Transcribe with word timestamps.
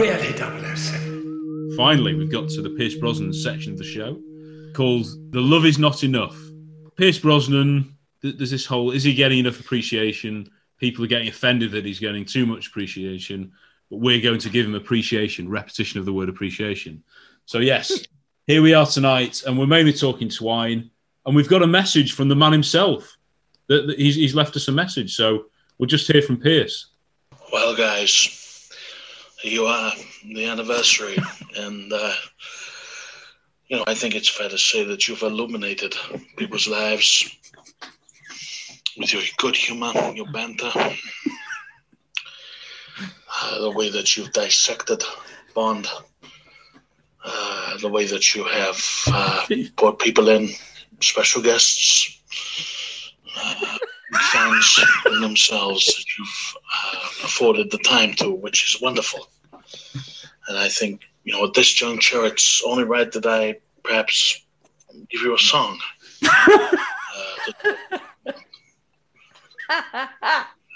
Really 0.00 0.34
007. 0.34 1.74
Finally, 1.76 2.14
we've 2.14 2.32
got 2.32 2.48
to 2.48 2.62
the 2.62 2.70
Pierce 2.70 2.94
Brosnan 2.94 3.34
section 3.34 3.72
of 3.72 3.78
the 3.78 3.84
show 3.84 4.18
called 4.72 5.04
The 5.30 5.42
Love 5.42 5.66
Is 5.66 5.78
Not 5.78 6.02
Enough. 6.04 6.34
Pierce 6.96 7.18
Brosnan, 7.18 7.94
th- 8.22 8.38
there's 8.38 8.50
this 8.50 8.64
whole 8.64 8.92
is 8.92 9.02
he 9.02 9.12
getting 9.12 9.40
enough 9.40 9.60
appreciation? 9.60 10.50
People 10.78 11.04
are 11.04 11.06
getting 11.06 11.28
offended 11.28 11.72
that 11.72 11.84
he's 11.84 12.00
getting 12.00 12.24
too 12.24 12.46
much 12.46 12.68
appreciation, 12.68 13.52
but 13.90 13.98
we're 13.98 14.22
going 14.22 14.38
to 14.38 14.48
give 14.48 14.64
him 14.64 14.74
appreciation, 14.74 15.50
repetition 15.50 16.00
of 16.00 16.06
the 16.06 16.14
word 16.14 16.30
appreciation. 16.30 17.02
So, 17.44 17.58
yes, 17.58 17.92
here 18.46 18.62
we 18.62 18.72
are 18.72 18.86
tonight, 18.86 19.42
and 19.46 19.58
we're 19.58 19.66
mainly 19.66 19.92
talking 19.92 20.30
twine, 20.30 20.90
and 21.26 21.36
we've 21.36 21.46
got 21.46 21.62
a 21.62 21.66
message 21.66 22.14
from 22.14 22.28
the 22.28 22.36
man 22.36 22.52
himself. 22.52 23.18
That, 23.66 23.86
that 23.86 23.98
he's, 23.98 24.14
he's 24.14 24.34
left 24.34 24.56
us 24.56 24.66
a 24.68 24.72
message, 24.72 25.14
so 25.14 25.44
we'll 25.76 25.88
just 25.88 26.10
hear 26.10 26.22
from 26.22 26.38
Pierce. 26.38 26.86
Well, 27.52 27.76
guys, 27.76 28.39
you 29.42 29.64
are 29.64 29.92
the 30.24 30.46
anniversary, 30.46 31.16
and 31.56 31.92
uh, 31.92 32.14
you 33.68 33.76
know 33.76 33.84
I 33.86 33.94
think 33.94 34.14
it's 34.14 34.28
fair 34.28 34.48
to 34.48 34.58
say 34.58 34.84
that 34.84 35.08
you've 35.08 35.22
illuminated 35.22 35.94
people's 36.36 36.68
lives 36.68 37.36
with 38.98 39.12
your 39.12 39.22
good 39.38 39.56
humor, 39.56 39.92
your 40.14 40.30
banter, 40.32 40.70
uh, 43.42 43.60
the 43.60 43.70
way 43.70 43.90
that 43.90 44.16
you've 44.16 44.32
dissected 44.32 45.02
Bond, 45.54 45.86
uh, 47.24 47.78
the 47.78 47.88
way 47.88 48.06
that 48.06 48.34
you 48.34 48.44
have 48.44 48.80
uh, 49.08 49.46
brought 49.76 49.98
people 49.98 50.28
in, 50.28 50.48
special 51.00 51.42
guests, 51.42 52.20
uh, 53.36 53.78
fans 54.18 54.80
themselves 55.20 55.86
that 55.86 56.04
you've 56.18 56.54
uh, 56.56 56.98
afforded 57.24 57.70
the 57.70 57.78
time 57.78 58.14
to, 58.14 58.30
which 58.30 58.74
is 58.74 58.80
wonderful. 58.80 59.28
And 60.48 60.58
I 60.58 60.68
think, 60.68 61.02
you 61.24 61.32
know, 61.32 61.44
at 61.44 61.54
this 61.54 61.72
juncture, 61.72 62.24
it's 62.24 62.62
only 62.64 62.84
right 62.84 63.10
that 63.12 63.26
I 63.26 63.56
perhaps 63.84 64.44
give 65.10 65.22
you 65.22 65.34
a 65.34 65.38
song. 65.38 65.78
Uh, 66.24 66.76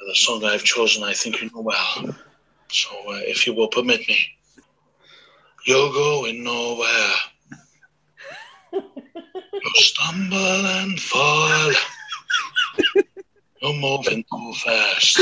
the 0.06 0.14
song 0.14 0.44
I've 0.44 0.64
chosen, 0.64 1.02
I 1.02 1.12
think 1.12 1.42
you 1.42 1.50
know 1.54 1.60
well. 1.62 2.16
So, 2.68 2.90
uh, 3.08 3.20
if 3.22 3.46
you 3.46 3.54
will 3.54 3.68
permit 3.68 4.06
me, 4.08 4.18
you're 5.66 5.92
going 5.92 6.44
nowhere. 6.44 7.10
You'll 8.72 9.74
stumble 9.76 10.66
and 10.66 11.00
fall. 11.00 11.72
You're 13.64 13.72
moving 13.72 14.24
too 14.30 14.52
fast. 14.62 15.18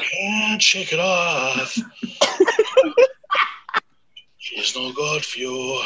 Can't 0.00 0.60
shake 0.60 0.92
it 0.92 0.98
off. 0.98 1.78
She's 4.36 4.74
no 4.74 4.92
good 4.92 5.24
for 5.24 5.38
you. 5.38 5.80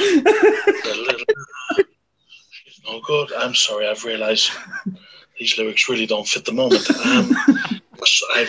She's 2.65 2.81
no 2.87 3.01
good. 3.03 3.31
I'm 3.35 3.55
sorry, 3.55 3.87
I've 3.87 4.05
realized 4.05 4.53
these 5.39 5.59
lyrics 5.59 5.87
really 5.91 6.07
don't 6.07 6.27
fit 6.27 6.47
the 6.47 6.53
moment. 6.53 6.89
Um, 6.89 7.37
I've 8.35 8.49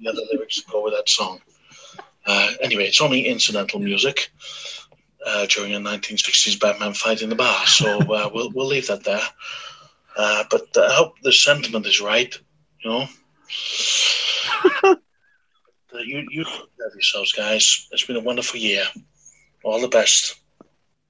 the 0.00 0.08
other 0.08 0.22
lyrics 0.32 0.60
go 0.62 0.82
with 0.82 0.94
that 0.94 1.08
song. 1.08 1.40
Uh, 2.26 2.50
anyway, 2.60 2.88
it's 2.88 3.00
only 3.00 3.28
incidental 3.28 3.78
music 3.78 4.32
uh, 5.24 5.46
during 5.46 5.72
a 5.74 5.78
1960s 5.78 6.58
Batman 6.58 6.94
fight 6.94 7.22
in 7.22 7.28
the 7.28 7.36
bar, 7.36 7.64
so 7.66 8.00
uh, 8.12 8.28
we'll 8.34 8.50
we'll 8.50 8.66
leave 8.66 8.88
that 8.88 9.04
there. 9.04 9.22
Uh, 10.18 10.44
but 10.50 10.66
I 10.76 10.92
hope 10.92 11.14
the 11.22 11.32
sentiment 11.32 11.86
is 11.86 12.00
right. 12.00 12.36
You 12.84 12.90
know, 12.90 13.06
Uh, 15.90 16.00
you 16.04 16.18
you 16.30 16.44
take 16.44 16.54
care 16.76 16.86
of 16.86 16.92
yourselves, 16.94 17.32
guys. 17.32 17.88
It's 17.92 18.04
been 18.04 18.16
a 18.16 18.20
wonderful 18.20 18.60
year. 18.60 18.84
All 19.64 19.80
the 19.80 19.88
best. 19.88 20.34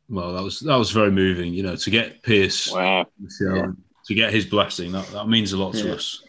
Well, 0.08 0.32
that 0.34 0.42
was 0.42 0.60
that 0.60 0.76
was 0.76 0.92
very 0.92 1.10
moving. 1.10 1.52
You 1.52 1.64
know, 1.64 1.74
to 1.74 1.90
get 1.90 2.22
Pierce 2.22 2.70
Wow. 2.72 3.00
on 3.00 3.06
the 3.18 3.28
show, 3.28 3.54
Yeah. 3.56 3.66
to 4.06 4.14
get 4.14 4.32
his 4.32 4.46
blessing, 4.46 4.92
that, 4.92 5.04
that 5.08 5.28
means 5.28 5.52
a 5.52 5.56
lot 5.56 5.74
to 5.74 5.84
Yeah. 5.88 5.94
us. 5.94 6.22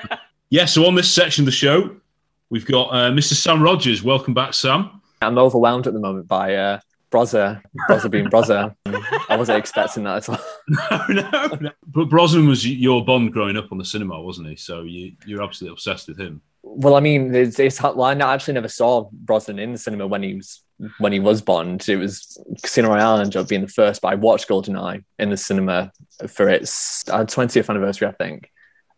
yeah. 0.50 0.64
So 0.66 0.86
on 0.86 0.94
this 0.94 1.10
section 1.10 1.42
of 1.42 1.46
the 1.46 1.52
show, 1.52 1.96
we've 2.48 2.64
got 2.64 2.90
uh, 2.90 3.10
Mr. 3.10 3.34
Sam 3.34 3.60
Rogers. 3.60 4.04
Welcome 4.04 4.34
back, 4.34 4.54
Sam. 4.54 5.02
I'm 5.20 5.36
overwhelmed 5.36 5.88
at 5.88 5.92
the 5.92 5.98
moment 6.00 6.28
by 6.28 6.54
uh, 6.54 6.80
Brozza, 7.16 7.62
Brozza 7.88 8.10
being 8.10 8.26
Brozza. 8.26 8.74
I 9.30 9.36
wasn't 9.36 9.58
expecting 9.58 10.04
that 10.04 10.16
at 10.16 10.28
all. 10.28 10.38
no, 11.08 11.22
no, 11.32 11.58
no. 11.60 11.70
But 11.86 12.10
Brosnan 12.10 12.46
was 12.46 12.68
your 12.68 13.04
Bond 13.04 13.32
growing 13.32 13.56
up 13.56 13.72
on 13.72 13.78
the 13.78 13.84
cinema, 13.86 14.20
wasn't 14.20 14.48
he? 14.48 14.56
So 14.56 14.82
you 14.82 15.12
you're 15.24 15.42
absolutely 15.42 15.72
obsessed 15.72 16.08
with 16.08 16.20
him. 16.20 16.42
Well, 16.62 16.94
I 16.94 17.00
mean, 17.00 17.34
it's, 17.34 17.58
it's 17.58 17.82
well, 17.82 18.02
I 18.02 18.12
actually 18.34 18.54
never 18.54 18.68
saw 18.68 19.08
Brosnan 19.12 19.58
in 19.58 19.72
the 19.72 19.78
cinema 19.78 20.06
when 20.06 20.22
he 20.22 20.34
was 20.34 20.62
when 20.98 21.12
he 21.12 21.20
was 21.20 21.40
Bond. 21.40 21.88
It 21.88 21.96
was 21.96 22.36
Casino 22.62 22.90
Royale 22.90 23.20
ended 23.20 23.36
up 23.36 23.48
being 23.48 23.62
the 23.62 23.68
first, 23.68 24.02
but 24.02 24.08
I 24.08 24.16
watched 24.16 24.48
GoldenEye 24.48 25.02
in 25.18 25.30
the 25.30 25.38
cinema 25.38 25.92
for 26.28 26.50
its 26.50 27.08
uh, 27.08 27.24
20th 27.24 27.70
anniversary, 27.70 28.08
I 28.08 28.12
think. 28.12 28.50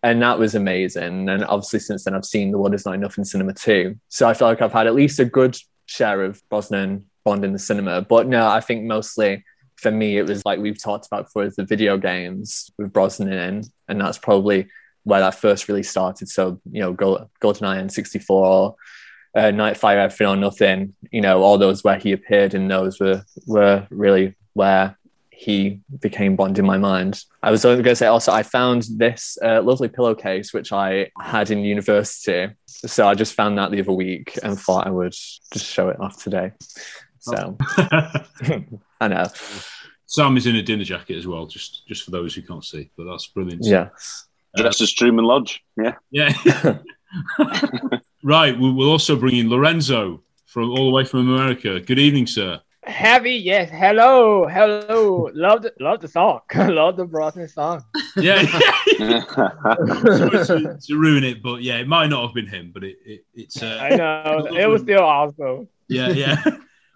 And 0.03 0.23
that 0.23 0.41
was 0.41 0.57
amazing. 0.57 1.29
And 1.29 1.45
obviously, 1.45 1.81
since 1.81 2.03
then, 2.03 2.15
I've 2.15 2.25
seen 2.25 2.51
The 2.51 2.59
World 2.59 2.75
Is 2.75 2.85
Not 2.85 2.95
Enough 2.95 3.19
in 3.19 3.25
cinema 3.25 3.53
too. 3.53 3.97
So 4.09 4.29
I 4.29 4.35
feel 4.35 4.49
like 4.49 4.61
I've 4.61 4.73
had 4.73 4.89
at 4.89 4.95
least 4.95 5.21
a 5.21 5.25
good 5.25 5.57
share 5.87 6.25
of 6.25 6.43
Brosnan 6.49 7.08
Bond 7.29 7.45
in 7.45 7.53
the 7.53 7.59
cinema. 7.59 8.01
But 8.01 8.27
no, 8.27 8.49
I 8.49 8.61
think 8.61 8.85
mostly 8.85 9.45
for 9.77 9.91
me, 9.91 10.17
it 10.17 10.27
was 10.27 10.47
like 10.47 10.59
we've 10.59 10.83
talked 10.83 11.07
about 11.07 11.27
before, 11.27 11.51
the 11.51 11.63
video 11.63 11.99
games 11.99 12.71
with 12.79 12.91
Brosnan. 12.91 13.65
And 13.87 14.01
that's 14.01 14.17
probably 14.17 14.69
where 15.05 15.21
that 15.21 15.35
first 15.35 15.69
really 15.69 15.83
started. 15.83 16.31
So, 16.31 16.59
you 16.73 16.81
know, 16.81 16.95
Gold, 16.95 17.29
GoldenEye 17.43 17.85
N64, 17.85 18.75
uh, 19.37 19.41
Nightfire, 19.41 19.99
Everything 19.99 20.27
or 20.27 20.37
Nothing, 20.37 20.95
you 21.11 21.21
know, 21.21 21.43
all 21.43 21.59
those 21.59 21.85
where 21.85 21.99
he 21.99 22.13
appeared 22.13 22.55
in 22.55 22.67
those 22.67 22.99
were, 22.99 23.23
were 23.47 23.87
really 23.91 24.35
where 24.55 24.97
he 25.31 25.81
became 26.01 26.35
Bond 26.35 26.59
in 26.59 26.65
my 26.65 26.79
mind. 26.79 27.23
I 27.43 27.51
was 27.51 27.63
going 27.63 27.83
to 27.83 27.95
say 27.95 28.07
also, 28.07 28.33
I 28.33 28.43
found 28.43 28.87
this 28.97 29.37
uh, 29.45 29.61
lovely 29.63 29.89
pillowcase 29.89 30.55
which 30.55 30.73
I 30.73 31.11
had 31.21 31.51
in 31.51 31.61
university. 31.61 32.55
So 32.67 33.07
I 33.07 33.15
just 33.15 33.35
found 33.35 33.59
that 33.59 33.71
the 33.71 33.81
other 33.81 33.93
week 33.93 34.39
and 34.43 34.59
thought 34.59 34.87
I 34.87 34.91
would 34.91 35.13
just 35.53 35.67
show 35.67 35.91
it 35.91 36.01
off 36.01 36.23
today. 36.23 36.53
So 37.29 37.57
I 39.01 39.09
know. 39.09 39.27
Sam 40.07 40.37
is 40.37 40.47
in 40.47 40.57
a 40.57 40.63
dinner 40.63 40.85
jacket 40.85 41.17
as 41.17 41.27
well, 41.27 41.47
just 41.47 41.87
just 41.87 42.05
for 42.05 42.11
those 42.11 42.35
who 42.35 42.43
can't 42.43 42.65
see. 42.65 42.91
But 42.97 43.05
that's 43.05 43.27
brilliant. 43.27 43.65
Yes. 43.65 44.27
Dressed 44.57 44.81
as 44.81 44.93
Truman 44.93 45.25
Lodge. 45.25 45.63
Yeah. 45.77 45.95
Yeah. 46.11 46.33
right. 48.25 48.59
We'll, 48.59 48.75
we'll 48.75 48.91
also 48.91 49.17
bring 49.17 49.37
in 49.37 49.51
Lorenzo 49.51 50.23
from 50.47 50.71
all 50.71 50.87
the 50.87 50.91
way 50.91 51.05
from 51.05 51.29
America. 51.29 51.79
Good 51.81 51.99
evening, 51.99 52.27
sir. 52.27 52.61
Heavy, 52.85 53.33
yes. 53.33 53.69
Hello, 53.71 54.47
hello. 54.47 55.31
love 55.35 55.61
the 55.61 55.75
love 55.79 56.01
the 56.01 56.09
song. 56.09 56.41
love 56.57 56.97
the 56.97 57.05
Brosnan 57.05 57.49
song. 57.49 57.85
Yeah. 58.17 58.47
Sorry 58.97 60.45
to, 60.47 60.79
to 60.81 60.99
ruin 60.99 61.23
it, 61.23 61.43
but 61.43 61.63
yeah, 61.63 61.77
it 61.77 61.87
might 61.87 62.07
not 62.07 62.25
have 62.25 62.35
been 62.35 62.47
him, 62.47 62.71
but 62.73 62.85
it, 62.85 62.97
it 63.05 63.25
it's. 63.35 63.63
Uh, 63.63 63.79
I 63.79 63.95
know 63.95 64.47
it 64.47 64.67
was 64.67 64.83
still 64.83 65.03
awesome. 65.03 65.69
yeah, 65.89 66.09
yeah. 66.09 66.43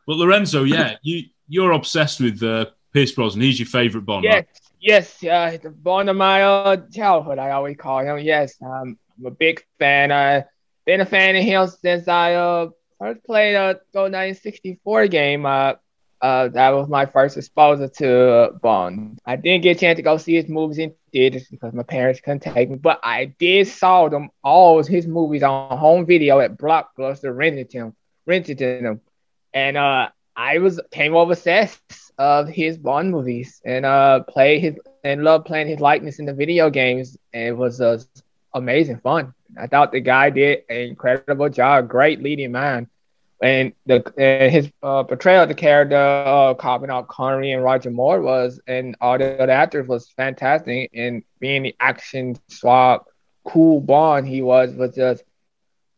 But 0.07 0.17
Lorenzo, 0.17 0.65
yeah, 0.65 0.97
you 1.03 1.25
you're 1.49 1.73
obsessed 1.73 2.21
with 2.21 2.43
uh, 2.43 2.67
Pierce 2.93 3.13
Brosnan. 3.13 3.43
He's 3.43 3.59
your 3.59 3.67
favorite 3.67 4.07
Bond. 4.07 4.25
Yes, 4.25 4.35
right? 4.35 4.47
yes. 4.81 5.25
Uh, 5.25 5.59
the 5.63 5.71
Bond 5.71 6.11
of 6.11 6.17
my 6.17 6.43
uh, 6.43 6.77
childhood, 6.93 7.39
I 7.39 7.51
always 7.51 7.77
call 7.77 8.01
him. 8.01 8.19
Yes, 8.19 8.55
um, 8.63 8.99
I'm 9.19 9.27
a 9.27 9.31
big 9.31 9.65
fan. 9.79 10.11
I've 10.11 10.45
been 10.85 11.01
a 11.01 11.07
fan 11.07 11.37
of 11.37 11.45
him 11.45 11.69
since 11.69 12.09
I 12.09 12.35
uh 12.35 12.71
first 12.99 13.25
played 13.25 13.55
a 13.55 13.81
GoldenEye 13.95 14.41
64 14.41 15.09
game. 15.09 15.45
Uh, 15.45 15.75
uh, 16.21 16.47
that 16.49 16.71
was 16.71 16.89
my 16.89 17.05
first 17.05 17.37
exposure 17.37 17.89
to 17.89 18.31
uh, 18.31 18.51
Bond. 18.53 19.19
I 19.27 19.35
didn't 19.35 19.65
get 19.65 19.77
a 19.77 19.81
chance 19.81 19.97
to 19.97 20.03
go 20.03 20.19
see 20.19 20.37
his 20.37 20.49
movies 20.49 20.79
in 20.79 20.95
theaters 21.13 21.49
because 21.51 21.73
my 21.73 21.83
parents 21.83 22.21
couldn't 22.21 22.45
take 22.45 22.71
me, 22.71 22.77
but 22.77 23.01
I 23.03 23.25
did 23.25 23.67
saw 23.67 24.09
them 24.09 24.31
all 24.45 24.85
his 24.85 25.09
movies 25.09 25.43
on 25.43 25.77
home 25.77 26.07
video 26.07 26.39
at 26.39 26.57
Blockbuster, 26.57 27.35
rented 27.35 27.73
them, 27.73 27.97
rented 28.25 28.59
them, 28.59 29.01
and 29.55 29.77
uh, 29.77 30.09
I 30.37 30.59
was 30.59 30.81
came 30.91 31.15
over 31.15 31.33
obsessed 31.33 32.13
of 32.19 32.49
his 32.49 32.79
Bond 32.79 33.11
movies 33.11 33.61
and 33.65 33.85
uh, 33.85 34.21
play 34.25 34.59
his 34.59 34.77
and 35.05 35.25
love 35.25 35.45
playing 35.45 35.69
his 35.69 35.81
likeness 35.81 36.19
in 36.19 36.27
the 36.27 36.35
video 36.35 36.71
games. 36.71 37.17
And 37.33 37.49
it 37.49 37.57
was 37.57 37.81
uh, 37.81 37.99
amazing 38.55 38.99
fun. 39.01 39.35
I 39.59 39.67
thought 39.67 39.93
the 39.93 40.01
guy 40.01 40.31
did 40.31 40.65
an 40.69 40.77
incredible 40.77 41.49
job, 41.49 41.89
great 41.89 42.23
leading 42.23 42.53
man 42.53 42.89
and 43.43 43.73
the 43.87 43.97
uh, 43.97 44.51
his 44.51 44.71
uh, 44.83 45.03
portrayal 45.03 45.43
of 45.43 45.49
the 45.49 45.55
character 45.55 45.97
uh, 45.97 46.55
Corbin 46.55 46.91
Connery 47.09 47.53
and 47.53 47.63
Roger 47.63 47.91
Moore 47.91 48.23
was, 48.23 48.61
and 48.67 48.97
all 49.01 49.19
the 49.19 49.43
other 49.43 49.53
actors 49.53 49.89
was 49.89 50.09
fantastic. 50.11 50.91
And 50.95 51.25
being 51.41 51.65
the 51.65 51.77
action 51.81 52.37
swap, 52.49 53.09
cool 53.45 53.81
Bond 53.81 54.29
he 54.29 54.43
was 54.43 54.73
was 54.75 54.95
just, 54.95 55.25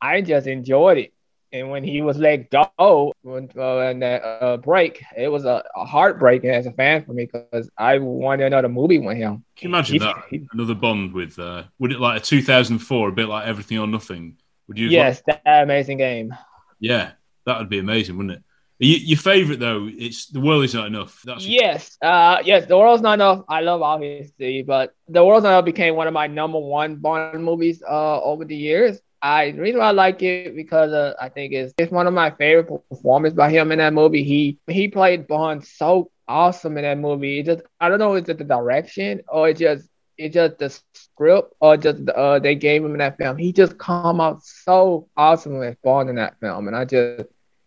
I 0.01 0.23
just 0.23 0.47
enjoyed 0.47 0.99
it. 0.99 1.14
And 1.55 1.71
when 1.71 1.85
he 1.85 2.03
was 2.03 2.19
let 2.19 2.51
go 2.51 3.13
when 3.23 3.49
uh, 3.57 3.79
in 3.91 4.01
that 4.01 4.23
uh, 4.25 4.57
break, 4.57 5.05
it 5.17 5.29
was 5.29 5.45
a, 5.45 5.63
a 5.77 5.85
heartbreak 5.85 6.45
as 6.45 6.67
a 6.67 6.73
fan 6.73 7.05
for 7.05 7.13
me 7.13 7.29
because 7.33 7.71
I 7.79 7.99
wanted 7.99 8.47
another 8.47 8.69
movie 8.69 8.99
with 8.99 9.17
him. 9.17 9.45
Can 9.57 9.71
you 9.71 9.75
imagine 9.77 9.93
He- 9.95 9.99
that 10.01 10.17
he- 10.31 10.49
another 10.53 10.75
Bond 10.75 11.13
with? 11.15 11.39
Uh, 11.39 11.63
would 11.79 11.93
it 11.93 12.01
like 12.01 12.21
a 12.21 12.25
2004, 12.25 13.09
a 13.09 13.13
bit 13.13 13.29
like 13.29 13.47
Everything 13.47 13.79
or 13.79 13.87
Nothing? 13.87 14.37
Would 14.67 14.79
you? 14.79 14.89
yes, 14.89 15.23
that 15.27 15.43
amazing 15.63 15.99
game. 15.99 16.35
yeah, 16.81 17.13
that 17.47 17.59
would 17.61 17.69
be 17.69 17.79
amazing, 17.79 18.17
wouldn't 18.17 18.39
it? 18.39 18.43
You, 18.81 18.97
your 18.97 19.19
favorite 19.19 19.61
though, 19.61 19.89
it's 19.89 20.27
the 20.27 20.41
world 20.41 20.65
is 20.65 20.75
not 20.75 20.89
enough. 20.89 21.23
That's 21.25 21.47
Yes, 21.47 21.97
uh, 22.03 22.39
yes, 22.45 22.67
The 22.67 22.77
World's 22.77 23.03
Not 23.03 23.15
Enough. 23.15 23.45
I 23.49 23.61
love 23.61 23.81
obviously, 23.83 24.63
but 24.65 24.93
The 25.07 25.25
World's 25.25 25.45
Not 25.45 25.51
Enough 25.51 25.65
became 25.67 25.95
one 25.95 26.09
of 26.09 26.13
my 26.13 26.27
number 26.27 26.59
one 26.59 26.97
Bond 26.97 27.45
movies 27.45 27.81
uh, 27.89 28.21
over 28.21 28.45
the 28.45 28.57
years. 28.57 28.99
I 29.25 29.53
the 29.53 29.63
reason 29.73 29.81
why 29.91 29.99
I 29.99 30.03
like 30.03 30.35
it 30.35 30.57
because 30.57 30.93
uh, 30.93 31.15
I 31.21 31.31
think 31.31 31.53
it's 31.55 31.75
it's 31.79 31.93
one 31.93 32.07
of 32.09 32.15
my 32.15 32.31
favorite 32.31 32.67
performances 32.91 33.37
by 33.37 33.51
him 33.51 33.73
in 33.73 33.79
that 33.79 33.95
movie. 33.95 34.25
He 34.25 34.59
he 34.69 34.89
played 34.89 35.27
Bond 35.29 35.65
so 35.65 36.11
awesome 36.29 36.79
in 36.79 36.85
that 36.85 36.99
movie. 36.99 37.41
It 37.41 37.47
just 37.47 37.63
I 37.81 37.89
don't 37.89 37.99
know 38.01 38.15
is 38.17 38.29
it 38.29 38.39
the 38.39 38.45
direction 38.45 39.23
or 39.29 39.49
it 39.51 39.59
just 39.59 39.89
it 40.19 40.33
just 40.33 40.59
the 40.59 40.71
script 40.71 41.55
or 41.61 41.77
just 41.77 42.09
uh 42.11 42.39
they 42.41 42.55
gave 42.57 42.85
him 42.85 42.93
in 42.93 42.99
that 42.99 43.19
film. 43.19 43.39
He 43.39 43.53
just 43.53 43.79
come 43.79 44.21
out 44.21 44.45
so 44.45 45.09
awesome 45.17 45.59
with 45.59 45.83
Bond 45.83 46.11
in 46.11 46.17
that 46.17 46.39
film, 46.41 46.69
and 46.69 46.77
I 46.77 46.85
just 46.85 47.15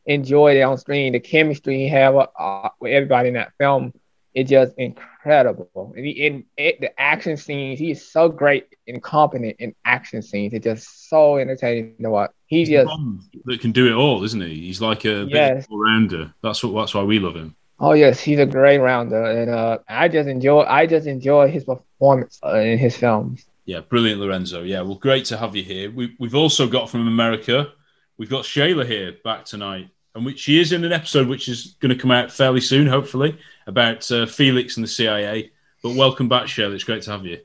enjoyed 0.05 0.57
it 0.57 0.61
on 0.61 0.77
screen. 0.77 1.13
The 1.13 1.19
chemistry 1.19 1.77
he 1.77 1.89
had 1.89 2.09
with, 2.09 2.29
uh, 2.39 2.69
with 2.79 2.91
everybody 2.93 3.29
in 3.29 3.35
that 3.35 3.53
film 3.59 3.93
is 4.37 4.49
just 4.49 4.73
incredible. 4.77 5.93
And 5.95 6.05
he, 6.05 6.11
in 6.11 6.45
it, 6.57 6.79
the 6.81 6.91
action 6.99 7.37
scenes, 7.37 7.79
he's 7.79 8.05
so 8.09 8.29
great 8.29 8.67
and 8.87 9.01
competent 9.01 9.55
in 9.59 9.73
action 9.85 10.21
scenes. 10.21 10.53
It's 10.53 10.63
just 10.63 11.09
so 11.09 11.37
entertaining 11.37 11.95
to 12.01 12.09
watch. 12.09 12.31
He 12.47 12.59
He's 12.59 12.69
just, 12.69 12.87
Bond 12.87 13.21
that 13.45 13.59
can 13.61 13.71
do 13.71 13.87
it 13.87 13.93
all, 13.93 14.23
isn't 14.23 14.41
he? 14.41 14.55
He's 14.67 14.81
like 14.81 15.05
a 15.05 15.25
Yes. 15.29 15.67
all 15.69 15.79
rounder. 15.79 16.33
That's 16.43 16.63
what. 16.63 16.79
That's 16.79 16.93
why 16.93 17.03
we 17.03 17.19
love 17.19 17.35
him. 17.35 17.55
oh 17.79 17.93
yes, 17.93 18.19
he's 18.19 18.39
a 18.39 18.45
great 18.45 18.79
rounder, 18.79 19.23
and 19.23 19.49
uh, 19.51 19.77
I 19.87 20.07
just 20.07 20.27
enjoy, 20.29 20.61
I 20.63 20.85
just 20.87 21.05
enjoy 21.07 21.49
his 21.51 21.63
performance 21.65 22.39
uh, 22.43 22.55
in 22.59 22.77
his 22.77 22.95
films. 22.97 23.45
Yeah, 23.65 23.81
brilliant, 23.81 24.21
Lorenzo. 24.21 24.63
Yeah, 24.63 24.81
well, 24.81 24.95
great 24.95 25.25
to 25.25 25.37
have 25.37 25.55
you 25.55 25.63
here. 25.63 25.91
We, 25.91 26.15
we've 26.19 26.33
also 26.35 26.67
got 26.67 26.89
from 26.89 27.05
America, 27.07 27.73
we've 28.17 28.29
got 28.29 28.45
Shayla 28.45 28.85
here 28.87 29.15
back 29.23 29.43
tonight, 29.45 29.89
and 30.17 30.25
we, 30.25 30.35
she 30.35 30.59
is 30.59 30.71
in 30.73 30.83
an 30.83 30.91
episode 30.91 31.27
which 31.27 31.47
is 31.47 31.77
going 31.79 31.95
to 31.95 32.01
come 32.01 32.11
out 32.11 32.31
fairly 32.31 32.59
soon, 32.59 32.87
hopefully, 32.87 33.37
about 33.67 34.11
uh, 34.11 34.25
Felix 34.25 34.75
and 34.75 34.83
the 34.83 34.87
CIA. 34.87 35.51
But 35.83 35.95
welcome 35.95 36.27
back, 36.27 36.47
Shayla. 36.47 36.73
It's 36.73 36.83
great 36.83 37.03
to 37.03 37.11
have 37.11 37.25
you. 37.25 37.39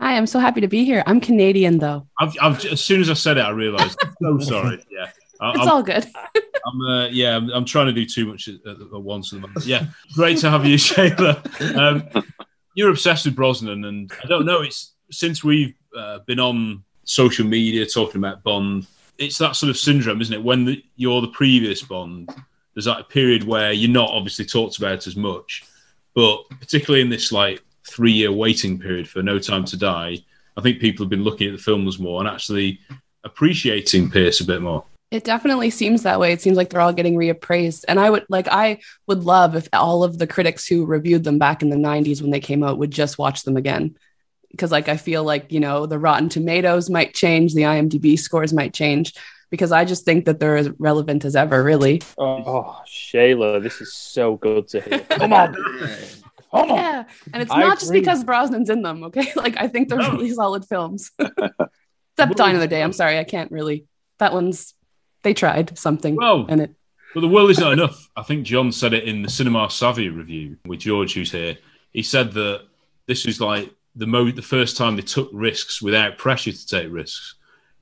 Hi, 0.00 0.16
I'm 0.16 0.26
so 0.26 0.38
happy 0.38 0.60
to 0.62 0.68
be 0.68 0.84
here. 0.84 1.04
I'm 1.06 1.20
Canadian 1.20 1.78
though. 1.78 2.06
I've, 2.18 2.34
I've, 2.40 2.64
as 2.64 2.82
soon 2.82 3.00
as 3.00 3.10
I 3.10 3.14
said 3.14 3.36
it, 3.36 3.42
I 3.42 3.50
realised. 3.50 3.98
I'm 4.26 4.40
so 4.40 4.48
sorry. 4.50 4.84
Yeah, 4.90 5.10
I, 5.40 5.50
It's 5.50 5.60
I'm, 5.60 5.68
all 5.68 5.82
good. 5.82 6.06
I'm, 6.66 6.80
uh, 6.80 7.06
yeah, 7.08 7.36
I'm, 7.36 7.50
I'm 7.50 7.64
trying 7.64 7.86
to 7.86 7.92
do 7.92 8.06
too 8.06 8.26
much 8.26 8.48
at, 8.48 8.54
at, 8.66 8.80
at 8.80 8.90
once 8.90 9.32
at 9.32 9.40
the 9.40 9.46
moment. 9.46 9.66
Yeah, 9.66 9.86
great 10.14 10.38
to 10.38 10.50
have 10.50 10.64
you, 10.64 10.76
Shayla. 10.78 11.76
Um, 11.76 12.24
you're 12.74 12.90
obsessed 12.90 13.26
with 13.26 13.36
Brosnan, 13.36 13.84
and 13.84 14.10
I 14.24 14.26
don't 14.26 14.46
know. 14.46 14.62
It's 14.62 14.94
since 15.10 15.44
we've 15.44 15.74
uh, 15.96 16.20
been 16.26 16.40
on 16.40 16.82
social 17.04 17.46
media 17.46 17.86
talking 17.86 18.18
about 18.18 18.42
Bond. 18.42 18.86
It's 19.18 19.38
that 19.38 19.56
sort 19.56 19.70
of 19.70 19.76
syndrome, 19.76 20.20
isn't 20.20 20.34
it? 20.34 20.42
When 20.42 20.64
the, 20.64 20.84
you're 20.96 21.20
the 21.20 21.28
previous 21.28 21.82
Bond, 21.82 22.30
there's 22.74 22.86
that 22.86 23.08
period 23.08 23.44
where 23.44 23.72
you're 23.72 23.90
not 23.90 24.10
obviously 24.10 24.44
talked 24.44 24.78
about 24.78 25.06
as 25.06 25.16
much, 25.16 25.64
but 26.14 26.48
particularly 26.60 27.00
in 27.00 27.10
this 27.10 27.32
like 27.32 27.62
three-year 27.88 28.32
waiting 28.32 28.78
period 28.78 29.08
for 29.08 29.22
No 29.22 29.38
Time 29.38 29.64
to 29.66 29.76
Die, 29.76 30.18
I 30.56 30.60
think 30.60 30.80
people 30.80 31.04
have 31.04 31.10
been 31.10 31.24
looking 31.24 31.48
at 31.48 31.56
the 31.56 31.62
films 31.62 31.98
more 31.98 32.20
and 32.20 32.28
actually 32.28 32.80
appreciating 33.24 34.10
Pierce 34.10 34.40
a 34.40 34.44
bit 34.44 34.62
more. 34.62 34.84
It 35.10 35.24
definitely 35.24 35.70
seems 35.70 36.02
that 36.02 36.18
way. 36.18 36.32
It 36.32 36.40
seems 36.40 36.56
like 36.56 36.70
they're 36.70 36.80
all 36.80 36.92
getting 36.92 37.14
reappraised. 37.14 37.84
And 37.86 38.00
I 38.00 38.10
would 38.10 38.26
like 38.28 38.48
I 38.48 38.80
would 39.06 39.22
love 39.22 39.54
if 39.54 39.68
all 39.72 40.02
of 40.02 40.18
the 40.18 40.26
critics 40.26 40.66
who 40.66 40.86
reviewed 40.86 41.22
them 41.22 41.38
back 41.38 41.62
in 41.62 41.70
the 41.70 41.76
90s 41.76 42.20
when 42.20 42.32
they 42.32 42.40
came 42.40 42.64
out 42.64 42.78
would 42.78 42.90
just 42.90 43.18
watch 43.18 43.42
them 43.42 43.56
again. 43.56 43.96
Because 44.54 44.70
like 44.72 44.88
I 44.88 44.96
feel 44.96 45.24
like, 45.24 45.52
you 45.52 45.60
know, 45.60 45.86
the 45.86 45.98
Rotten 45.98 46.28
Tomatoes 46.28 46.88
might 46.88 47.14
change, 47.14 47.54
the 47.54 47.62
IMDb 47.62 48.18
scores 48.18 48.52
might 48.52 48.72
change 48.72 49.12
because 49.50 49.72
I 49.72 49.84
just 49.84 50.04
think 50.04 50.24
that 50.24 50.40
they're 50.40 50.56
as 50.56 50.70
relevant 50.78 51.24
as 51.24 51.36
ever, 51.36 51.62
really. 51.62 52.02
Oh, 52.18 52.80
Shayla, 52.86 53.62
this 53.62 53.80
is 53.80 53.94
so 53.94 54.36
good 54.36 54.68
to 54.68 54.80
hear. 54.80 54.98
Come 55.00 55.32
on. 55.32 55.54
Come 56.50 56.70
on. 56.70 56.76
Yeah. 56.76 57.04
And 57.32 57.42
it's 57.42 57.50
I 57.52 57.60
not 57.60 57.78
just 57.80 57.90
agree. 57.90 58.00
because 58.00 58.22
Brosnan's 58.24 58.70
in 58.70 58.82
them, 58.82 59.04
okay? 59.04 59.32
Like 59.36 59.56
I 59.58 59.66
think 59.68 59.88
they're 59.88 59.98
No. 59.98 60.12
really 60.12 60.30
solid 60.30 60.64
films. 60.64 61.10
Except 61.18 62.36
Die 62.36 62.50
Another 62.50 62.66
Day. 62.68 62.82
I'm 62.82 62.92
sorry, 62.92 63.18
I 63.18 63.24
can't 63.24 63.50
really 63.50 63.86
that 64.18 64.32
one's 64.32 64.74
they 65.24 65.34
tried 65.34 65.76
something 65.78 66.14
Well, 66.16 66.46
and 66.48 66.60
it 66.60 66.70
But 67.14 67.22
the 67.22 67.28
world 67.28 67.50
is 67.50 67.58
not 67.58 67.72
enough. 67.72 68.08
I 68.16 68.22
think 68.22 68.44
John 68.44 68.70
said 68.70 68.92
it 68.94 69.04
in 69.04 69.22
the 69.22 69.28
Cinema 69.30 69.68
Savvy 69.70 70.08
review 70.10 70.56
with 70.66 70.80
George, 70.80 71.14
who's 71.14 71.32
here. 71.32 71.58
He 71.92 72.02
said 72.02 72.32
that 72.32 72.62
this 73.06 73.26
is 73.26 73.40
like 73.40 73.72
the 73.96 74.06
mo- 74.06 74.30
the 74.30 74.42
first 74.42 74.76
time 74.76 74.96
they 74.96 75.02
took 75.02 75.30
risks 75.32 75.80
without 75.80 76.18
pressure 76.18 76.52
to 76.52 76.66
take 76.66 76.92
risks 76.92 77.34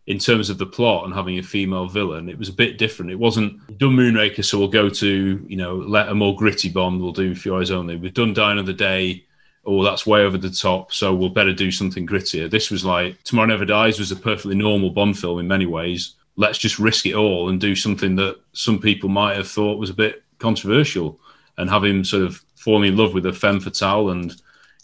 in 0.06 0.18
terms 0.18 0.50
of 0.50 0.58
the 0.58 0.66
plot 0.66 1.04
and 1.04 1.14
having 1.14 1.38
a 1.38 1.42
female 1.42 1.86
villain. 1.86 2.28
It 2.28 2.38
was 2.38 2.48
a 2.48 2.52
bit 2.52 2.76
different. 2.76 3.12
It 3.12 3.18
wasn't 3.18 3.78
done 3.78 3.96
Moonraker, 3.96 4.44
so 4.44 4.58
we'll 4.58 4.68
go 4.68 4.88
to 4.88 5.44
you 5.46 5.56
know 5.56 5.76
let 5.76 6.08
a 6.08 6.14
more 6.14 6.34
gritty 6.34 6.68
Bond. 6.68 7.00
We'll 7.00 7.12
do 7.12 7.34
Eyes 7.56 7.70
Only. 7.70 7.96
We've 7.96 8.14
done 8.14 8.34
Die 8.34 8.52
Another 8.52 8.72
Day. 8.72 9.24
Oh, 9.64 9.84
that's 9.84 10.06
way 10.06 10.22
over 10.22 10.36
the 10.36 10.50
top. 10.50 10.92
So 10.92 11.14
we'll 11.14 11.28
better 11.28 11.52
do 11.52 11.70
something 11.70 12.06
grittier. 12.06 12.50
This 12.50 12.70
was 12.70 12.84
like 12.84 13.22
Tomorrow 13.22 13.46
Never 13.48 13.64
Dies 13.64 13.98
was 14.00 14.10
a 14.10 14.16
perfectly 14.16 14.56
normal 14.56 14.90
Bond 14.90 15.16
film 15.16 15.38
in 15.38 15.46
many 15.46 15.66
ways. 15.66 16.14
Let's 16.34 16.58
just 16.58 16.80
risk 16.80 17.06
it 17.06 17.14
all 17.14 17.48
and 17.48 17.60
do 17.60 17.76
something 17.76 18.16
that 18.16 18.40
some 18.54 18.80
people 18.80 19.08
might 19.08 19.36
have 19.36 19.48
thought 19.48 19.78
was 19.78 19.90
a 19.90 19.94
bit 19.94 20.24
controversial, 20.38 21.20
and 21.58 21.70
have 21.70 21.84
him 21.84 22.04
sort 22.04 22.24
of 22.24 22.42
falling 22.56 22.88
in 22.88 22.96
love 22.96 23.14
with 23.14 23.26
a 23.26 23.32
femme 23.32 23.60
fatale 23.60 24.10
and 24.10 24.42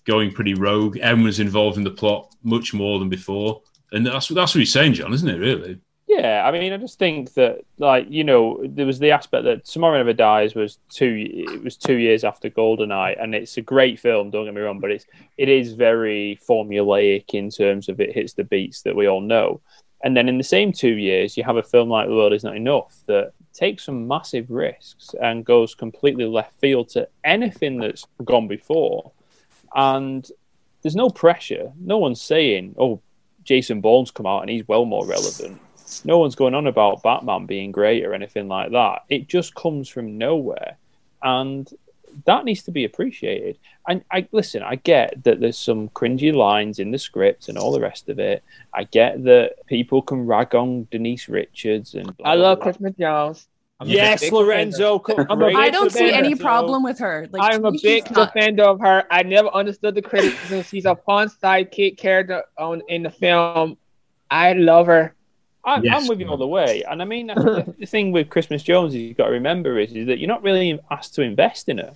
going 0.09 0.33
pretty 0.33 0.55
rogue. 0.55 0.97
Everyone's 0.99 1.39
involved 1.39 1.77
in 1.77 1.85
the 1.85 1.91
plot 1.91 2.35
much 2.43 2.75
more 2.75 2.99
than 2.99 3.09
before, 3.09 3.63
and 3.93 4.05
that's 4.05 4.27
that's 4.29 4.55
what 4.55 4.61
he's 4.61 4.73
saying, 4.73 4.95
John, 4.95 5.13
isn't 5.13 5.29
it? 5.29 5.39
Really? 5.39 5.79
Yeah, 6.09 6.43
I 6.47 6.51
mean, 6.51 6.73
I 6.73 6.79
just 6.79 6.99
think 6.99 7.35
that, 7.35 7.61
like, 7.79 8.07
you 8.09 8.25
know, 8.25 8.63
there 8.65 8.87
was 8.87 8.99
the 8.99 9.11
aspect 9.11 9.45
that 9.45 9.67
Tomorrow 9.67 9.99
Never 9.99 10.15
Dies 10.15 10.55
was 10.55 10.79
two. 10.89 11.29
It 11.53 11.63
was 11.63 11.77
two 11.77 11.97
years 11.97 12.25
after 12.25 12.49
Goldeneye, 12.49 13.23
and 13.23 13.35
it's 13.35 13.59
a 13.59 13.63
great 13.63 14.01
film. 14.01 14.31
Don't 14.31 14.47
get 14.47 14.55
me 14.55 14.63
wrong, 14.63 14.81
but 14.81 14.91
it's 14.91 15.05
it 15.37 15.51
is 15.51 15.75
very 15.75 16.41
formulaic 16.49 17.35
in 17.35 17.51
terms 17.51 17.91
of 17.91 18.01
it 18.01 18.15
hits 18.15 18.33
the 18.33 18.45
beats 18.45 18.83
that 18.83 18.97
we 18.97 19.07
all 19.07 19.21
know. 19.21 19.61
And 20.03 20.17
then 20.17 20.29
in 20.29 20.39
the 20.39 20.45
same 20.45 20.73
two 20.73 20.95
years, 20.95 21.37
you 21.37 21.45
have 21.45 21.57
a 21.57 21.63
film 21.63 21.91
like 21.91 22.09
The 22.09 22.15
World 22.15 22.33
Is 22.33 22.45
Not 22.45 22.57
Enough 22.57 22.95
that 23.07 23.33
takes 23.53 23.85
some 23.85 24.07
massive 24.07 24.49
risks 24.49 25.15
and 25.21 25.45
goes 25.45 25.75
completely 25.75 26.25
left 26.25 26.59
field 26.61 26.89
to 26.91 27.09
anything 27.25 27.79
that's 27.79 28.07
gone 28.25 28.49
before. 28.49 29.13
And 29.75 30.29
there's 30.83 30.97
no 30.97 31.11
pressure. 31.11 31.73
No 31.79 31.99
one's 31.99 32.21
saying, 32.21 32.75
"Oh, 32.79 33.01
Jason 33.45 33.81
Bourne's 33.81 34.11
come 34.11 34.27
out 34.27 34.41
and 34.41 34.51
he's 34.51 34.67
well 34.69 34.85
more 34.85 35.07
relevant." 35.07 35.61
No 36.05 36.19
one's 36.19 36.35
going 36.35 36.55
on 36.55 36.67
about 36.67 37.03
Batman 37.03 37.47
being 37.47 37.73
great 37.73 38.05
or 38.05 38.13
anything 38.13 38.49
like 38.49 38.73
that. 38.73 39.05
It 39.09 39.27
just 39.27 39.55
comes 39.55 39.89
from 39.89 40.19
nowhere, 40.19 40.77
and 41.23 41.69
that 42.25 42.45
needs 42.45 42.63
to 42.65 42.71
be 42.71 42.85
appreciated. 42.85 43.59
And 43.87 44.05
I 44.11 44.29
listen. 44.33 44.63
I 44.63 44.77
get 44.77 45.25
that 45.25 45.41
there's 45.41 45.59
some 45.59 45.89
cringy 45.91 46.35
lines 46.35 46.79
in 46.79 46.91
the 46.91 46.99
script 46.99 47.49
and 47.49 47.57
all 47.57 47.73
the 47.73 47.81
rest 47.81 48.09
of 48.09 48.19
it. 48.19 48.43
I 48.73 48.85
get 48.85 49.25
that 49.25 49.67
people 49.67 50.03
can 50.03 50.27
rag 50.27 50.55
on 50.55 50.89
Denise 50.91 51.29
Richards 51.29 51.95
and. 51.95 52.15
I 52.25 52.35
love 52.35 52.61
Christmas 52.61 52.95
Jones. 52.99 53.47
I'm 53.81 53.89
yes, 53.89 54.31
Lorenzo. 54.33 55.01
I'm 55.07 55.31
a 55.31 55.37
great 55.37 55.57
I 55.57 55.71
don't 55.71 55.93
see 55.93 56.13
any 56.13 56.35
problem 56.35 56.83
with 56.83 56.99
her. 56.99 57.29
Like 57.31 57.55
I'm 57.55 57.65
a 57.65 57.73
she's 57.73 57.83
big 57.83 58.11
not- 58.11 58.35
defender 58.35 58.65
of 58.65 58.81
her. 58.81 59.05
I 59.11 59.23
never 59.23 59.49
understood 59.49 59.95
the 59.95 60.03
criticism. 60.03 60.63
She's 60.65 60.85
a 60.85 60.97
fun 60.97 61.29
sidekick 61.29 61.97
character 61.97 62.43
on 62.59 62.83
in 62.89 63.05
the 63.05 63.11
film. 63.11 63.77
I 64.31 64.53
love 64.55 64.87
her. 64.87 65.15
I'm, 65.65 65.85
Yes. 65.85 66.03
I'm 66.03 66.09
with 66.09 66.19
you 66.21 66.29
all 66.29 66.37
the 66.37 66.47
way. 66.47 66.83
And 66.91 67.01
I 67.01 67.05
mean, 67.05 67.29
the, 67.29 67.75
the 67.79 67.87
thing 67.87 68.11
with 68.11 68.31
Christmas 68.31 68.63
Jones 68.63 68.95
is 68.95 69.01
you've 69.01 69.17
got 69.17 69.27
to 69.27 69.33
remember 69.33 69.79
is, 69.79 69.93
is 69.93 70.07
that 70.09 70.19
you're 70.19 70.29
not 70.29 70.43
really 70.43 70.79
asked 70.91 71.15
to 71.15 71.23
invest 71.23 71.69
in 71.69 71.79
her. 71.79 71.93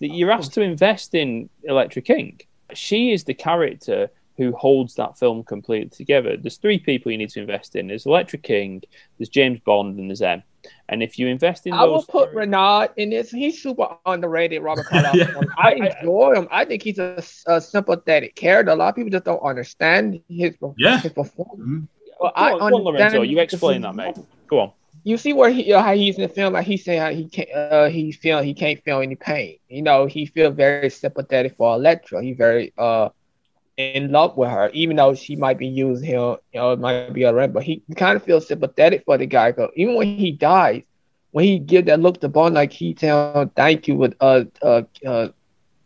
That 0.00 0.08
You're 0.08 0.30
asked 0.30 0.54
to 0.54 0.62
invest 0.62 1.14
in 1.14 1.50
Elektra 1.64 2.00
King. 2.00 2.40
She 2.72 3.12
is 3.12 3.24
the 3.24 3.34
character 3.34 4.08
who 4.40 4.52
holds 4.56 4.94
that 4.94 5.18
film 5.18 5.44
completely 5.44 5.90
together. 5.90 6.34
There's 6.38 6.56
three 6.56 6.78
people 6.78 7.12
you 7.12 7.18
need 7.18 7.28
to 7.30 7.40
invest 7.40 7.76
in. 7.76 7.88
There's 7.88 8.06
Elektra 8.06 8.38
King, 8.38 8.82
there's 9.18 9.28
James 9.28 9.60
Bond, 9.60 9.98
and 9.98 10.08
there's 10.08 10.22
M. 10.22 10.42
And 10.88 11.02
if 11.02 11.18
you 11.18 11.26
invest 11.26 11.66
in 11.66 11.74
I 11.74 11.84
will 11.84 12.02
put 12.02 12.30
three- 12.30 12.40
Renard 12.40 12.90
in 12.96 13.10
this. 13.10 13.30
He's 13.30 13.62
super 13.62 13.88
underrated, 14.06 14.62
Robert 14.62 14.86
Carlyle. 14.90 15.14
Yeah. 15.16 15.40
I 15.58 15.72
enjoy 15.74 16.34
him. 16.36 16.48
I 16.50 16.64
think 16.64 16.82
he's 16.82 16.98
a, 16.98 17.22
a 17.46 17.60
sympathetic 17.60 18.34
character. 18.34 18.72
A 18.72 18.76
lot 18.76 18.88
of 18.88 18.94
people 18.96 19.10
just 19.10 19.24
don't 19.26 19.42
understand 19.42 20.20
his, 20.28 20.56
Yeah. 20.78 21.00
his 21.00 21.12
performance. 21.12 21.60
Mhm. 21.60 21.86
Well, 22.18 22.32
Go 22.34 22.42
I 22.42 22.52
on, 22.52 22.58
go 22.70 22.76
on, 22.76 22.82
Lorenzo. 22.82 23.22
You 23.22 23.38
explain 23.40 23.82
that, 23.82 23.94
mate. 23.94 24.16
Go 24.48 24.60
on. 24.60 24.72
you 25.04 25.16
see 25.18 25.32
where 25.34 25.50
he 25.50 25.72
uh, 25.72 25.82
how 25.82 25.94
he's 25.94 26.16
in 26.16 26.22
the 26.22 26.28
film 26.28 26.52
like 26.54 26.66
he's 26.66 26.84
saying 26.84 27.00
how 27.00 27.10
he 27.10 27.24
can't 27.28 27.50
uh, 27.54 27.88
he 27.88 28.10
feel 28.12 28.42
he 28.42 28.52
can't 28.52 28.82
feel 28.84 29.00
any 29.00 29.14
pain 29.14 29.56
you 29.68 29.80
know 29.80 30.04
he 30.04 30.26
feel 30.26 30.50
very 30.50 30.90
sympathetic 30.90 31.56
for 31.56 31.74
Electra 31.74 32.22
he 32.22 32.32
very 32.34 32.70
uh 32.76 33.08
in 33.80 34.12
love 34.12 34.36
with 34.36 34.50
her 34.50 34.70
even 34.74 34.96
though 34.96 35.14
she 35.14 35.36
might 35.36 35.58
be 35.58 35.66
using 35.68 36.08
him 36.08 36.36
you 36.52 36.60
know 36.60 36.72
it 36.72 36.80
might 36.80 37.12
be 37.12 37.22
a 37.24 37.32
red 37.32 37.52
but 37.52 37.62
he 37.64 37.82
kind 37.96 38.16
of 38.16 38.22
feels 38.24 38.46
sympathetic 38.46 39.02
for 39.04 39.16
the 39.18 39.26
guy 39.26 39.52
'cause 39.52 39.70
even 39.76 39.96
when 39.96 40.16
he 40.16 40.32
dies 40.32 40.82
when 41.32 41.44
he 41.44 41.58
give 41.58 41.86
that 41.86 42.00
look 42.00 42.20
to 42.20 42.28
Bond 42.28 42.54
like 42.54 42.72
he 42.72 42.94
tell 42.94 43.20
him 43.20 43.50
thank 43.56 43.88
you 43.88 43.94
with 43.96 44.14
uh 44.20 44.44
uh 44.62 44.82
uh, 45.06 45.28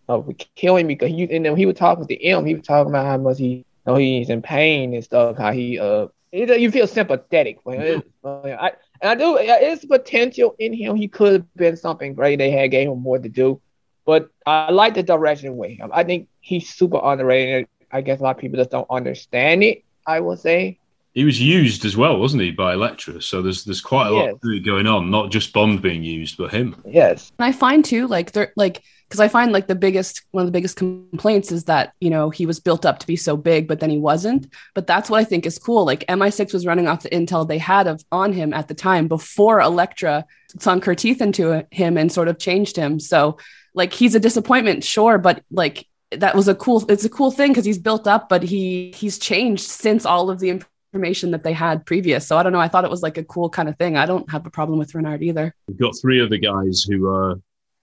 uh 0.09 0.21
killing 0.47 0.87
me 0.87 0.95
because 0.95 1.11
he 1.11 1.23
and 1.35 1.45
then 1.45 1.57
he 1.57 1.67
would 1.67 1.77
talk 1.77 1.99
with 1.99 2.09
the 2.09 2.25
M 2.25 2.45
he 2.45 2.55
was 2.55 2.65
talking 2.67 2.91
about 2.91 3.07
how 3.07 3.17
much 3.17 3.39
he 3.39 3.49
you 3.59 3.65
know 3.87 3.97
he's 3.97 4.29
in 4.31 4.43
pain 4.43 4.95
and 4.95 5.05
stuff 5.05 5.37
how 5.37 5.53
he 5.53 5.79
uh 5.79 6.07
you 6.33 6.53
you 6.55 6.71
feel 6.71 6.87
sympathetic 6.87 7.59
for 7.63 7.75
him. 7.75 8.03
Uh, 8.25 8.49
I, 8.61 8.73
and 9.01 9.11
I 9.11 9.15
do. 9.15 9.37
It's 9.41 9.85
potential 9.85 10.55
in 10.59 10.73
him. 10.73 10.97
He 10.97 11.09
could 11.09 11.33
have 11.33 11.55
been 11.57 11.77
something 11.77 12.15
great. 12.15 12.37
They 12.39 12.51
had 12.51 12.71
gave 12.71 12.89
him 12.89 13.01
more 13.01 13.19
to 13.19 13.29
do, 13.29 13.61
but 14.07 14.29
I 14.47 14.71
like 14.73 14.95
the 14.95 15.03
direction 15.03 15.57
with 15.57 15.71
him. 15.73 15.91
I 15.93 16.05
think 16.05 16.29
he's 16.41 16.69
super 16.69 17.01
underrated. 17.03 17.67
I 17.95 18.01
guess 18.01 18.21
a 18.21 18.25
lot 18.25 18.37
of 18.37 18.41
people 18.41 18.59
just 18.59 18.71
don't 18.71 18.87
understand 18.91 19.63
it. 19.63 19.85
I 20.07 20.21
will 20.21 20.37
say. 20.37 20.79
He 21.15 21.25
was 21.25 21.41
used 21.41 21.85
as 21.85 21.97
well, 21.97 22.19
wasn't 22.19 22.43
he, 22.43 22.51
by 22.51 22.73
Elektra? 22.75 23.23
So 23.23 23.41
there's 23.41 23.65
there's 23.65 23.81
quite 23.81 24.09
a 24.09 24.11
lot 24.11 24.25
Yes. 24.25 24.35
really 24.43 24.59
going 24.61 24.89
on, 24.89 25.11
not 25.13 25.31
just 25.31 25.53
Bond 25.53 25.81
being 25.81 26.03
used, 26.03 26.37
but 26.37 26.51
him. 26.51 26.75
Yes. 26.85 27.31
And 27.39 27.47
I 27.47 27.53
find 27.53 27.85
too, 27.85 28.09
like 28.09 28.33
they're 28.33 28.53
like, 28.57 28.83
because 29.09 29.21
I 29.21 29.29
find 29.29 29.53
like 29.53 29.69
the 29.69 29.77
biggest 29.77 30.23
one 30.33 30.43
of 30.43 30.49
the 30.49 30.53
biggest 30.59 30.77
complaints 30.77 31.53
is 31.53 31.65
that 31.65 31.93
you 32.01 32.11
know 32.11 32.31
he 32.31 32.47
was 32.47 32.59
built 32.59 32.85
up 32.85 32.99
to 32.99 33.07
be 33.07 33.15
so 33.15 33.37
big, 33.37 33.69
but 33.69 33.79
then 33.79 33.91
he 33.91 33.99
wasn't. 33.99 34.49
But 34.75 34.89
that's 34.89 35.09
what 35.09 35.21
I 35.21 35.25
think 35.25 35.47
is 35.47 35.57
cool. 35.57 35.85
Like 35.87 36.05
MI6 36.09 36.53
was 36.53 36.67
running 36.67 36.89
off 36.89 37.05
the 37.05 37.11
intel 37.11 37.47
they 37.47 37.59
had 37.59 37.87
of 37.87 38.05
on 38.11 38.33
him 38.33 38.53
at 38.53 38.67
the 38.67 38.75
time 38.75 39.07
before 39.07 39.61
Elektra 39.61 40.25
sunk 40.59 40.85
her 40.85 40.97
teeth 40.97 41.23
into 41.23 41.65
him 41.71 41.97
and 41.97 42.11
sort 42.11 42.27
of 42.27 42.39
changed 42.41 42.75
him. 42.77 42.99
So 42.99 43.39
like 43.73 43.93
he's 43.93 44.17
a 44.17 44.21
disappointment, 44.21 44.83
sure, 44.83 45.19
but 45.19 45.45
like 45.49 45.87
that 46.16 46.35
was 46.35 46.49
a 46.49 46.54
cool. 46.54 46.85
It's 46.90 47.04
a 47.04 47.09
cool 47.09 47.30
thing 47.30 47.50
because 47.50 47.64
he's 47.64 47.78
built 47.78 48.06
up, 48.06 48.28
but 48.28 48.42
he 48.42 48.92
he's 48.94 49.18
changed 49.18 49.62
since 49.62 50.04
all 50.06 50.30
of 50.30 50.40
the 50.40 50.61
information 50.92 51.30
that 51.33 51.42
they 51.42 51.52
had 51.52 51.85
previous. 51.87 52.26
So 52.26 52.37
I 52.38 52.42
don't 52.42 52.52
know. 52.52 52.61
I 52.61 52.68
thought 52.68 52.85
it 52.85 52.90
was 52.90 53.02
like 53.02 53.18
a 53.18 53.25
cool 53.25 53.49
kind 53.50 53.68
of 53.68 53.76
thing. 53.78 53.97
I 53.97 54.06
don't 54.06 54.28
have 54.30 54.47
a 54.47 54.50
problem 54.50 54.78
with 54.78 54.94
Renard 54.94 55.23
either. 55.23 55.54
We've 55.68 55.78
got 55.78 55.94
three 56.00 56.21
other 56.25 56.37
guys 56.38 56.83
who 56.88 57.09
are, 57.09 57.35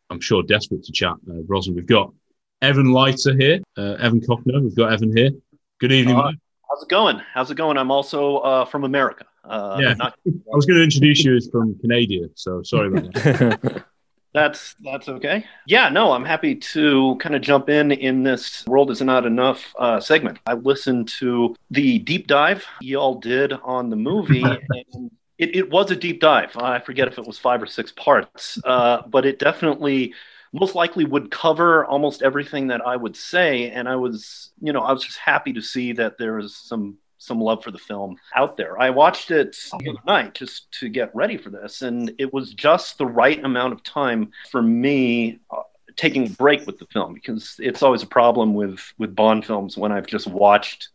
I'm 0.09 0.21
sure, 0.21 0.43
desperate 0.43 0.83
to 0.85 0.91
chat. 0.91 1.13
Uh, 1.29 1.41
Brosnan, 1.45 1.75
we've 1.75 1.85
got 1.85 2.13
Evan 2.61 2.91
Leiter 2.93 3.35
here, 3.37 3.59
uh, 3.77 3.93
Evan 3.99 4.21
Cochner. 4.21 4.61
We've 4.61 4.75
got 4.75 4.93
Evan 4.93 5.15
here. 5.15 5.31
Good 5.79 5.91
evening. 5.91 6.15
Uh. 6.15 6.31
How's 6.69 6.83
it 6.83 6.89
going? 6.89 7.21
How's 7.33 7.51
it 7.51 7.55
going? 7.55 7.77
I'm 7.77 7.91
also 7.91 8.37
uh, 8.37 8.65
from 8.65 8.85
America. 8.85 9.25
Uh, 9.43 9.77
Yeah. 9.81 9.93
not- 9.95 10.13
I 10.27 10.55
was 10.55 10.65
going 10.65 10.77
to 10.77 10.83
introduce 10.83 11.23
you 11.23 11.35
as 11.35 11.49
from 11.51 11.75
Canada, 11.81 12.29
so 12.35 12.61
sorry 12.63 12.87
about 12.87 13.13
that. 13.13 13.85
that's 14.33 14.75
that's 14.83 15.09
okay. 15.09 15.45
Yeah, 15.67 15.89
no, 15.89 16.13
I'm 16.13 16.25
happy 16.25 16.55
to 16.55 17.17
kind 17.19 17.35
of 17.35 17.41
jump 17.41 17.69
in 17.69 17.91
in 17.91 18.23
this 18.23 18.65
world 18.65 18.91
is 18.91 19.01
not 19.01 19.25
enough 19.25 19.73
uh, 19.77 19.99
segment. 19.99 20.39
I 20.45 20.53
listened 20.53 21.09
to 21.19 21.55
the 21.69 21.99
deep 21.99 22.27
dive 22.27 22.65
y'all 22.79 23.15
did 23.15 23.53
on 23.53 23.89
the 23.89 23.95
movie, 23.95 24.43
and 24.93 25.11
it, 25.37 25.55
it 25.55 25.69
was 25.69 25.91
a 25.91 25.95
deep 25.95 26.21
dive. 26.21 26.55
I 26.55 26.79
forget 26.79 27.07
if 27.07 27.17
it 27.17 27.27
was 27.27 27.37
five 27.37 27.61
or 27.61 27.67
six 27.67 27.91
parts, 27.91 28.59
uh, 28.63 29.01
but 29.07 29.25
it 29.25 29.39
definitely 29.39 30.13
most 30.53 30.75
likely 30.75 31.05
would 31.05 31.31
cover 31.31 31.85
almost 31.85 32.21
everything 32.21 32.67
that 32.67 32.85
I 32.85 32.95
would 32.95 33.15
say. 33.15 33.71
And 33.71 33.87
I 33.87 33.95
was, 33.95 34.51
you 34.61 34.73
know, 34.73 34.81
I 34.81 34.91
was 34.91 35.03
just 35.03 35.17
happy 35.17 35.53
to 35.53 35.61
see 35.61 35.93
that 35.93 36.17
there 36.17 36.35
was 36.35 36.55
some 36.55 36.97
some 37.21 37.39
love 37.39 37.63
for 37.63 37.69
the 37.69 37.77
film 37.77 38.17
out 38.35 38.57
there. 38.57 38.81
I 38.81 38.89
watched 38.89 39.29
it 39.29 39.55
the 39.79 39.91
other 39.91 39.99
night 40.07 40.33
just 40.33 40.71
to 40.79 40.89
get 40.89 41.15
ready 41.15 41.37
for 41.37 41.51
this, 41.51 41.83
and 41.83 42.11
it 42.17 42.33
was 42.33 42.53
just 42.53 42.97
the 42.97 43.05
right 43.05 43.43
amount 43.43 43.73
of 43.73 43.83
time 43.83 44.31
for 44.49 44.61
me 44.61 45.39
uh, 45.51 45.61
taking 45.95 46.25
a 46.25 46.29
break 46.31 46.65
with 46.65 46.79
the 46.79 46.87
film 46.87 47.13
because 47.13 47.55
it's 47.59 47.83
always 47.83 48.01
a 48.01 48.07
problem 48.07 48.55
with 48.55 48.81
with 48.97 49.15
Bond 49.15 49.45
films 49.45 49.77
when 49.77 49.91
I've 49.91 50.07
just 50.07 50.25
watched 50.27 50.89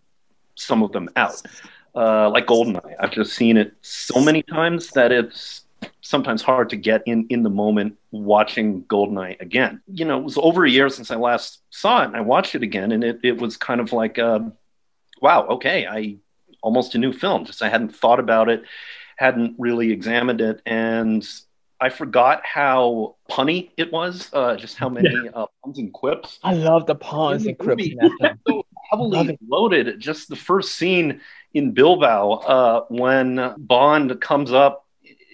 some 0.57 0.83
of 0.83 0.91
them 0.93 1.09
out. 1.17 1.41
Uh, 1.95 2.29
like 2.29 2.47
Goldeneye, 2.47 2.97
I've 3.01 3.13
just 3.13 3.33
seen 3.35 3.57
it 3.57 3.73
so 3.81 4.21
many 4.21 4.43
times 4.43 4.91
that 4.91 5.13
it's 5.13 5.63
sometimes 6.01 6.43
hard 6.43 6.71
to 6.71 6.77
get 6.77 7.03
in 7.07 7.27
in 7.31 7.43
the 7.43 7.51
moment 7.51 7.97
watching 8.11 8.83
Goldeneye 8.85 9.41
again. 9.41 9.81
You 9.87 10.05
know, 10.05 10.19
it 10.19 10.25
was 10.25 10.39
over 10.39 10.65
a 10.65 10.71
year 10.71 10.89
since 10.89 11.11
I 11.11 11.17
last 11.17 11.61
saw 11.71 12.03
it, 12.03 12.07
and 12.07 12.17
I 12.17 12.21
watched 12.21 12.55
it 12.57 12.63
again, 12.63 12.91
and 12.93 13.05
it 13.05 13.21
it 13.23 13.41
was 13.41 13.57
kind 13.57 13.81
of 13.81 13.93
like, 13.93 14.19
uh, 14.19 14.41
wow, 15.21 15.47
okay, 15.49 15.87
I 15.87 16.17
almost 16.63 16.95
a 16.95 16.99
new 16.99 17.13
film. 17.13 17.45
Just 17.45 17.63
I 17.63 17.69
hadn't 17.69 17.95
thought 17.95 18.21
about 18.21 18.49
it, 18.49 18.63
hadn't 19.17 19.55
really 19.59 19.93
examined 19.93 20.41
it, 20.41 20.63
and 20.67 21.27
I 21.81 21.91
forgot 21.91 22.45
how 22.45 23.17
punny 23.31 23.71
it 23.77 23.93
was. 23.93 24.31
Uh, 24.33 24.57
just 24.57 24.77
how 24.77 24.89
many 24.89 25.15
uh, 25.35 25.47
puns 25.63 25.79
and 25.79 25.93
quips. 25.93 26.39
I 26.43 26.55
love 26.55 26.87
the 26.87 26.95
puns 26.95 27.47
and 27.47 27.59
quips. 27.59 27.83
crypts 27.83 27.95
movie, 27.95 28.07
in 28.07 28.17
that 28.21 28.39
film. 28.47 28.63
so 28.63 28.65
heavily 28.91 29.39
loaded. 29.47 30.01
Just 30.01 30.29
the 30.29 30.37
first 30.37 30.75
scene 30.75 31.21
in 31.55 31.73
Bilbao 31.73 32.33
uh, 32.33 32.85
when 32.89 33.55
Bond 33.59 34.21
comes 34.21 34.53
up 34.53 34.87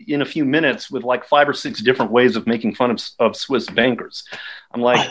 in 0.06 0.22
a 0.22 0.24
few 0.24 0.44
minutes 0.44 0.90
with 0.90 1.04
like 1.04 1.24
five 1.24 1.48
or 1.48 1.52
six 1.52 1.80
different 1.80 2.10
ways 2.10 2.36
of 2.36 2.46
making 2.46 2.74
fun 2.74 2.90
of, 2.90 3.00
of 3.18 3.36
Swiss 3.36 3.68
bankers. 3.70 4.24
I'm 4.72 4.80
like, 4.80 5.08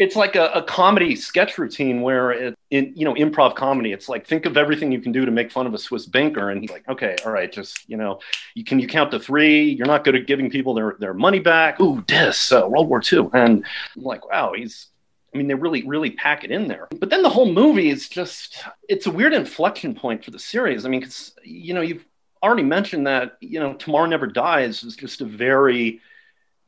it's 0.00 0.16
like 0.16 0.34
a, 0.34 0.46
a 0.54 0.62
comedy 0.62 1.14
sketch 1.14 1.58
routine 1.58 2.00
where 2.00 2.32
it, 2.32 2.58
in 2.70 2.92
you 2.96 3.04
know 3.04 3.14
improv 3.14 3.54
comedy. 3.54 3.92
It's 3.92 4.08
like 4.08 4.26
think 4.26 4.46
of 4.46 4.56
everything 4.56 4.90
you 4.90 5.00
can 5.00 5.12
do 5.12 5.26
to 5.26 5.30
make 5.30 5.52
fun 5.52 5.66
of 5.66 5.74
a 5.74 5.78
swiss 5.78 6.06
banker. 6.06 6.48
And 6.48 6.62
he's 6.62 6.70
like 6.70 6.88
okay 6.88 7.16
all 7.24 7.30
right 7.30 7.52
just 7.52 7.88
you 7.88 7.98
know 7.98 8.18
you 8.54 8.64
can 8.64 8.80
you 8.80 8.88
count 8.88 9.10
to 9.12 9.20
three? 9.20 9.62
You're 9.62 9.86
not 9.86 10.02
good 10.02 10.16
at 10.16 10.26
giving 10.26 10.50
people 10.50 10.72
their, 10.72 10.96
their 10.98 11.14
money 11.14 11.38
back. 11.38 11.78
Ooh 11.80 12.02
this 12.08 12.50
uh, 12.50 12.66
world 12.66 12.88
war 12.88 13.02
ii 13.12 13.18
and 13.34 13.64
I'm 13.96 14.02
like 14.02 14.26
wow 14.26 14.54
he's 14.56 14.88
I 15.32 15.38
mean, 15.38 15.46
they 15.46 15.54
really, 15.54 15.86
really 15.86 16.10
pack 16.10 16.42
it 16.42 16.50
in 16.50 16.66
there. 16.66 16.88
But 16.98 17.08
then 17.08 17.22
the 17.22 17.30
whole 17.30 17.52
movie 17.52 17.88
is 17.88 18.08
just, 18.08 18.64
it's 18.88 19.06
a 19.06 19.12
weird 19.12 19.32
inflection 19.32 19.94
point 19.94 20.24
for 20.24 20.32
the 20.32 20.40
series. 20.40 20.84
I 20.84 20.88
mean, 20.88 20.98
because, 20.98 21.36
you 21.44 21.72
know, 21.72 21.82
you've 21.82 22.04
already 22.42 22.64
mentioned 22.64 23.06
that, 23.06 23.36
you 23.40 23.60
know, 23.60 23.74
Tomorrow 23.74 24.06
Never 24.06 24.26
Dies 24.26 24.82
is 24.82 24.96
just 24.96 25.20
a 25.20 25.24
very 25.24 26.00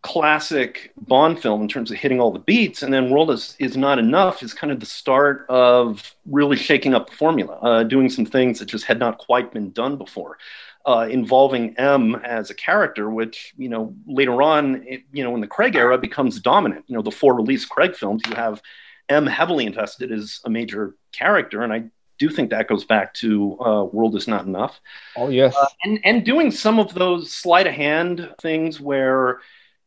classic 0.03 0.93
Bond 0.97 1.41
film 1.41 1.63
in 1.63 1.69
terms 1.69 1.91
of 1.91 1.97
hitting 1.97 2.21
all 2.21 2.33
the 2.33 2.41
beats, 2.41 2.83
and 2.83 2.93
then 2.93 3.11
World 3.11 3.31
is, 3.31 3.57
is 3.59 3.77
Not 3.77 3.99
Enough 3.99 4.43
is 4.43 4.53
kind 4.53 4.73
of 4.73 4.81
the 4.81 4.87
start 4.87 5.47
of 5.49 6.15
really 6.27 6.57
shaking 6.57 6.95
up 6.95 7.09
the 7.09 7.17
formula, 7.17 7.59
uh, 7.63 7.83
doing 7.85 8.11
some 8.11 8.27
things 8.27 8.59
that 8.59 8.67
just 8.67 8.85
had 8.85 8.99
not 8.99 9.19
quite 9.19 9.53
been 9.53 9.71
done 9.71 9.97
before. 9.97 10.39
Uh, 10.85 11.07
involving 11.09 11.77
M 11.79 12.17
as 12.25 12.51
a 12.51 12.55
character, 12.55 13.09
which 13.09 13.55
you 13.57 13.69
know 13.69 13.95
later 14.05 14.43
on, 14.43 14.83
it, 14.85 15.03
you 15.13 15.23
know, 15.23 15.33
in 15.37 15.41
the 15.41 15.47
Craig 15.47 15.77
era, 15.77 15.97
becomes 15.97 16.41
dominant. 16.41 16.85
You 16.89 16.97
know, 16.97 17.03
the 17.03 17.13
four 17.13 17.35
release 17.35 17.65
Craig 17.65 17.95
films, 17.95 18.23
you 18.29 18.35
have 18.35 18.61
M 19.09 19.25
heavily 19.25 19.65
invested 19.65 20.11
as 20.11 20.41
a 20.45 20.51
major 20.51 20.97
character, 21.13 21.63
and 21.63 21.73
I 21.73 21.85
do 22.19 22.29
think 22.29 22.51
that 22.51 22.67
goes 22.67 22.85
back 22.85 23.15
to 23.15 23.61
uh, 23.61 23.85
World 23.85 24.17
is 24.17 24.27
Not 24.27 24.45
Enough. 24.47 24.81
Oh 25.17 25.29
yes, 25.29 25.55
uh, 25.57 25.67
and 25.85 26.01
and 26.03 26.25
doing 26.25 26.51
some 26.51 26.81
of 26.81 26.93
those 26.95 27.33
sleight 27.33 27.69
of 27.69 27.75
hand 27.75 28.29
things 28.41 28.81
where 28.81 29.39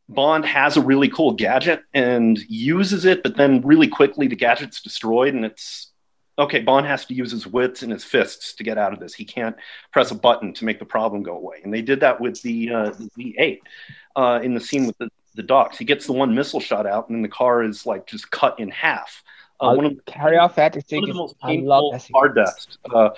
Bond 0.07 0.45
has 0.45 0.77
a 0.77 0.81
really 0.81 1.09
cool 1.09 1.31
gadget 1.31 1.83
and 1.93 2.37
uses 2.47 3.05
it, 3.05 3.23
but 3.23 3.37
then 3.37 3.61
really 3.61 3.87
quickly 3.87 4.27
the 4.27 4.35
gadget's 4.35 4.81
destroyed, 4.81 5.33
and 5.33 5.45
it's 5.45 5.91
okay, 6.37 6.59
Bond 6.59 6.85
has 6.85 7.05
to 7.05 7.13
use 7.13 7.31
his 7.31 7.47
wits 7.47 7.81
and 7.81 7.91
his 7.91 8.03
fists 8.03 8.53
to 8.55 8.63
get 8.63 8.77
out 8.77 8.93
of 8.93 8.99
this. 8.99 9.13
He 9.13 9.25
can't 9.25 9.55
press 9.91 10.11
a 10.11 10.15
button 10.15 10.53
to 10.55 10.65
make 10.65 10.79
the 10.79 10.85
problem 10.85 11.23
go 11.23 11.37
away. 11.37 11.61
And 11.63 11.73
they 11.73 11.81
did 11.81 12.01
that 12.01 12.19
with 12.19 12.41
the, 12.41 12.71
uh, 12.71 12.89
the 12.89 13.09
V8 13.17 13.59
uh, 14.15 14.39
in 14.43 14.53
the 14.53 14.59
scene 14.59 14.85
with 14.85 14.97
the, 14.97 15.09
the 15.35 15.43
docks. 15.43 15.77
He 15.77 15.85
gets 15.85 16.05
the 16.05 16.13
one 16.13 16.35
missile 16.35 16.59
shot 16.59 16.85
out, 16.85 17.07
and 17.07 17.15
then 17.15 17.21
the 17.21 17.29
car 17.29 17.63
is 17.63 17.85
like 17.85 18.05
just 18.07 18.29
cut 18.31 18.59
in 18.59 18.69
half. 18.69 19.23
Uh, 19.59 19.73
one 19.73 19.85
of 19.85 20.05
caviar 20.05 20.49
factory 20.49 20.83
one 20.91 21.03
of 21.03 21.07
the 21.07 21.13
most 21.13 21.39
painful 21.39 21.97
car 22.11 22.27
deaths 22.27 22.77
uh, 22.93 23.09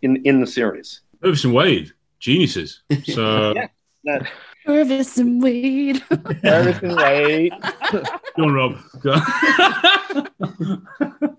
in 0.00 0.16
in 0.24 0.40
the 0.40 0.46
series. 0.46 1.00
Purvis 1.20 1.44
and 1.44 1.52
Wade, 1.52 1.92
geniuses. 2.18 2.82
So 3.04 3.52
yeah, 3.54 3.66
that, 4.04 4.30
Purvis 4.64 5.18
and 5.18 5.42
Wade. 5.42 6.02
Purvis 6.42 6.78
and 6.82 6.96
Wade. 6.96 7.52
Go 8.36 8.44
on, 8.44 8.52
Rob. 8.52 8.78
Go. 9.02 9.16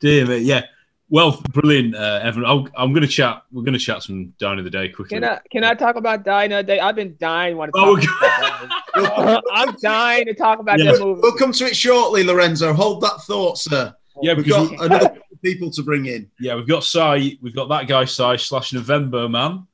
Dear 0.00 0.26
me, 0.26 0.38
yeah. 0.38 0.62
Well, 1.10 1.40
brilliant, 1.52 1.94
uh, 1.94 2.20
Evan. 2.22 2.44
I'll, 2.44 2.66
I'm 2.76 2.92
going 2.92 3.02
to 3.02 3.08
chat. 3.08 3.42
We're 3.52 3.62
going 3.62 3.74
to 3.74 3.78
chat 3.78 4.02
some 4.02 4.32
down 4.40 4.58
in 4.58 4.64
the 4.64 4.70
day 4.70 4.88
quickly. 4.88 5.16
Can 5.20 5.24
I 5.24 5.38
can 5.50 5.62
I 5.62 5.74
talk 5.74 5.96
about 5.96 6.24
dying 6.24 6.50
a 6.52 6.62
day? 6.62 6.80
I've 6.80 6.96
been 6.96 7.14
dying 7.20 7.56
want 7.56 7.72
to 7.72 7.78
Oh, 7.80 7.96
talk 7.96 8.18
about 8.18 8.68
that. 8.94 9.42
I'm 9.52 9.76
dying 9.82 10.24
to 10.26 10.34
talk 10.34 10.58
about 10.60 10.78
Yeah. 10.78 10.92
that 10.92 11.00
movie. 11.00 11.20
We'll 11.22 11.36
come 11.36 11.52
to 11.52 11.66
it 11.66 11.76
shortly, 11.76 12.24
Lorenzo. 12.24 12.72
Hold 12.72 13.02
that 13.02 13.20
thought, 13.26 13.58
sir. 13.58 13.94
Yeah, 14.22 14.34
we've 14.34 14.48
got 14.48 14.72
another 14.72 15.08
couple 15.08 15.22
of 15.32 15.42
people 15.42 15.70
to 15.72 15.82
bring 15.82 16.06
in. 16.06 16.30
Yeah, 16.40 16.54
we've 16.54 16.68
got 16.68 16.84
Sai. 16.84 17.36
We've 17.42 17.54
got 17.54 17.68
that 17.68 17.86
guy 17.86 18.06
Sai 18.06 18.36
slash 18.36 18.72
November 18.72 19.28
man, 19.28 19.66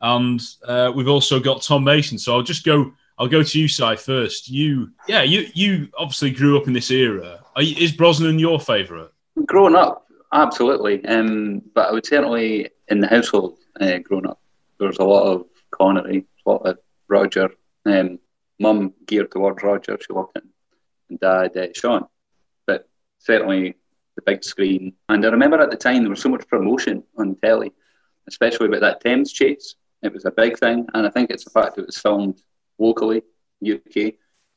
and 0.00 0.40
uh, 0.64 0.92
we've 0.94 1.08
also 1.08 1.40
got 1.40 1.62
Tom 1.62 1.84
Mason. 1.84 2.18
So 2.18 2.34
I'll 2.34 2.42
just 2.42 2.64
go. 2.64 2.92
I'll 3.18 3.28
go 3.28 3.42
to 3.42 3.58
you, 3.58 3.66
Sai, 3.66 3.96
first. 3.96 4.50
You, 4.50 4.90
yeah, 5.08 5.22
you 5.22 5.46
you 5.54 5.88
obviously 5.96 6.30
grew 6.30 6.58
up 6.60 6.66
in 6.66 6.74
this 6.74 6.90
era. 6.90 7.40
You, 7.56 7.74
is 7.78 7.92
Brosnan 7.92 8.38
your 8.38 8.60
favourite? 8.60 9.08
Growing 9.46 9.74
up, 9.74 10.06
absolutely. 10.32 11.04
Um, 11.06 11.62
but 11.74 11.88
I 11.88 11.92
would 11.92 12.04
certainly, 12.04 12.68
in 12.88 13.00
the 13.00 13.06
household, 13.06 13.58
uh, 13.80 13.98
growing 13.98 14.26
up, 14.26 14.40
there 14.78 14.88
was 14.88 14.98
a 14.98 15.04
lot 15.04 15.32
of 15.32 15.46
Connery, 15.70 16.26
a 16.46 16.50
lot 16.50 16.66
of 16.66 16.78
Roger. 17.08 17.50
Um, 17.86 18.18
Mum 18.58 18.94
geared 19.06 19.30
towards 19.30 19.62
Roger, 19.62 19.98
she 20.00 20.12
loved 20.12 20.36
him, 20.36 20.50
and 21.10 21.20
Dad, 21.20 21.56
uh, 21.56 21.68
Sean. 21.74 22.06
But 22.66 22.88
certainly 23.18 23.76
the 24.16 24.22
big 24.22 24.42
screen. 24.42 24.94
And 25.08 25.24
I 25.24 25.28
remember 25.28 25.60
at 25.60 25.70
the 25.70 25.76
time 25.76 26.02
there 26.02 26.10
was 26.10 26.20
so 26.20 26.28
much 26.28 26.48
promotion 26.48 27.02
on 27.16 27.36
telly, 27.36 27.72
especially 28.28 28.66
about 28.66 28.80
that 28.80 29.00
Thames 29.00 29.32
chase. 29.32 29.76
It 30.06 30.14
was 30.14 30.24
a 30.24 30.30
big 30.30 30.58
thing, 30.58 30.86
and 30.94 31.06
I 31.06 31.10
think 31.10 31.30
it's 31.30 31.44
the 31.44 31.50
fact 31.50 31.76
that 31.76 31.82
it 31.82 31.86
was 31.86 31.98
filmed 31.98 32.40
locally, 32.78 33.22
UK, 33.64 34.14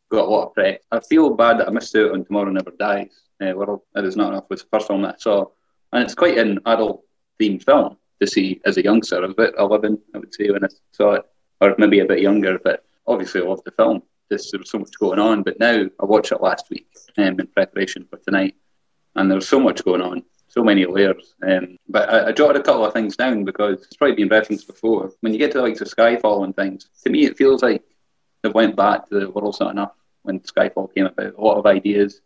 got 0.10 0.26
a 0.26 0.30
lot 0.30 0.48
of 0.48 0.54
press. 0.54 0.80
I 0.92 1.00
feel 1.00 1.32
bad 1.32 1.60
that 1.60 1.68
I 1.68 1.72
missed 1.72 1.96
out 1.96 2.12
on 2.12 2.24
Tomorrow 2.24 2.52
Never 2.52 2.72
Dies. 2.80 3.24
Uh, 3.42 3.54
World 3.56 3.82
It 3.96 4.06
Is 4.06 4.18
Not 4.18 4.34
Enough 4.34 4.44
It 4.44 4.50
was 4.50 4.62
the 4.62 4.68
first 4.72 4.88
film 4.88 5.02
that 5.04 5.16
I 5.16 5.18
saw, 5.18 5.46
and 5.92 6.04
it's 6.04 6.16
quite 6.16 6.38
an 6.38 6.60
adult 6.66 7.04
themed 7.40 7.64
film 7.64 7.98
to 8.22 8.28
see 8.28 8.62
as 8.66 8.78
a 8.78 8.84
youngster. 8.84 9.18
I 9.18 9.22
was 9.22 9.32
about 9.32 9.54
11, 9.58 9.98
I 10.14 10.18
would 10.20 10.34
say, 10.34 10.50
when 10.52 10.64
I 10.64 10.68
saw 10.92 11.14
it, 11.14 11.26
or 11.62 11.76
maybe 11.78 12.00
a 12.00 12.06
bit 12.06 12.20
younger, 12.20 12.60
but 12.60 12.84
obviously 13.08 13.42
I 13.42 13.46
loved 13.46 13.66
the 13.66 13.72
film. 13.72 14.04
Just, 14.32 14.52
there 14.52 14.60
was 14.60 14.70
so 14.70 14.80
much 14.80 15.00
going 15.00 15.20
on, 15.20 15.42
but 15.42 15.60
now 15.60 15.86
I 16.00 16.06
watched 16.06 16.32
it 16.32 16.42
last 16.42 16.70
week 16.70 16.88
um, 17.18 17.40
in 17.40 17.48
preparation 17.48 18.06
for 18.10 18.18
tonight, 18.18 18.56
and 19.16 19.32
there's 19.32 19.48
so 19.48 19.60
much 19.60 19.84
going 19.84 20.02
on, 20.02 20.24
so 20.50 20.64
many 20.64 20.86
layers. 20.86 21.36
Um, 21.48 21.78
but 21.88 22.10
I, 22.10 22.28
I 22.28 22.32
jotted 22.32 22.62
a 22.62 22.64
couple 22.64 22.86
of 22.86 22.94
things 22.94 23.16
down 23.16 23.46
because 23.46 23.84
it's 23.84 23.96
probably 23.96 24.16
been 24.16 24.30
referenced 24.30 24.68
before. 24.68 25.12
When 25.22 25.32
you 25.32 25.40
get 25.40 25.52
to 25.52 25.60
the 25.60 25.64
likes 25.64 25.82
of 25.82 25.88
Skyfall 25.88 26.44
and 26.44 26.56
things, 26.56 26.90
to 27.04 27.10
me 27.10 27.26
it 27.26 27.38
feels 27.38 27.64
like 27.64 27.84
they've 28.42 28.54
went 28.54 28.76
back 28.76 29.08
to 29.10 29.20
the 29.20 29.30
world's 29.30 29.60
not 29.60 29.72
enough 29.72 29.94
when 30.24 30.40
Skyfall 30.42 30.94
came 30.94 31.06
about. 31.06 31.36
A 31.36 31.42
lot 31.42 31.58
of 31.58 31.66
ideas, 31.66 32.22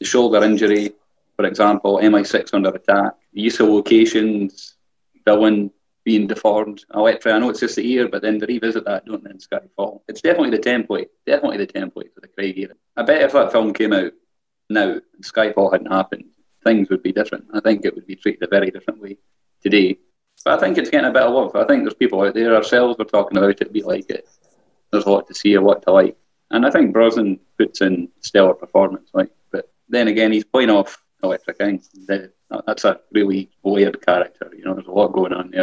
the 0.00 0.06
shoulder 0.06 0.42
injury, 0.42 0.92
for 1.36 1.46
example, 1.46 1.98
MI6 2.02 2.52
under 2.52 2.70
attack, 2.70 3.14
the 3.32 3.40
use 3.40 3.60
of 3.60 3.68
locations, 3.68 4.74
villain 5.24 5.70
being 6.04 6.26
deformed. 6.26 6.84
Electra, 6.94 7.32
I 7.32 7.38
know 7.38 7.50
it's 7.50 7.60
just 7.60 7.76
the 7.76 7.88
ear, 7.92 8.08
but 8.08 8.22
then 8.22 8.38
they 8.38 8.46
revisit 8.46 8.84
that, 8.86 9.04
don't 9.06 9.22
they, 9.22 9.30
in 9.30 9.38
Skyfall. 9.38 10.00
It's 10.08 10.22
definitely 10.22 10.50
the 10.50 10.58
template, 10.58 11.08
definitely 11.26 11.58
the 11.58 11.66
template 11.66 12.12
for 12.14 12.20
the 12.22 12.28
Craig 12.28 12.58
era. 12.58 12.74
I 12.96 13.02
bet 13.02 13.22
if 13.22 13.32
that 13.32 13.52
film 13.52 13.72
came 13.72 13.92
out 13.92 14.12
now 14.70 15.00
Skyfall 15.22 15.72
hadn't 15.72 15.92
happened, 15.92 16.24
things 16.64 16.88
would 16.90 17.02
be 17.02 17.12
different. 17.12 17.46
I 17.52 17.60
think 17.60 17.84
it 17.84 17.94
would 17.94 18.06
be 18.06 18.16
treated 18.16 18.42
a 18.42 18.48
very 18.48 18.70
different 18.70 19.00
way 19.00 19.18
today. 19.62 19.98
But 20.44 20.54
I 20.54 20.60
think 20.60 20.78
it's 20.78 20.90
getting 20.90 21.08
a 21.08 21.12
bit 21.12 21.22
of 21.22 21.32
love. 21.32 21.56
I 21.56 21.64
think 21.64 21.82
there's 21.82 21.94
people 21.94 22.22
out 22.22 22.34
there, 22.34 22.54
ourselves, 22.54 22.96
we're 22.98 23.04
talking 23.04 23.38
about 23.38 23.60
it, 23.60 23.72
we 23.72 23.82
like 23.82 24.08
it. 24.10 24.28
There's 24.90 25.04
a 25.04 25.10
lot 25.10 25.26
to 25.28 25.34
see, 25.34 25.54
a 25.54 25.60
lot 25.60 25.82
to 25.82 25.92
like. 25.92 26.16
And 26.50 26.64
I 26.64 26.70
think 26.70 26.92
Brosnan 26.92 27.40
puts 27.58 27.80
in 27.80 28.08
stellar 28.20 28.54
performance. 28.54 29.10
Like, 29.12 29.30
but 29.50 29.70
then 29.88 30.08
again, 30.08 30.32
he's 30.32 30.44
playing 30.44 30.70
off 30.70 31.02
Elektra 31.22 31.54
King. 31.54 31.82
That's 32.06 32.84
a 32.84 33.00
really 33.12 33.50
layered 33.64 34.04
character. 34.04 34.50
You 34.56 34.64
know, 34.64 34.74
there's 34.74 34.86
a 34.86 34.92
lot 34.92 35.12
going 35.12 35.32
on 35.32 35.50
there. 35.50 35.62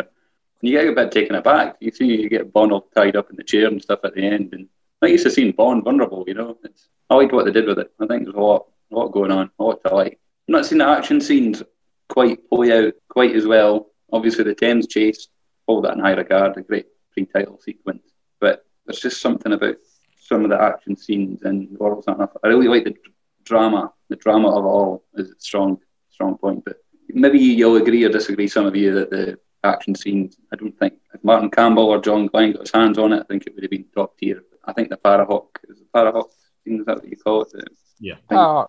And 0.61 0.69
you 0.69 0.71
get 0.71 0.87
a 0.87 0.91
bit 0.91 1.11
taken 1.11 1.35
aback. 1.35 1.77
You 1.79 1.91
see, 1.91 2.05
you 2.05 2.29
get 2.29 2.53
Bond 2.53 2.71
all 2.71 2.87
tied 2.95 3.15
up 3.15 3.29
in 3.29 3.35
the 3.35 3.43
chair 3.43 3.67
and 3.67 3.81
stuff 3.81 4.01
at 4.03 4.13
the 4.13 4.21
end. 4.21 4.53
And 4.53 4.67
I 5.01 5.07
used 5.07 5.23
to 5.23 5.31
see 5.31 5.51
Bond 5.51 5.83
vulnerable. 5.83 6.23
You 6.27 6.35
know, 6.35 6.57
it's, 6.63 6.89
I 7.09 7.15
liked 7.15 7.33
what 7.33 7.45
they 7.45 7.51
did 7.51 7.65
with 7.65 7.79
it. 7.79 7.91
I 7.99 8.05
think 8.05 8.25
there's 8.25 8.35
a 8.35 8.39
lot, 8.39 8.67
a 8.91 8.95
lot 8.95 9.11
going 9.11 9.31
on, 9.31 9.49
a 9.57 9.63
lot 9.63 9.83
to 9.85 9.95
like. 9.95 10.19
I'm 10.47 10.53
not 10.53 10.65
seeing 10.65 10.79
the 10.79 10.87
action 10.87 11.19
scenes 11.21 11.63
quite 12.09 12.47
play 12.49 12.71
out 12.87 12.93
quite 13.09 13.35
as 13.35 13.47
well. 13.47 13.87
Obviously, 14.11 14.43
the 14.43 14.53
Thames 14.55 14.87
chase, 14.87 15.27
all 15.67 15.81
that 15.81 15.93
in 15.93 15.99
high 15.99 16.13
regard, 16.13 16.55
a 16.57 16.61
great 16.61 16.85
pre-title 17.11 17.59
sequence. 17.59 18.03
But 18.39 18.65
there's 18.85 18.99
just 18.99 19.21
something 19.21 19.53
about 19.53 19.75
some 20.19 20.43
of 20.43 20.49
the 20.49 20.61
action 20.61 20.95
scenes 20.95 21.41
and 21.43 21.69
the 21.71 21.77
world's 21.77 22.07
not 22.07 22.17
enough. 22.17 22.31
I 22.43 22.47
really 22.47 22.67
like 22.67 22.83
the 22.83 22.95
drama. 23.43 23.91
The 24.09 24.15
drama 24.17 24.49
of 24.49 24.63
it 24.63 24.67
all 24.67 25.03
is 25.15 25.31
a 25.31 25.39
strong, 25.39 25.79
strong 26.09 26.37
point. 26.37 26.63
But 26.65 26.77
maybe 27.09 27.39
you'll 27.39 27.77
agree 27.77 28.03
or 28.03 28.09
disagree, 28.09 28.47
some 28.47 28.65
of 28.65 28.75
you, 28.75 28.93
that 28.93 29.09
the 29.09 29.39
action 29.63 29.95
scenes, 29.95 30.37
I 30.53 30.57
don't 30.57 30.77
think 30.77 30.93
if 31.13 31.23
Martin 31.23 31.49
Campbell 31.49 31.85
or 31.89 31.99
John 32.01 32.27
Glenn 32.27 32.51
got 32.51 32.61
his 32.61 32.71
hands 32.71 32.99
on 32.99 33.13
it, 33.13 33.21
I 33.21 33.23
think 33.23 33.47
it 33.47 33.55
would 33.55 33.63
have 33.63 33.71
been 33.71 33.85
top 33.95 34.17
tier. 34.19 34.43
I 34.65 34.73
think 34.73 34.89
the 34.89 34.97
Parahawk 34.97 35.47
is 35.69 35.79
the 35.79 35.85
Parahawk 35.93 36.29
scene, 36.63 36.79
is 36.81 36.85
that 36.85 36.97
what 36.97 37.09
you 37.09 37.17
call 37.17 37.41
it? 37.43 37.51
The- 37.51 37.65
Yeah. 37.99 38.15
Uh, 38.29 38.65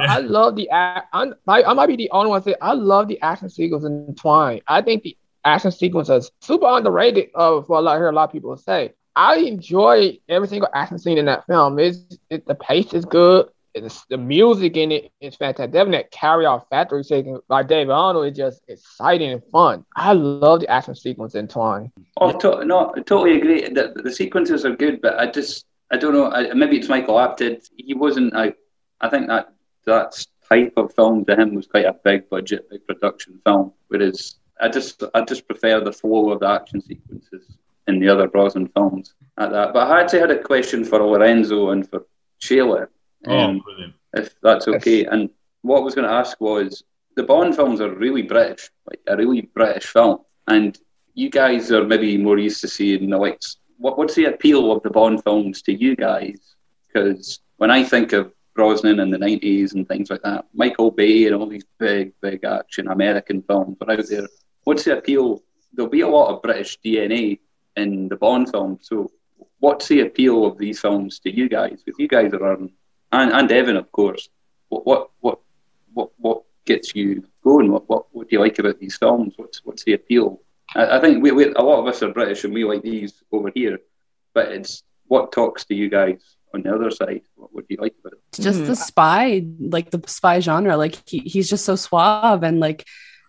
I, 0.00 0.18
love 0.20 0.56
the 0.56 0.68
act. 0.70 1.08
I, 1.12 1.32
I 1.46 1.72
might 1.74 1.86
be 1.86 1.96
the 1.96 2.10
only 2.10 2.30
one 2.30 2.40
to 2.42 2.50
say 2.50 2.56
I 2.60 2.72
love 2.72 3.08
the 3.08 3.20
action 3.22 3.48
sequence 3.48 3.84
in 3.84 4.14
Twine. 4.14 4.60
I 4.66 4.82
think 4.82 5.02
the 5.02 5.16
action 5.44 5.72
sequence 5.72 6.08
is 6.08 6.30
super 6.40 6.66
underrated. 6.66 7.30
Uh, 7.34 7.62
a 7.68 7.72
lot, 7.72 7.86
I 7.86 7.96
hear 7.96 8.08
a 8.08 8.12
lot 8.12 8.24
of 8.24 8.32
people 8.32 8.56
say. 8.56 8.94
I 9.16 9.36
enjoy 9.36 10.18
every 10.28 10.48
single 10.48 10.68
action 10.72 10.98
scene 10.98 11.18
in 11.18 11.26
that 11.26 11.46
film. 11.46 11.78
It's 11.78 12.18
it, 12.30 12.46
the 12.46 12.54
pace 12.54 12.92
is 12.92 13.04
good. 13.04 13.48
It's, 13.74 14.04
the 14.06 14.16
music 14.16 14.76
in 14.76 14.90
it 14.90 15.12
is 15.20 15.36
fantastic. 15.36 15.72
Devin 15.72 15.92
that 15.92 16.10
caviar 16.10 16.64
factory 16.70 17.04
sequence 17.04 17.42
by 17.48 17.62
David 17.62 17.92
Arnold 17.92 18.26
is 18.26 18.36
just 18.36 18.62
exciting 18.68 19.30
and 19.30 19.42
fun. 19.52 19.84
I 19.94 20.12
love 20.12 20.60
the 20.60 20.68
action 20.68 20.94
sequence 20.94 21.34
in 21.34 21.48
Twine. 21.48 21.92
Oh, 22.16 22.32
to- 22.38 22.64
no, 22.64 22.92
I 22.96 23.00
totally 23.00 23.36
agree. 23.36 23.68
The, 23.68 23.92
the 24.02 24.12
sequences 24.12 24.64
are 24.64 24.74
good, 24.74 25.00
but 25.00 25.18
I 25.18 25.30
just, 25.30 25.66
I 25.90 25.96
don't 25.98 26.12
know. 26.12 26.30
I, 26.30 26.52
maybe 26.52 26.78
it's 26.78 26.88
Michael 26.88 27.16
Apted. 27.16 27.68
He 27.76 27.94
wasn't. 27.94 28.34
I, 28.34 28.54
I 29.00 29.08
think 29.08 29.28
that 29.28 29.52
that 29.86 30.24
type 30.48 30.72
of 30.76 30.94
film 30.94 31.24
to 31.24 31.36
him 31.36 31.54
was 31.54 31.66
quite 31.66 31.86
a 31.86 31.96
big 32.04 32.28
budget, 32.28 32.68
big 32.70 32.86
production 32.86 33.40
film. 33.44 33.72
Whereas 33.88 34.36
I 34.60 34.68
just, 34.68 35.02
I 35.14 35.22
just 35.22 35.46
prefer 35.46 35.80
the 35.80 35.92
flow 35.92 36.30
of 36.30 36.40
the 36.40 36.48
action 36.48 36.80
sequences 36.80 37.58
in 37.86 37.98
the 37.98 38.08
other 38.08 38.28
Brosnan 38.28 38.68
films 38.68 39.14
at 39.38 39.50
that. 39.50 39.72
But 39.72 39.90
I 39.90 40.02
actually 40.02 40.20
had 40.20 40.30
a 40.30 40.42
question 40.42 40.84
for 40.84 41.02
Lorenzo 41.02 41.70
and 41.70 41.88
for 41.88 42.06
Sheila. 42.38 42.88
Oh, 43.26 43.38
um, 43.38 43.58
brilliant. 43.60 43.94
if 44.14 44.34
that's 44.42 44.66
okay. 44.66 45.04
And 45.04 45.30
what 45.62 45.78
I 45.78 45.84
was 45.84 45.94
going 45.94 46.08
to 46.08 46.14
ask 46.14 46.40
was 46.40 46.84
the 47.16 47.22
Bond 47.22 47.54
films 47.54 47.80
are 47.80 47.94
really 47.94 48.22
British, 48.22 48.70
like 48.88 49.00
a 49.06 49.16
really 49.16 49.42
British 49.42 49.86
film. 49.86 50.20
And 50.48 50.78
you 51.14 51.28
guys 51.28 51.70
are 51.70 51.84
maybe 51.84 52.16
more 52.16 52.38
used 52.38 52.60
to 52.62 52.68
seeing 52.68 53.10
the 53.10 53.18
likes. 53.18 53.58
What, 53.78 53.98
what's 53.98 54.14
the 54.14 54.26
appeal 54.26 54.72
of 54.72 54.82
the 54.82 54.90
Bond 54.90 55.22
films 55.22 55.62
to 55.62 55.72
you 55.72 55.96
guys? 55.96 56.38
Because 56.86 57.40
when 57.56 57.70
I 57.70 57.84
think 57.84 58.12
of 58.12 58.32
Brosnan 58.54 59.00
in 59.00 59.10
the 59.10 59.18
90s 59.18 59.74
and 59.74 59.86
things 59.86 60.10
like 60.10 60.22
that, 60.22 60.46
Michael 60.54 60.90
Bay 60.90 61.26
and 61.26 61.34
all 61.34 61.46
these 61.46 61.64
big, 61.78 62.12
big 62.20 62.44
action 62.44 62.88
American 62.88 63.42
films 63.42 63.76
are 63.80 63.92
out 63.92 64.08
there. 64.08 64.28
What's 64.64 64.84
the 64.84 64.98
appeal? 64.98 65.42
There'll 65.72 65.90
be 65.90 66.00
a 66.00 66.08
lot 66.08 66.34
of 66.34 66.42
British 66.42 66.78
DNA 66.84 67.40
in 67.76 68.08
the 68.08 68.16
Bond 68.16 68.50
films. 68.50 68.86
So 68.88 69.10
what's 69.60 69.88
the 69.88 70.00
appeal 70.00 70.44
of 70.44 70.58
these 70.58 70.80
films 70.80 71.20
to 71.20 71.34
you 71.34 71.48
guys? 71.48 71.82
If 71.86 71.98
you 71.98 72.08
guys 72.08 72.32
are 72.32 72.52
on, 72.52 72.72
and, 73.12 73.32
and 73.32 73.50
Evan, 73.50 73.76
of 73.76 73.90
course, 73.92 74.28
what 74.68 74.86
what 74.86 75.10
what 75.20 75.38
what, 75.92 76.10
what 76.18 76.42
gets 76.64 76.94
you 76.94 77.24
going? 77.42 77.70
What, 77.70 77.88
what 77.88 78.06
what 78.12 78.28
do 78.28 78.36
you 78.36 78.40
like 78.40 78.58
about 78.58 78.78
these 78.78 78.96
films? 78.96 79.34
What's 79.36 79.64
what's 79.64 79.84
the 79.84 79.94
appeal? 79.94 80.40
I, 80.74 80.98
I 80.98 81.00
think 81.00 81.22
we, 81.22 81.30
we, 81.32 81.52
a 81.52 81.62
lot 81.62 81.80
of 81.80 81.86
us 81.86 82.02
are 82.02 82.12
British 82.12 82.44
and 82.44 82.54
we 82.54 82.64
like 82.64 82.82
these 82.82 83.22
over 83.32 83.50
here, 83.54 83.78
but 84.34 84.52
it's 84.52 84.82
what 85.06 85.32
talks 85.32 85.64
to 85.64 85.74
you 85.74 85.88
guys 85.88 86.36
on 86.54 86.62
the 86.62 86.74
other 86.74 86.90
side. 86.90 87.22
What 87.36 87.54
would 87.54 87.66
you 87.68 87.76
like 87.80 87.94
about 88.00 88.14
it? 88.14 88.20
It's 88.28 88.38
just 88.38 88.64
the 88.66 88.76
spy, 88.76 89.44
like 89.58 89.90
the 89.90 90.02
spy 90.06 90.40
genre. 90.40 90.76
Like 90.76 90.96
he, 91.08 91.20
he's 91.20 91.48
just 91.48 91.64
so 91.64 91.76
suave 91.76 92.42
and 92.42 92.60
like, 92.60 92.86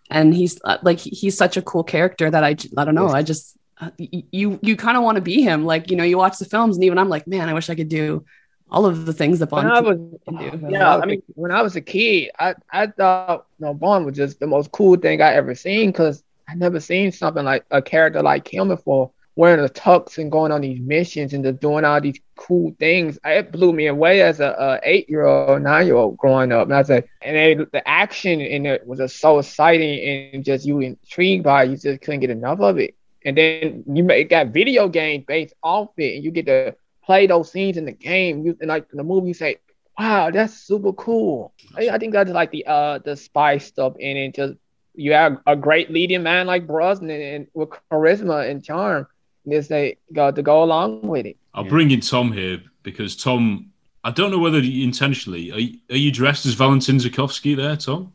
and 0.10 0.34
he's 0.34 0.60
uh, 0.63 0.77
like 0.81 0.99
he's 0.99 1.38
such 1.38 1.57
a 1.57 1.62
cool 1.62 1.84
character 1.84 2.29
that 2.29 2.43
I 2.43 2.55
I 2.77 2.86
don't 2.86 2.95
know. 2.95 3.10
I 3.10 3.23
just 3.23 3.57
uh, 3.79 3.91
you 3.97 4.60
you 4.62 4.75
kind 4.75 4.97
of 4.97 5.03
want 5.03 5.15
to 5.15 5.21
be 5.21 5.41
him. 5.41 5.65
Like 5.65 5.89
you 5.89 5.97
know, 5.97 6.03
you 6.03 6.17
watch 6.17 6.38
the 6.38 6.45
films 6.45 6.77
and 6.77 6.84
even 6.84 6.97
I'm 6.97 7.10
like, 7.10 7.27
man, 7.27 7.49
I 7.49 7.53
wish 7.53 7.69
I 7.69 7.75
could 7.75 7.89
do 7.89 8.25
all 8.71 8.86
of 8.86 9.05
the 9.05 9.13
things 9.13 9.39
that 9.39 9.47
Bond 9.47 9.67
When 9.67 9.75
I 9.75 9.81
was, 9.81 9.97
can 10.25 10.38
do. 10.38 10.67
yeah, 10.69 10.97
I 10.97 11.05
mean, 11.05 11.21
when 11.36 11.51
I 11.51 11.62
was 11.62 11.75
a 11.75 11.81
kid, 11.81 12.31
I, 12.39 12.55
I 12.69 12.88
thought 12.88 13.45
you 13.60 13.65
know, 13.65 13.73
Bond 13.73 14.05
was 14.05 14.15
just 14.15 14.39
the 14.39 14.47
most 14.47 14.71
cool 14.71 14.95
thing 14.95 15.21
I 15.21 15.34
ever 15.34 15.55
seen 15.55 15.91
because 15.91 16.23
I 16.47 16.55
never 16.55 16.79
seen 16.79 17.12
something 17.12 17.43
like 17.43 17.65
a 17.69 17.81
character 17.81 18.21
like 18.21 18.51
him 18.51 18.69
before, 18.69 19.12
wearing 19.35 19.63
a 19.63 19.69
tux 19.69 20.17
and 20.17 20.31
going 20.31 20.51
on 20.51 20.61
these 20.61 20.79
missions 20.79 21.33
and 21.33 21.43
just 21.43 21.59
doing 21.59 21.85
all 21.85 22.01
these 22.01 22.19
cool 22.35 22.75
things. 22.79 23.17
It 23.23 23.51
blew 23.51 23.71
me 23.73 23.87
away 23.87 24.21
as 24.21 24.39
a, 24.39 24.49
a 24.49 24.79
eight 24.83 25.09
year 25.09 25.25
old, 25.25 25.61
nine 25.61 25.85
year 25.85 25.95
old 25.95 26.17
growing 26.17 26.51
up. 26.51 26.67
And 26.67 26.75
I 26.75 26.83
said, 26.83 27.07
and 27.21 27.65
the 27.71 27.87
action 27.87 28.41
in 28.41 28.65
it 28.65 28.85
was 28.85 28.99
just 28.99 29.19
so 29.19 29.39
exciting 29.39 30.33
and 30.33 30.43
just 30.43 30.65
you 30.65 30.79
intrigued 30.79 31.43
by 31.43 31.63
it. 31.63 31.71
You 31.71 31.77
just 31.77 32.01
couldn't 32.01 32.19
get 32.19 32.29
enough 32.29 32.59
of 32.59 32.77
it. 32.77 32.95
And 33.23 33.37
then 33.37 33.83
you 33.87 34.03
make 34.03 34.29
got 34.29 34.47
video 34.47 34.89
games 34.89 35.25
based 35.27 35.53
off 35.61 35.89
it, 35.97 36.15
and 36.15 36.23
you 36.23 36.31
get 36.31 36.47
to 36.47 36.75
play 37.05 37.27
those 37.27 37.51
scenes 37.51 37.77
in 37.77 37.85
the 37.85 37.91
game. 37.91 38.43
You 38.45 38.57
and 38.59 38.69
like 38.69 38.87
in 38.91 38.97
the 38.97 39.03
movie, 39.03 39.27
you 39.27 39.33
say, 39.35 39.57
"Wow, 39.97 40.31
that's 40.31 40.55
super 40.55 40.91
cool." 40.93 41.53
I, 41.77 41.89
I 41.89 41.97
think 41.99 42.13
that's 42.13 42.31
like 42.31 42.49
the 42.49 42.65
uh 42.65 42.97
the 42.97 43.15
spy 43.15 43.59
stuff 43.59 43.93
in 43.99 44.17
it. 44.17 44.33
Just 44.33 44.55
you 44.95 45.13
have 45.13 45.37
a 45.45 45.55
great 45.55 45.91
leading 45.91 46.23
man 46.23 46.47
like 46.47 46.65
Brosnan 46.65 47.21
and 47.21 47.47
with 47.53 47.69
charisma 47.91 48.49
and 48.49 48.63
charm. 48.63 49.07
And 49.45 49.54
just 49.54 49.69
they 49.69 49.97
got 50.13 50.36
to 50.36 50.41
go 50.43 50.63
along 50.63 51.01
with 51.01 51.25
it. 51.25 51.38
I'll 51.54 51.63
bring 51.63 51.91
in 51.91 51.99
Tom 52.01 52.32
here 52.32 52.62
because 52.84 53.15
Tom, 53.15 53.71
I 54.04 54.12
don't 54.12 54.32
know 54.32 54.39
whether 54.39 54.60
you 54.60 54.84
intentionally 54.84 55.51
are 55.51 55.60
you, 55.60 55.77
are 55.89 55.97
you 55.97 56.12
dressed 56.12 56.45
as 56.45 56.54
Valentin 56.54 56.97
Zukovsky 56.97 57.56
there, 57.56 57.75
Tom? 57.75 58.13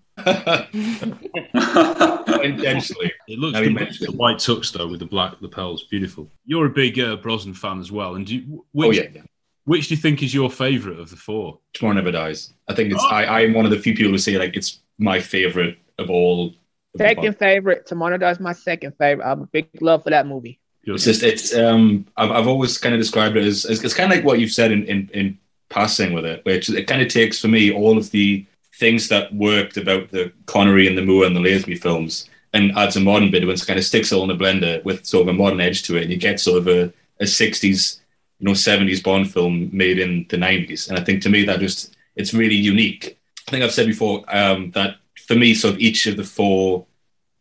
Intentionally. 2.42 3.12
It 3.28 3.40
looks 3.40 3.54
Now 3.54 3.60
you 3.60 3.76
good. 3.76 3.88
The 4.00 4.12
white 4.12 4.36
tux 4.36 4.72
though 4.72 4.86
with 4.86 5.00
the 5.00 5.06
black 5.06 5.34
lapels, 5.40 5.84
beautiful. 5.90 6.30
You're 6.44 6.66
a 6.66 6.70
big 6.70 6.98
uh, 7.00 7.16
Brosnan 7.16 7.54
fan 7.54 7.80
as 7.80 7.90
well, 7.90 8.14
and 8.14 8.24
do 8.24 8.36
you, 8.36 8.64
which, 8.72 8.86
Oh, 8.86 9.02
yeah, 9.02 9.08
yeah. 9.14 9.22
which 9.64 9.88
do 9.88 9.94
you 9.94 10.00
think 10.00 10.22
is 10.22 10.32
your 10.32 10.48
favourite 10.48 11.00
of 11.00 11.10
the 11.10 11.16
four? 11.16 11.58
Tomorrow 11.72 11.96
Never 11.96 12.12
Dies. 12.12 12.52
I 12.68 12.74
think 12.74 12.92
it's. 12.92 13.02
I, 13.02 13.24
I'm 13.42 13.52
one 13.52 13.64
of 13.64 13.72
the 13.72 13.78
few 13.80 13.94
people 13.96 14.12
who 14.12 14.18
say 14.18 14.38
like 14.38 14.56
it's 14.56 14.78
my 14.98 15.18
favorite 15.20 15.78
of 15.98 16.08
all. 16.08 16.46
of 16.48 16.52
the 16.94 16.98
Second 16.98 17.24
Bond. 17.24 17.38
favorite. 17.38 17.86
Tomorrow 17.86 18.16
Does 18.18 18.38
my 18.38 18.52
second 18.52 18.92
favorite. 18.96 19.24
I'm 19.26 19.42
a 19.42 19.46
big 19.46 19.68
love 19.80 20.04
for 20.04 20.10
that 20.10 20.26
movie. 20.28 20.60
It's 20.94 21.04
just 21.04 21.22
it's. 21.22 21.54
Um, 21.54 22.06
I've, 22.16 22.30
I've 22.30 22.46
always 22.46 22.78
kind 22.78 22.94
of 22.94 23.00
described 23.00 23.36
it 23.36 23.44
as 23.44 23.64
it's, 23.64 23.82
it's 23.82 23.94
kind 23.94 24.10
of 24.10 24.16
like 24.16 24.24
what 24.24 24.38
you've 24.38 24.52
said 24.52 24.70
in, 24.70 24.84
in 24.84 25.10
in 25.12 25.38
passing 25.68 26.12
with 26.12 26.24
it, 26.24 26.44
which 26.44 26.70
it 26.70 26.86
kind 26.86 27.02
of 27.02 27.08
takes 27.08 27.40
for 27.40 27.48
me 27.48 27.72
all 27.72 27.98
of 27.98 28.10
the 28.10 28.46
things 28.74 29.08
that 29.08 29.34
worked 29.34 29.76
about 29.76 30.10
the 30.10 30.32
Connery 30.46 30.86
and 30.86 30.96
the 30.96 31.04
Moore 31.04 31.24
and 31.24 31.34
the 31.34 31.40
Lazenby 31.40 31.80
films 31.80 32.28
and 32.52 32.72
adds 32.76 32.96
a 32.96 33.00
modern 33.00 33.30
bit 33.30 33.42
and 33.42 33.66
kind 33.66 33.78
of 33.78 33.84
sticks 33.84 34.12
it 34.12 34.16
all 34.16 34.24
in 34.24 34.30
a 34.30 34.36
blender 34.36 34.82
with 34.84 35.04
sort 35.04 35.22
of 35.22 35.28
a 35.28 35.38
modern 35.38 35.60
edge 35.60 35.82
to 35.84 35.96
it, 35.96 36.02
and 36.02 36.10
you 36.10 36.16
get 36.16 36.40
sort 36.40 36.58
of 36.58 36.68
a, 36.68 36.92
a 37.20 37.24
60s, 37.24 38.00
you 38.38 38.44
know, 38.44 38.52
70s 38.52 39.02
Bond 39.02 39.32
film 39.32 39.70
made 39.72 39.98
in 39.98 40.26
the 40.28 40.36
90s. 40.36 40.88
And 40.88 40.98
I 40.98 41.04
think 41.04 41.22
to 41.22 41.28
me 41.28 41.44
that 41.44 41.60
just 41.60 41.96
it's 42.14 42.32
really 42.32 42.54
unique. 42.54 43.18
I 43.46 43.50
think 43.50 43.62
I've 43.62 43.72
said 43.72 43.86
before 43.86 44.24
um, 44.28 44.70
that 44.72 44.96
for 45.26 45.34
me, 45.34 45.54
sort 45.54 45.74
of 45.74 45.80
each 45.80 46.06
of 46.06 46.16
the 46.16 46.24
four 46.24 46.86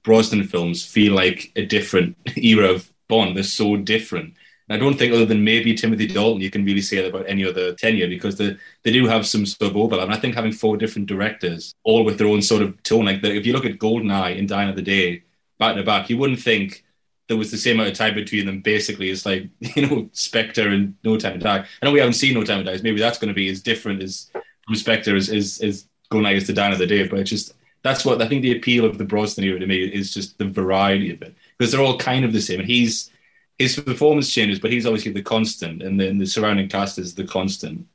Brosnan 0.04 0.44
films 0.46 0.86
feel 0.86 1.14
like 1.14 1.52
a 1.56 1.66
different 1.66 2.18
era 2.36 2.72
of 2.72 2.92
Bond. 3.08 3.36
They're 3.36 3.44
so 3.44 3.78
different. 3.78 4.36
And 4.68 4.76
I 4.76 4.84
don't 4.84 4.98
think, 4.98 5.14
other 5.14 5.26
than 5.26 5.44
maybe 5.44 5.76
Timothy 5.76 6.08
Dalton, 6.08 6.42
you 6.42 6.50
can 6.50 6.66
really 6.66 6.82
say 6.82 6.98
that 6.98 7.10
about 7.10 7.30
any 7.30 7.46
other 7.46 7.74
tenure 7.74 8.08
because 8.08 8.38
they, 8.38 8.58
they 8.84 8.92
do 8.92 9.06
have 9.06 9.28
some 9.28 9.46
sort 9.46 9.70
of 9.70 9.78
overlap. 9.78 10.06
And 10.06 10.14
I 10.14 10.18
think 10.18 10.34
having 10.36 10.52
four 10.52 10.76
different 10.76 11.08
directors, 11.08 11.76
all 11.84 12.04
with 12.04 12.18
their 12.18 12.28
own 12.28 12.42
sort 12.42 12.64
of 12.64 12.82
tone, 12.84 13.06
like 13.06 13.22
that, 13.22 13.36
if 13.36 13.46
you 13.46 13.54
look 13.54 13.66
at 13.66 13.78
Goldeneye 13.78 14.38
and 14.40 14.50
Die 14.50 14.64
Another 14.64 14.82
Day 14.82 15.24
back 15.60 15.76
to 15.76 15.84
back, 15.84 16.10
you 16.10 16.18
wouldn't 16.18 16.40
think 16.40 16.84
there 17.28 17.38
was 17.38 17.52
the 17.52 17.58
same 17.58 17.76
amount 17.76 17.90
of 17.90 17.98
time 17.98 18.16
between 18.16 18.46
them. 18.46 18.62
Basically, 18.62 19.10
it's 19.10 19.26
like 19.26 19.50
you 19.60 19.88
know 19.88 20.10
Spectre 20.14 20.70
and 20.70 20.96
No 21.04 21.18
Time 21.18 21.34
to 21.34 21.40
Die. 21.40 21.58
I 21.82 21.86
know 21.86 21.92
we 21.92 22.00
haven't 22.00 22.14
seen 22.14 22.34
No 22.34 22.44
Time 22.44 22.60
to 22.60 22.72
Die. 22.72 22.78
so 22.78 22.84
Maybe 22.84 23.00
that's 23.00 23.20
going 23.20 23.30
to 23.30 23.36
be 23.36 23.50
as 23.50 23.62
different 23.62 24.02
as 24.02 24.32
from 24.66 24.76
Spectre 24.76 25.16
as 25.16 25.30
as, 25.30 25.60
as 25.62 25.88
Goldeneye 26.12 26.36
is 26.36 26.48
to 26.48 26.54
Die 26.54 26.68
Another 26.68 26.86
Day. 26.86 27.08
But 27.08 27.20
it's 27.20 27.30
just 27.30 27.54
that's 27.84 28.04
what 28.04 28.22
I 28.22 28.28
think 28.28 28.42
the 28.42 28.58
appeal 28.58 28.86
of 28.86 28.98
the 28.98 29.06
Brosnan 29.06 29.48
era 29.48 29.60
to 29.60 29.68
me 29.68 29.84
is 29.84 30.14
just 30.14 30.38
the 30.38 30.46
variety 30.46 31.14
of 31.14 31.22
it 31.22 31.36
because 31.58 31.72
they're 31.72 31.82
all 31.82 31.98
kind 31.98 32.26
of 32.26 32.34
the 32.34 32.42
same. 32.42 32.60
And 32.60 32.70
he's 32.70 33.12
his 33.58 33.80
performance 33.80 34.32
changes, 34.32 34.60
but 34.60 34.72
he's 34.72 34.86
obviously 34.86 35.12
the 35.12 35.22
constant, 35.22 35.82
and 35.82 36.00
then 36.00 36.18
the 36.18 36.26
surrounding 36.26 36.70
cast 36.70 37.00
is 37.00 37.16
the 37.16 37.26
constant. 37.26 37.88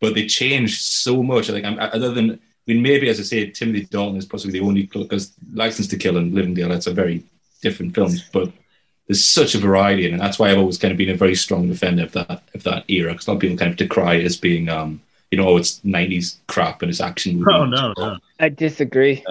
But 0.00 0.14
they 0.14 0.26
change 0.26 0.80
so 0.80 1.22
much. 1.22 1.48
Like 1.48 1.64
I'm, 1.64 1.78
other 1.78 2.12
than, 2.12 2.32
I 2.32 2.38
mean, 2.66 2.82
maybe 2.82 3.08
as 3.08 3.20
I 3.20 3.22
say, 3.22 3.50
Timothy 3.50 3.86
Dalton 3.86 4.16
is 4.16 4.26
possibly 4.26 4.58
the 4.58 4.66
only 4.66 4.82
because 4.82 5.32
License 5.52 5.88
to 5.88 5.96
Kill 5.96 6.16
and 6.16 6.34
Living 6.34 6.54
Daylights 6.54 6.86
that's 6.86 6.88
are 6.88 7.02
very 7.02 7.24
different 7.62 7.94
films, 7.94 8.22
but 8.32 8.52
there's 9.06 9.24
such 9.24 9.54
a 9.54 9.58
variety 9.58 10.06
in 10.06 10.14
it. 10.14 10.18
That's 10.18 10.38
why 10.38 10.50
I've 10.50 10.58
always 10.58 10.78
kind 10.78 10.92
of 10.92 10.98
been 10.98 11.10
a 11.10 11.16
very 11.16 11.34
strong 11.34 11.68
defender 11.68 12.04
of 12.04 12.12
that 12.12 12.42
of 12.54 12.62
that 12.64 12.84
era. 12.88 13.12
Because 13.12 13.26
a 13.26 13.30
lot 13.30 13.36
of 13.36 13.40
people 13.40 13.56
kind 13.56 13.70
of 13.70 13.76
decry 13.76 14.14
it 14.14 14.24
as 14.24 14.36
being, 14.36 14.68
um, 14.68 15.00
you 15.30 15.38
know, 15.38 15.48
oh, 15.48 15.56
it's 15.56 15.80
'90s 15.80 16.38
crap 16.48 16.82
and 16.82 16.90
it's 16.90 17.00
action. 17.00 17.38
movie. 17.38 17.52
Oh 17.52 17.64
no, 17.66 17.94
no. 17.96 18.18
I 18.40 18.48
disagree. 18.48 19.24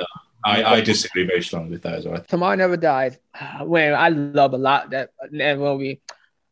I, 0.43 0.63
I 0.63 0.81
disagree 0.81 1.25
very 1.25 1.41
strongly 1.41 1.71
with 1.71 1.83
that 1.83 1.95
as 1.95 2.05
well. 2.05 2.21
Tomorrow 2.21 2.55
Never 2.55 2.77
Dies. 2.77 3.17
When 3.61 3.93
I 3.93 4.09
love 4.09 4.53
a 4.53 4.57
lot 4.57 4.91
that 4.91 5.11
that 5.31 5.57
movie. 5.57 6.01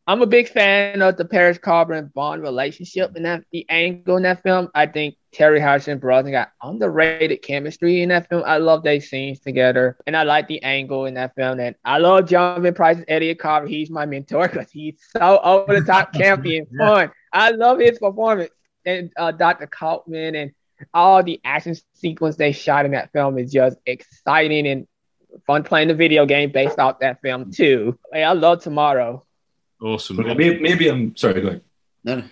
I'm 0.08 0.21
a 0.21 0.25
big 0.25 0.49
fan 0.49 1.01
of 1.01 1.15
the 1.15 1.25
Paris 1.25 1.60
Carver 1.60 2.01
Bond 2.01 2.41
relationship 2.41 3.15
and 3.15 3.23
that 3.25 3.43
the 3.51 3.65
angle 3.69 4.17
in 4.17 4.23
that 4.23 4.41
film. 4.41 4.69
I 4.73 4.88
think 4.88 5.15
Teri 5.32 5.62
Hatcher 5.62 5.91
and 5.91 6.01
Brosnan 6.01 6.34
got 6.34 6.51
underrated 6.62 7.41
chemistry 7.43 8.01
in 8.01 8.10
that 8.10 8.27
film. 8.27 8.43
I 8.45 8.58
love 8.58 8.84
their 8.84 8.99
scenes 8.99 9.39
together, 9.39 9.97
and 10.08 10.17
I 10.17 10.23
like 10.23 10.47
the 10.47 10.62
angle 10.63 11.06
in 11.06 11.13
that 11.13 11.36
film. 11.36 11.60
And 11.60 11.75
I 11.86 11.99
love 11.99 12.27
Jonathan 12.27 12.73
Pryce's 12.73 13.06
Eddie 13.08 13.36
Carver. 13.36 13.67
He's 13.67 13.89
my 13.89 14.06
mentor 14.06 14.47
because 14.49 14.71
he's 14.71 14.99
so 15.12 15.39
over 15.43 15.80
the 15.80 15.86
top, 15.86 16.13
campy, 16.13 16.58
and 16.58 16.67
fun. 16.77 17.12
I 17.32 17.51
love 17.51 17.80
his 17.80 17.99
performance. 17.99 18.51
And 18.84 19.13
uh, 19.15 19.32
Dr. 19.32 19.67
Kaufman 19.67 20.36
and 20.36 20.51
all 20.94 21.24
the 21.24 21.39
action 21.44 21.76
sequence 21.94 22.36
they 22.36 22.52
shot 22.52 22.86
in 22.86 22.91
that 22.91 23.12
film 23.12 23.38
is 23.38 23.52
just 23.52 23.78
exciting 23.86 24.67
and 24.67 24.88
fun 25.48 25.63
playing 25.63 25.88
the 25.88 25.94
video 25.94 26.26
game 26.26 26.52
based 26.52 26.80
off 26.80 27.00
that 27.00 27.22
film 27.22 27.52
too. 27.52 27.98
Hey, 28.12 28.24
I 28.24 28.34
love 28.34 28.62
Tomorrow. 28.63 29.26
Awesome. 29.82 30.17
But 30.17 30.38
maybe, 30.38 30.60
maybe 30.60 30.88
I'm 30.89 31.15
sorry. 31.15 31.41
Go 31.41 31.48
ahead. 31.48 31.62
No, 32.04 32.15
no. 32.15 32.24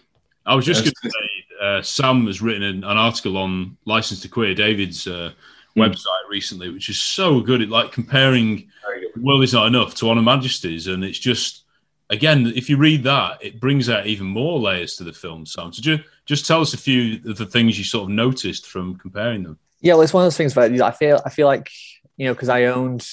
I 0.45 0.55
was 0.55 0.65
just 0.65 0.85
Yes. 0.85 0.93
going 0.93 1.11
to 1.11 1.17
say, 1.17 1.65
uh, 1.65 1.81
Sam 1.81 2.27
has 2.27 2.41
written 2.41 2.63
an, 2.63 2.83
an 2.83 2.97
article 2.97 3.37
on 3.37 3.77
License 3.85 4.21
to 4.21 4.29
Queer, 4.29 4.53
David's 4.55 5.07
uh, 5.07 5.31
Hmm. 5.75 5.81
website 5.81 6.27
recently, 6.29 6.69
which 6.71 6.89
is 6.89 6.99
so 7.01 7.39
good 7.41 7.61
at 7.61 7.69
like 7.69 7.91
comparing 7.91 8.67
The 9.15 9.21
World 9.21 9.43
Is 9.43 9.53
Not 9.53 9.67
Enough 9.67 9.93
to 9.95 10.09
On 10.09 10.17
Her 10.17 10.23
Majesty's. 10.23 10.87
And 10.87 11.03
it's 11.03 11.19
just, 11.19 11.63
again, 12.09 12.47
if 12.55 12.69
you 12.71 12.77
read 12.77 13.03
that, 13.03 13.37
it 13.43 13.59
brings 13.59 13.87
out 13.87 14.07
even 14.07 14.25
more 14.25 14.59
layers 14.59 14.95
to 14.95 15.03
the 15.03 15.13
film, 15.13 15.45
Sam. 15.45 15.71
So 15.71 15.81
just, 15.81 16.01
just 16.29 16.45
tell 16.45 16.61
us 16.61 16.75
a 16.75 16.77
few 16.77 17.19
of 17.25 17.37
the 17.37 17.45
things 17.47 17.79
you 17.79 17.83
sort 17.83 18.03
of 18.03 18.09
noticed 18.09 18.67
from 18.67 18.95
comparing 18.99 19.41
them. 19.41 19.57
Yeah, 19.81 19.93
well, 19.93 20.03
it's 20.03 20.13
one 20.13 20.21
of 20.21 20.25
those 20.25 20.37
things 20.37 20.55
where 20.55 20.71
I 20.83 20.91
feel 20.91 21.19
I 21.25 21.31
feel 21.31 21.47
like 21.47 21.71
you 22.17 22.27
know 22.27 22.35
because 22.35 22.49
I 22.49 22.65
owned 22.65 23.05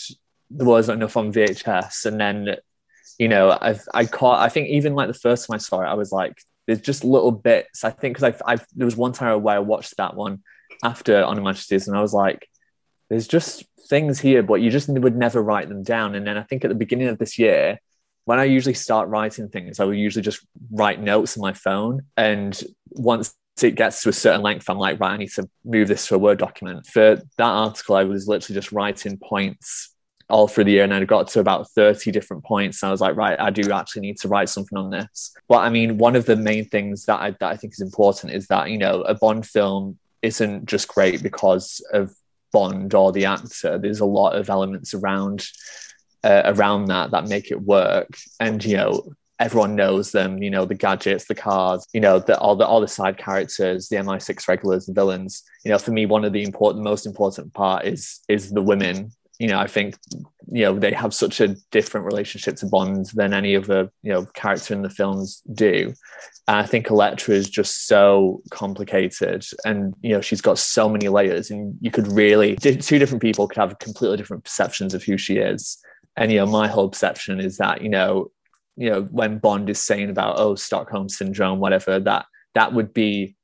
the 0.50 0.66
was 0.66 0.90
enough 0.90 1.16
on 1.16 1.32
VHS, 1.32 2.04
and 2.04 2.20
then 2.20 2.56
you 3.18 3.28
know 3.28 3.56
I've 3.58 3.88
I 3.94 4.04
caught 4.04 4.40
I 4.40 4.50
think 4.50 4.68
even 4.68 4.94
like 4.94 5.08
the 5.08 5.14
first 5.14 5.46
time 5.46 5.54
I 5.54 5.58
saw 5.58 5.80
it, 5.80 5.86
I 5.86 5.94
was 5.94 6.12
like, 6.12 6.42
there's 6.66 6.82
just 6.82 7.04
little 7.04 7.32
bits. 7.32 7.84
I 7.84 7.90
think 7.90 8.18
because 8.18 8.38
I 8.46 8.56
there 8.74 8.84
was 8.84 8.96
one 8.96 9.12
time 9.12 9.42
where 9.42 9.56
I 9.56 9.60
watched 9.60 9.96
that 9.96 10.14
one 10.14 10.42
after 10.84 11.24
On 11.24 11.38
Her 11.38 11.42
Majesty's, 11.42 11.88
and 11.88 11.96
I 11.96 12.02
was 12.02 12.12
like, 12.12 12.46
there's 13.08 13.26
just 13.26 13.64
things 13.88 14.20
here, 14.20 14.42
but 14.42 14.60
you 14.60 14.70
just 14.70 14.90
would 14.90 15.16
never 15.16 15.42
write 15.42 15.70
them 15.70 15.82
down. 15.82 16.14
And 16.14 16.26
then 16.26 16.36
I 16.36 16.42
think 16.42 16.66
at 16.66 16.68
the 16.68 16.74
beginning 16.74 17.08
of 17.08 17.18
this 17.18 17.38
year. 17.38 17.80
When 18.26 18.38
I 18.38 18.44
usually 18.44 18.74
start 18.74 19.08
writing 19.08 19.48
things, 19.48 19.80
I 19.80 19.84
will 19.84 19.94
usually 19.94 20.22
just 20.22 20.44
write 20.70 21.00
notes 21.00 21.36
on 21.36 21.42
my 21.42 21.52
phone. 21.52 22.02
And 22.16 22.60
once 22.90 23.34
it 23.62 23.76
gets 23.76 24.02
to 24.02 24.10
a 24.10 24.12
certain 24.12 24.42
length, 24.42 24.68
I'm 24.68 24.78
like, 24.78 25.00
right, 25.00 25.12
I 25.12 25.16
need 25.16 25.32
to 25.34 25.48
move 25.64 25.88
this 25.88 26.08
to 26.08 26.16
a 26.16 26.18
Word 26.18 26.38
document. 26.38 26.86
For 26.86 27.16
that 27.16 27.44
article, 27.44 27.96
I 27.96 28.04
was 28.04 28.28
literally 28.28 28.60
just 28.60 28.72
writing 28.72 29.16
points 29.16 29.94
all 30.28 30.48
through 30.48 30.64
the 30.64 30.72
year 30.72 30.84
and 30.84 30.92
I 30.92 31.04
got 31.04 31.28
to 31.28 31.40
about 31.40 31.70
30 31.70 32.10
different 32.10 32.44
points. 32.44 32.82
And 32.82 32.88
I 32.88 32.90
was 32.90 33.00
like, 33.00 33.16
right, 33.16 33.38
I 33.38 33.50
do 33.50 33.70
actually 33.72 34.02
need 34.02 34.18
to 34.18 34.28
write 34.28 34.48
something 34.48 34.76
on 34.76 34.90
this. 34.90 35.32
But 35.48 35.58
I 35.58 35.70
mean, 35.70 35.98
one 35.98 36.16
of 36.16 36.26
the 36.26 36.36
main 36.36 36.64
things 36.64 37.06
that 37.06 37.20
I, 37.20 37.30
that 37.30 37.44
I 37.44 37.56
think 37.56 37.74
is 37.74 37.80
important 37.80 38.32
is 38.32 38.48
that, 38.48 38.70
you 38.70 38.78
know, 38.78 39.02
a 39.02 39.14
Bond 39.14 39.46
film 39.46 39.98
isn't 40.22 40.66
just 40.66 40.88
great 40.88 41.22
because 41.22 41.80
of 41.92 42.12
Bond 42.52 42.92
or 42.94 43.12
the 43.12 43.26
actor. 43.26 43.78
There's 43.78 44.00
a 44.00 44.06
lot 44.06 44.34
of 44.34 44.50
elements 44.50 44.94
around 44.94 45.46
uh, 46.26 46.42
around 46.46 46.86
that 46.86 47.12
that 47.12 47.28
make 47.28 47.50
it 47.50 47.60
work. 47.62 48.10
And, 48.40 48.64
you 48.64 48.76
know, 48.76 49.12
everyone 49.38 49.76
knows 49.76 50.12
them. 50.12 50.42
You 50.42 50.50
know, 50.50 50.64
the 50.64 50.74
gadgets, 50.74 51.26
the 51.26 51.34
cars, 51.34 51.86
you 51.92 52.00
know, 52.00 52.18
the, 52.18 52.38
all 52.38 52.56
the 52.56 52.66
all 52.66 52.80
the 52.80 52.88
side 52.88 53.18
characters, 53.18 53.88
the 53.88 53.96
MI6 53.96 54.48
regulars, 54.48 54.86
the 54.86 54.92
villains. 54.92 55.42
You 55.64 55.70
know, 55.70 55.78
for 55.78 55.92
me, 55.92 56.06
one 56.06 56.24
of 56.24 56.32
the 56.32 56.42
important, 56.42 56.84
most 56.84 57.06
important 57.06 57.54
part 57.54 57.84
is 57.84 58.20
is 58.28 58.50
the 58.50 58.62
women. 58.62 59.12
You 59.38 59.48
know, 59.48 59.58
I 59.58 59.66
think 59.66 59.98
you 60.50 60.62
know 60.62 60.78
they 60.78 60.92
have 60.92 61.12
such 61.12 61.40
a 61.40 61.56
different 61.70 62.06
relationship 62.06 62.56
to 62.56 62.66
Bond 62.66 63.06
than 63.14 63.34
any 63.34 63.54
other 63.54 63.90
you 64.02 64.12
know 64.12 64.26
character 64.34 64.72
in 64.74 64.82
the 64.82 64.90
films 64.90 65.42
do. 65.52 65.92
And 66.48 66.56
I 66.56 66.64
think 66.64 66.88
Elektra 66.88 67.34
is 67.34 67.50
just 67.50 67.86
so 67.86 68.40
complicated, 68.50 69.44
and 69.64 69.94
you 70.00 70.14
know 70.14 70.22
she's 70.22 70.40
got 70.40 70.58
so 70.58 70.88
many 70.88 71.08
layers, 71.08 71.50
and 71.50 71.76
you 71.80 71.90
could 71.90 72.06
really 72.08 72.56
two 72.56 72.98
different 72.98 73.20
people 73.20 73.46
could 73.46 73.58
have 73.58 73.78
completely 73.78 74.16
different 74.16 74.44
perceptions 74.44 74.94
of 74.94 75.04
who 75.04 75.18
she 75.18 75.36
is. 75.36 75.78
And 76.16 76.32
you 76.32 76.38
know, 76.38 76.46
my 76.46 76.68
whole 76.68 76.88
perception 76.88 77.40
is 77.40 77.58
that 77.58 77.82
you 77.82 77.88
know 77.88 78.30
you 78.76 78.90
know 78.90 79.02
when 79.04 79.38
bond 79.38 79.68
is 79.70 79.80
saying 79.80 80.10
about 80.10 80.38
oh 80.38 80.54
stockholm 80.54 81.08
syndrome 81.08 81.58
whatever 81.58 81.98
that 81.98 82.26
that 82.54 82.72
would 82.72 82.92
be 82.92 83.34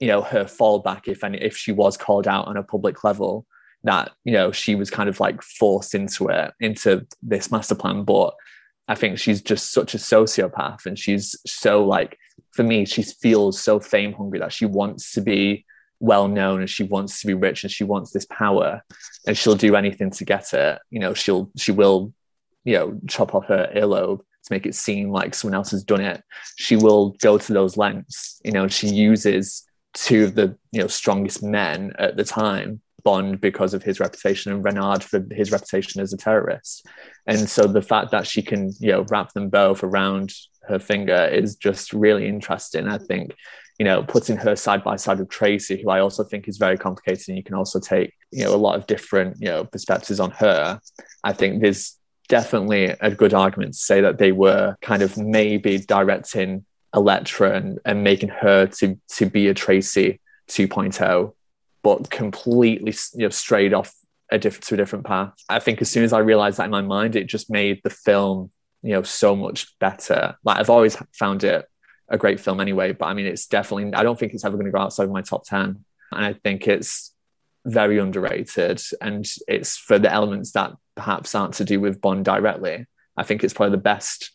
you 0.00 0.08
know 0.08 0.22
her 0.22 0.44
fallback 0.44 1.06
if 1.06 1.22
any 1.24 1.38
if 1.38 1.56
she 1.56 1.72
was 1.72 1.96
called 1.96 2.26
out 2.26 2.48
on 2.48 2.56
a 2.56 2.62
public 2.62 3.04
level 3.04 3.46
that 3.84 4.10
you 4.24 4.32
know 4.32 4.52
she 4.52 4.74
was 4.74 4.90
kind 4.90 5.08
of 5.08 5.20
like 5.20 5.42
forced 5.42 5.94
into 5.94 6.28
it 6.28 6.52
into 6.60 7.06
this 7.22 7.50
master 7.50 7.74
plan. 7.74 8.04
But 8.04 8.34
i 8.88 8.94
think 8.96 9.18
she's 9.18 9.40
just 9.40 9.72
such 9.72 9.94
a 9.94 9.98
sociopath 9.98 10.86
and 10.86 10.98
she's 10.98 11.36
so 11.46 11.84
like 11.84 12.18
for 12.52 12.64
me 12.64 12.84
she 12.84 13.02
feels 13.02 13.60
so 13.60 13.78
fame 13.78 14.12
hungry 14.12 14.40
that 14.40 14.52
she 14.52 14.66
wants 14.66 15.12
to 15.12 15.20
be 15.20 15.64
well 16.02 16.28
known 16.28 16.60
and 16.60 16.68
she 16.68 16.82
wants 16.82 17.20
to 17.20 17.26
be 17.26 17.34
rich 17.34 17.64
and 17.64 17.72
she 17.72 17.84
wants 17.84 18.10
this 18.10 18.26
power 18.26 18.82
and 19.26 19.38
she'll 19.38 19.54
do 19.54 19.76
anything 19.76 20.10
to 20.10 20.24
get 20.24 20.52
it 20.52 20.78
you 20.90 20.98
know 20.98 21.14
she'll 21.14 21.50
she 21.56 21.72
will 21.72 22.12
you 22.64 22.74
know 22.74 23.00
chop 23.08 23.34
off 23.34 23.46
her 23.46 23.70
earlobe 23.74 24.20
to 24.44 24.52
make 24.52 24.66
it 24.66 24.74
seem 24.74 25.10
like 25.10 25.34
someone 25.34 25.54
else 25.54 25.70
has 25.70 25.84
done 25.84 26.00
it, 26.00 26.22
she 26.56 26.76
will 26.76 27.10
go 27.20 27.38
to 27.38 27.52
those 27.52 27.76
lengths. 27.76 28.40
You 28.44 28.52
know, 28.52 28.68
she 28.68 28.88
uses 28.88 29.64
two 29.94 30.24
of 30.24 30.34
the 30.34 30.56
you 30.72 30.80
know 30.80 30.88
strongest 30.88 31.42
men 31.42 31.92
at 31.98 32.16
the 32.16 32.24
time, 32.24 32.80
Bond 33.04 33.40
because 33.40 33.74
of 33.74 33.82
his 33.82 34.00
reputation 34.00 34.52
and 34.52 34.64
Renard 34.64 35.02
for 35.02 35.24
his 35.30 35.52
reputation 35.52 36.00
as 36.00 36.12
a 36.12 36.16
terrorist. 36.16 36.86
And 37.26 37.48
so 37.48 37.66
the 37.66 37.82
fact 37.82 38.10
that 38.10 38.26
she 38.26 38.42
can 38.42 38.72
you 38.80 38.92
know 38.92 39.06
wrap 39.10 39.32
them 39.32 39.48
both 39.48 39.84
around 39.84 40.34
her 40.68 40.78
finger 40.78 41.26
is 41.26 41.56
just 41.56 41.92
really 41.92 42.26
interesting. 42.26 42.88
I 42.88 42.98
think 42.98 43.34
you 43.82 43.88
know, 43.88 44.04
putting 44.04 44.36
her 44.36 44.54
side 44.54 44.84
by 44.84 44.94
side 44.94 45.18
with 45.18 45.28
Tracy, 45.28 45.82
who 45.82 45.90
I 45.90 45.98
also 45.98 46.22
think 46.22 46.46
is 46.46 46.56
very 46.56 46.78
complicated, 46.78 47.26
and 47.26 47.36
you 47.36 47.42
can 47.42 47.56
also 47.56 47.80
take, 47.80 48.14
you 48.30 48.44
know, 48.44 48.54
a 48.54 48.64
lot 48.66 48.76
of 48.76 48.86
different, 48.86 49.38
you 49.40 49.48
know, 49.48 49.64
perspectives 49.64 50.20
on 50.20 50.30
her. 50.30 50.78
I 51.24 51.32
think 51.32 51.60
there's 51.60 51.98
definitely 52.28 52.94
a 53.00 53.10
good 53.10 53.34
argument 53.34 53.72
to 53.72 53.80
say 53.80 54.00
that 54.00 54.18
they 54.18 54.30
were 54.30 54.76
kind 54.82 55.02
of 55.02 55.18
maybe 55.18 55.78
directing 55.78 56.64
Electra 56.94 57.56
and, 57.56 57.80
and 57.84 58.04
making 58.04 58.28
her 58.28 58.68
to 58.68 58.96
to 59.16 59.26
be 59.26 59.48
a 59.48 59.54
Tracy 59.54 60.20
2.0, 60.48 61.34
but 61.82 62.08
completely 62.08 62.94
you 63.14 63.24
know 63.26 63.30
strayed 63.30 63.74
off 63.74 63.92
a 64.30 64.38
different 64.38 64.62
to 64.66 64.74
a 64.74 64.76
different 64.76 65.06
path. 65.06 65.32
I 65.48 65.58
think 65.58 65.82
as 65.82 65.90
soon 65.90 66.04
as 66.04 66.12
I 66.12 66.20
realized 66.20 66.58
that 66.58 66.66
in 66.66 66.70
my 66.70 66.82
mind, 66.82 67.16
it 67.16 67.26
just 67.26 67.50
made 67.50 67.80
the 67.82 67.90
film 67.90 68.52
you 68.84 68.92
know 68.92 69.02
so 69.02 69.34
much 69.34 69.76
better. 69.80 70.36
Like 70.44 70.58
I've 70.58 70.70
always 70.70 70.96
found 71.18 71.42
it 71.42 71.66
a 72.08 72.18
great 72.18 72.40
film 72.40 72.60
anyway, 72.60 72.92
but 72.92 73.06
I 73.06 73.14
mean 73.14 73.26
it's 73.26 73.46
definitely 73.46 73.94
I 73.94 74.02
don't 74.02 74.18
think 74.18 74.34
it's 74.34 74.44
ever 74.44 74.56
going 74.56 74.66
to 74.66 74.72
go 74.72 74.78
outside 74.78 75.10
my 75.10 75.22
top 75.22 75.44
ten, 75.44 75.84
and 76.12 76.24
I 76.24 76.34
think 76.34 76.68
it's 76.68 77.14
very 77.64 77.98
underrated 77.98 78.82
and 79.00 79.24
it's 79.46 79.76
for 79.76 79.98
the 79.98 80.12
elements 80.12 80.52
that 80.52 80.72
perhaps 80.96 81.34
aren't 81.34 81.54
to 81.54 81.64
do 81.64 81.80
with 81.80 82.00
Bond 82.00 82.24
directly. 82.24 82.86
I 83.16 83.22
think 83.22 83.44
it's 83.44 83.54
probably 83.54 83.76
the 83.76 83.82
best 83.82 84.32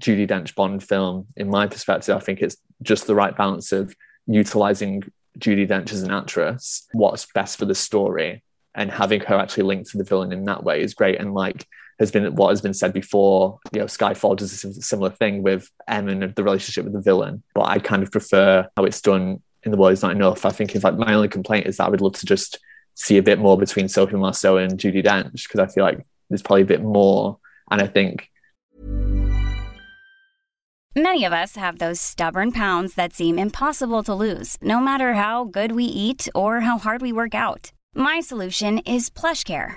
Judi 0.00 0.28
Dench 0.28 0.54
Bond 0.54 0.82
film 0.82 1.28
in 1.36 1.48
my 1.48 1.66
perspective. 1.66 2.16
I 2.16 2.20
think 2.20 2.42
it's 2.42 2.56
just 2.82 3.06
the 3.06 3.14
right 3.14 3.36
balance 3.36 3.70
of 3.72 3.94
utilizing 4.26 5.04
Judi 5.38 5.68
Dench 5.68 5.92
as 5.92 6.02
an 6.02 6.10
actress, 6.10 6.86
what's 6.92 7.26
best 7.32 7.58
for 7.58 7.64
the 7.64 7.74
story, 7.74 8.42
and 8.74 8.90
having 8.90 9.20
her 9.20 9.36
actually 9.36 9.64
linked 9.64 9.90
to 9.90 9.98
the 9.98 10.04
villain 10.04 10.32
in 10.32 10.44
that 10.44 10.64
way 10.64 10.82
is 10.82 10.94
great. 10.94 11.20
And 11.20 11.34
like 11.34 11.66
has 11.98 12.10
been 12.10 12.34
what 12.34 12.50
has 12.50 12.60
been 12.60 12.74
said 12.74 12.92
before, 12.92 13.58
you 13.72 13.80
know, 13.80 13.86
Skyfall 13.86 14.36
does 14.36 14.64
a 14.64 14.82
similar 14.82 15.10
thing 15.10 15.42
with 15.42 15.70
M 15.88 16.08
and 16.08 16.34
the 16.34 16.44
relationship 16.44 16.84
with 16.84 16.92
the 16.92 17.00
villain. 17.00 17.42
But 17.54 17.68
I 17.68 17.78
kind 17.78 18.02
of 18.02 18.10
prefer 18.10 18.68
how 18.76 18.84
it's 18.84 19.00
done 19.00 19.42
in 19.62 19.70
the 19.70 19.76
world 19.76 19.92
is 19.92 20.02
not 20.02 20.12
enough. 20.12 20.44
I 20.44 20.50
think 20.50 20.74
in 20.74 20.80
fact 20.80 20.98
my 20.98 21.14
only 21.14 21.28
complaint 21.28 21.66
is 21.66 21.76
that 21.76 21.86
I 21.86 21.88
would 21.88 22.00
love 22.00 22.14
to 22.14 22.26
just 22.26 22.58
see 22.94 23.16
a 23.16 23.22
bit 23.22 23.38
more 23.38 23.58
between 23.58 23.88
Sophie 23.88 24.16
Marceau 24.16 24.56
and 24.56 24.78
Judi 24.78 25.04
Dench 25.04 25.44
because 25.44 25.60
I 25.60 25.66
feel 25.66 25.84
like 25.84 26.04
there's 26.28 26.42
probably 26.42 26.62
a 26.62 26.66
bit 26.66 26.82
more. 26.82 27.38
And 27.70 27.80
I 27.80 27.86
think 27.86 28.30
many 30.94 31.24
of 31.24 31.32
us 31.32 31.56
have 31.56 31.78
those 31.78 32.00
stubborn 32.00 32.52
pounds 32.52 32.94
that 32.94 33.14
seem 33.14 33.38
impossible 33.38 34.02
to 34.04 34.14
lose, 34.14 34.56
no 34.60 34.80
matter 34.80 35.14
how 35.14 35.44
good 35.44 35.72
we 35.72 35.84
eat 35.84 36.28
or 36.34 36.60
how 36.60 36.78
hard 36.78 37.02
we 37.02 37.12
work 37.12 37.34
out. 37.34 37.72
My 37.94 38.20
solution 38.20 38.78
is 38.78 39.10
PlushCare. 39.10 39.76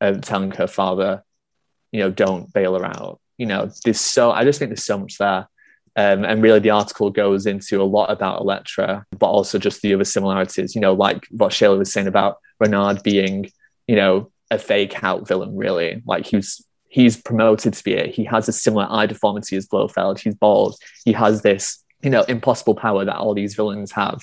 telling 0.00 0.50
her 0.52 0.66
father, 0.66 1.22
you 1.92 2.00
know, 2.00 2.10
don't 2.10 2.52
bail 2.52 2.78
her 2.78 2.84
out. 2.84 3.20
You 3.38 3.46
know, 3.46 3.70
there's 3.84 4.00
so 4.00 4.30
I 4.30 4.44
just 4.44 4.58
think 4.58 4.70
there's 4.70 4.84
so 4.84 4.98
much 4.98 5.18
there. 5.18 5.48
Um, 5.96 6.24
and 6.24 6.42
really, 6.42 6.58
the 6.58 6.70
article 6.70 7.10
goes 7.10 7.46
into 7.46 7.80
a 7.80 7.84
lot 7.84 8.10
about 8.10 8.40
Electra, 8.40 9.04
but 9.16 9.26
also 9.26 9.58
just 9.58 9.80
the 9.82 9.94
other 9.94 10.04
similarities. 10.04 10.74
You 10.74 10.80
know, 10.80 10.92
like 10.92 11.26
what 11.30 11.52
Shayla 11.52 11.78
was 11.78 11.92
saying 11.92 12.08
about 12.08 12.38
Renard 12.58 13.02
being, 13.02 13.50
you 13.86 13.96
know, 13.96 14.30
a 14.50 14.58
fake 14.58 15.02
out 15.04 15.28
villain. 15.28 15.56
Really, 15.56 16.02
like 16.04 16.26
he's 16.26 16.64
he's 16.88 17.16
promoted 17.16 17.74
to 17.74 17.84
be 17.84 17.92
it. 17.92 18.14
He 18.14 18.24
has 18.24 18.48
a 18.48 18.52
similar 18.52 18.86
eye 18.88 19.06
deformity 19.06 19.56
as 19.56 19.66
Blofeld. 19.66 20.20
He's 20.20 20.34
bald. 20.34 20.76
He 21.04 21.12
has 21.12 21.42
this, 21.42 21.82
you 22.02 22.10
know, 22.10 22.22
impossible 22.22 22.74
power 22.74 23.04
that 23.04 23.16
all 23.16 23.34
these 23.34 23.54
villains 23.54 23.92
have. 23.92 24.22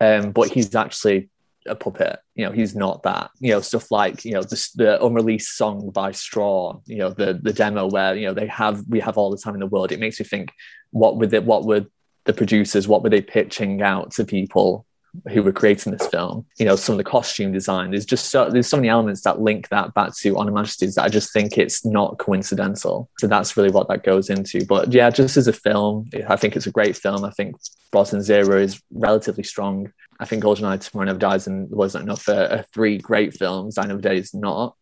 Um, 0.00 0.32
but 0.32 0.48
he's 0.48 0.74
actually 0.74 1.30
a 1.68 1.74
puppet. 1.74 2.18
You 2.34 2.46
know, 2.46 2.52
he's 2.52 2.74
not 2.74 3.02
that. 3.02 3.30
You 3.40 3.52
know, 3.52 3.60
stuff 3.60 3.90
like 3.90 4.24
you 4.24 4.32
know 4.32 4.42
the, 4.42 4.68
the 4.74 5.04
unreleased 5.04 5.56
song 5.56 5.90
by 5.90 6.12
Straw. 6.12 6.80
You 6.86 6.98
know, 6.98 7.10
the 7.10 7.34
the 7.34 7.52
demo 7.52 7.88
where 7.88 8.16
you 8.16 8.26
know 8.26 8.34
they 8.34 8.46
have 8.46 8.84
we 8.88 9.00
have 9.00 9.16
all 9.16 9.30
the 9.30 9.38
time 9.38 9.54
in 9.54 9.60
the 9.60 9.66
world. 9.66 9.92
It 9.92 10.00
makes 10.00 10.18
you 10.18 10.24
think 10.24 10.52
what 10.90 11.16
would 11.16 11.32
it 11.32 11.44
what 11.44 11.64
would 11.64 11.90
the 12.24 12.32
producers 12.32 12.86
what 12.86 13.02
were 13.02 13.10
they 13.10 13.22
pitching 13.22 13.82
out 13.82 14.12
to 14.12 14.24
people 14.24 14.86
who 15.32 15.42
were 15.42 15.52
creating 15.52 15.92
this 15.92 16.06
film. 16.08 16.46
You 16.58 16.66
know, 16.66 16.76
some 16.76 16.94
of 16.94 16.98
the 16.98 17.04
costume 17.04 17.52
design. 17.52 17.90
There's 17.90 18.06
just 18.06 18.30
so 18.30 18.50
there's 18.50 18.68
so 18.68 18.76
many 18.76 18.88
elements 18.88 19.22
that 19.22 19.40
link 19.40 19.68
that 19.68 19.94
back 19.94 20.16
to 20.18 20.36
On 20.36 20.46
Her 20.46 20.52
Majesty's 20.52 20.94
that 20.94 21.04
I 21.04 21.08
just 21.08 21.32
think 21.32 21.58
it's 21.58 21.84
not 21.84 22.18
coincidental. 22.18 23.08
So 23.18 23.26
that's 23.26 23.56
really 23.56 23.70
what 23.70 23.88
that 23.88 24.04
goes 24.04 24.30
into. 24.30 24.64
But 24.66 24.92
yeah, 24.92 25.10
just 25.10 25.36
as 25.36 25.48
a 25.48 25.52
film, 25.52 26.10
I 26.28 26.36
think 26.36 26.56
it's 26.56 26.66
a 26.66 26.72
great 26.72 26.96
film. 26.96 27.24
I 27.24 27.30
think 27.30 27.56
Brosnan 27.92 28.22
Zero 28.22 28.58
is 28.58 28.80
relatively 28.90 29.44
strong. 29.44 29.92
I 30.20 30.24
think 30.24 30.42
GoldenEye 30.42 30.80
Tomorrow 30.80 31.06
Never 31.06 31.18
Dies 31.18 31.46
and 31.46 31.70
wasn't 31.70 32.04
enough 32.04 32.22
for 32.22 32.34
uh, 32.34 32.62
three 32.74 32.98
great 32.98 33.34
films. 33.34 33.78
I 33.78 33.86
Never 33.86 34.00
Die 34.00 34.14
is 34.14 34.34
not, 34.34 34.76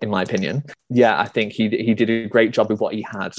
in 0.00 0.10
my 0.10 0.22
opinion. 0.22 0.64
Yeah, 0.90 1.18
I 1.18 1.26
think 1.26 1.52
he 1.52 1.68
he 1.68 1.94
did 1.94 2.10
a 2.10 2.28
great 2.28 2.52
job 2.52 2.70
with 2.70 2.80
what 2.80 2.94
he 2.94 3.02
had, 3.02 3.32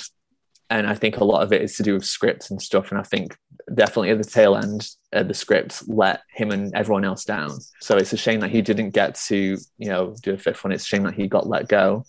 and 0.69 0.88
I 0.88 0.95
think 0.95 1.17
a 1.17 1.23
lot 1.23 1.43
of 1.43 1.54
it 1.54 1.62
is 1.62 1.76
to 1.78 1.84
do 1.84 1.93
with 1.93 2.06
scripts 2.06 2.49
and 2.49 2.62
stuff. 2.62 2.91
And 2.91 2.99
I 2.99 3.04
think 3.04 3.38
definitely 3.73 4.10
at 4.12 4.17
the 4.17 4.23
tail 4.23 4.56
end, 4.56 4.88
uh, 5.12 5.23
the 5.23 5.34
scripts 5.34 5.88
let 5.88 6.21
him 6.30 6.52
and 6.52 6.73
everyone 6.73 7.06
else 7.06 7.26
down. 7.26 7.52
So 7.82 7.97
it's 7.97 8.13
a 8.13 8.17
shame 8.17 8.39
that 8.41 8.49
he 8.49 8.62
didn't 8.62 8.91
get 8.91 9.15
to 9.28 9.58
you 9.78 9.89
know 9.89 10.15
do 10.21 10.34
a 10.34 10.38
fifth 10.38 10.63
one. 10.63 10.71
It's 10.71 10.84
a 10.84 10.88
shame 10.88 11.04
that 11.04 11.13
he 11.13 11.28
got 11.28 11.47
let 11.47 11.67
go. 11.67 12.06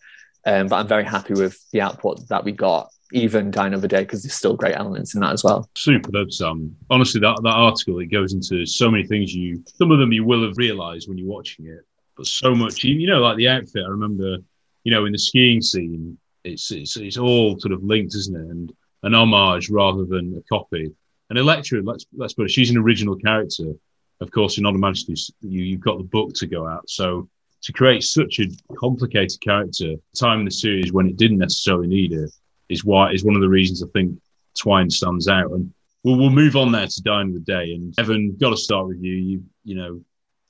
Um, 0.46 0.68
but 0.68 0.76
I'm 0.76 0.88
very 0.88 1.04
happy 1.04 1.34
with 1.34 1.58
the 1.72 1.80
output 1.80 2.28
that 2.28 2.44
we 2.44 2.52
got, 2.52 2.90
even 3.12 3.50
Die 3.50 3.66
Another 3.66 3.88
Day, 3.88 4.00
because 4.02 4.22
there's 4.22 4.34
still 4.34 4.56
great 4.56 4.76
elements 4.76 5.14
in 5.14 5.22
that 5.22 5.32
as 5.32 5.42
well. 5.42 5.70
Superb, 5.74 6.32
Sam. 6.32 6.76
Honestly, 6.90 7.20
that, 7.20 7.40
that 7.42 7.48
article 7.48 7.98
it 8.00 8.06
goes 8.06 8.34
into 8.34 8.66
so 8.66 8.90
many 8.90 9.06
things. 9.06 9.34
You 9.34 9.62
some 9.66 9.90
of 9.90 9.98
them 9.98 10.12
you 10.12 10.24
will 10.24 10.46
have 10.46 10.56
realised 10.56 11.08
when 11.08 11.18
you're 11.18 11.28
watching 11.28 11.66
it, 11.66 11.80
but 12.16 12.26
so 12.26 12.54
much. 12.54 12.84
You 12.84 13.06
know, 13.06 13.20
like 13.20 13.36
the 13.36 13.48
outfit. 13.48 13.84
I 13.84 13.88
remember, 13.88 14.36
you 14.84 14.92
know, 14.92 15.06
in 15.06 15.12
the 15.12 15.18
skiing 15.18 15.62
scene, 15.62 16.18
it's 16.44 16.70
it's 16.70 16.96
it's 16.96 17.16
all 17.16 17.58
sort 17.58 17.72
of 17.72 17.82
linked, 17.82 18.14
isn't 18.14 18.36
it? 18.36 18.50
And 18.50 18.72
an 19.02 19.14
homage 19.14 19.70
rather 19.70 20.04
than 20.04 20.36
a 20.36 20.42
copy. 20.48 20.90
And 21.30 21.38
Electra, 21.38 21.82
let's 21.82 22.06
let's 22.16 22.34
put 22.34 22.46
it, 22.46 22.50
she's 22.50 22.70
an 22.70 22.78
original 22.78 23.16
character. 23.16 23.72
Of 24.20 24.30
course, 24.30 24.58
in 24.58 24.66
automatically 24.66 25.16
you 25.40 25.62
you've 25.62 25.80
got 25.80 25.98
the 25.98 26.04
book 26.04 26.34
to 26.34 26.46
go 26.46 26.66
out. 26.68 26.88
So 26.88 27.28
to 27.62 27.72
create 27.72 28.02
such 28.02 28.40
a 28.40 28.46
complicated 28.76 29.40
character, 29.40 29.94
time 30.18 30.40
in 30.40 30.44
the 30.44 30.50
series 30.50 30.92
when 30.92 31.08
it 31.08 31.16
didn't 31.16 31.38
necessarily 31.38 31.88
need 31.88 32.12
it, 32.12 32.30
is 32.68 32.84
why 32.84 33.10
is 33.10 33.24
one 33.24 33.34
of 33.34 33.40
the 33.40 33.48
reasons 33.48 33.82
I 33.82 33.86
think 33.88 34.18
Twine 34.58 34.90
stands 34.90 35.28
out. 35.28 35.50
And 35.50 35.72
we'll 36.02 36.16
we'll 36.16 36.30
move 36.30 36.56
on 36.56 36.72
there 36.72 36.86
to 36.86 37.02
Die 37.02 37.20
Another 37.20 37.40
Day. 37.40 37.74
And 37.74 37.94
Evan, 37.98 38.36
got 38.36 38.50
to 38.50 38.56
start 38.56 38.86
with 38.86 39.02
you. 39.02 39.14
You 39.14 39.44
you 39.64 39.74
know 39.74 40.00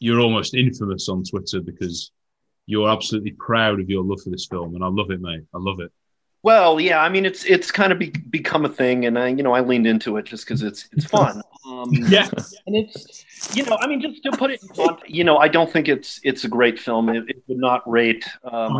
you're 0.00 0.20
almost 0.20 0.54
infamous 0.54 1.08
on 1.08 1.24
Twitter 1.24 1.60
because 1.60 2.10
you're 2.66 2.88
absolutely 2.88 3.32
proud 3.32 3.80
of 3.80 3.90
your 3.90 4.04
love 4.04 4.20
for 4.22 4.30
this 4.30 4.46
film, 4.46 4.74
and 4.74 4.84
I 4.84 4.88
love 4.88 5.10
it, 5.10 5.20
mate. 5.20 5.42
I 5.54 5.58
love 5.58 5.80
it. 5.80 5.92
Well, 6.42 6.78
yeah, 6.78 7.00
I 7.00 7.08
mean, 7.08 7.24
it's 7.24 7.44
it's 7.44 7.70
kind 7.70 7.90
of 7.90 7.98
be, 7.98 8.10
become 8.10 8.66
a 8.66 8.68
thing, 8.68 9.06
and 9.06 9.18
I, 9.18 9.28
you 9.28 9.42
know, 9.42 9.52
I 9.52 9.60
leaned 9.60 9.86
into 9.86 10.18
it 10.18 10.26
just 10.26 10.44
because 10.44 10.62
it's 10.62 10.88
it's 10.92 11.06
fun. 11.06 11.42
Um, 11.66 11.88
yeah, 11.92 12.28
and 12.66 12.76
it's 12.76 13.56
you 13.56 13.64
know, 13.64 13.78
I 13.80 13.86
mean, 13.86 13.98
just 13.98 14.22
to 14.24 14.32
put 14.32 14.50
it 14.50 14.60
context, 14.76 15.08
you 15.08 15.24
know, 15.24 15.38
I 15.38 15.48
don't 15.48 15.72
think 15.72 15.88
it's 15.88 16.20
it's 16.22 16.44
a 16.44 16.48
great 16.48 16.78
film. 16.78 17.08
It, 17.08 17.24
it 17.26 17.42
would 17.48 17.56
not 17.56 17.90
rate 17.90 18.22
um, 18.44 18.78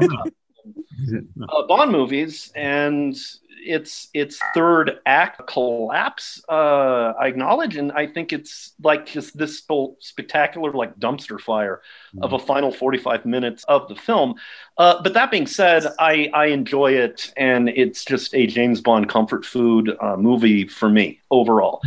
uh, 1.49 1.67
Bond 1.67 1.91
movies, 1.91 2.53
and 2.55 3.17
its 3.65 4.09
its 4.15 4.39
third 4.55 5.01
act 5.07 5.47
collapse. 5.47 6.43
Uh, 6.49 7.13
I 7.19 7.27
acknowledge, 7.27 7.77
and 7.77 7.91
I 7.93 8.07
think 8.07 8.33
it's 8.33 8.75
like 8.83 9.07
just 9.07 9.37
this 9.37 9.63
whole 9.69 9.97
spectacular 10.01 10.73
like 10.73 10.97
dumpster 10.99 11.41
fire 11.41 11.81
of 12.23 12.33
a 12.33 12.39
final 12.39 12.71
forty 12.71 12.99
five 12.99 13.25
minutes 13.25 13.65
of 13.65 13.89
the 13.89 13.97
film. 13.97 14.35
Uh, 14.79 15.03
but 15.03 15.15
that 15.15 15.31
being 15.31 15.47
said, 15.47 15.87
I 15.99 16.31
I 16.33 16.47
enjoy 16.47 16.93
it, 16.93 17.33
and 17.37 17.69
it's 17.71 18.05
just 18.05 18.35
a 18.35 18.47
James 18.47 18.81
Bond 18.81 19.09
comfort 19.09 19.45
food 19.45 19.97
uh, 20.01 20.17
movie 20.17 20.67
for 20.67 20.89
me 20.89 21.21
overall. 21.31 21.81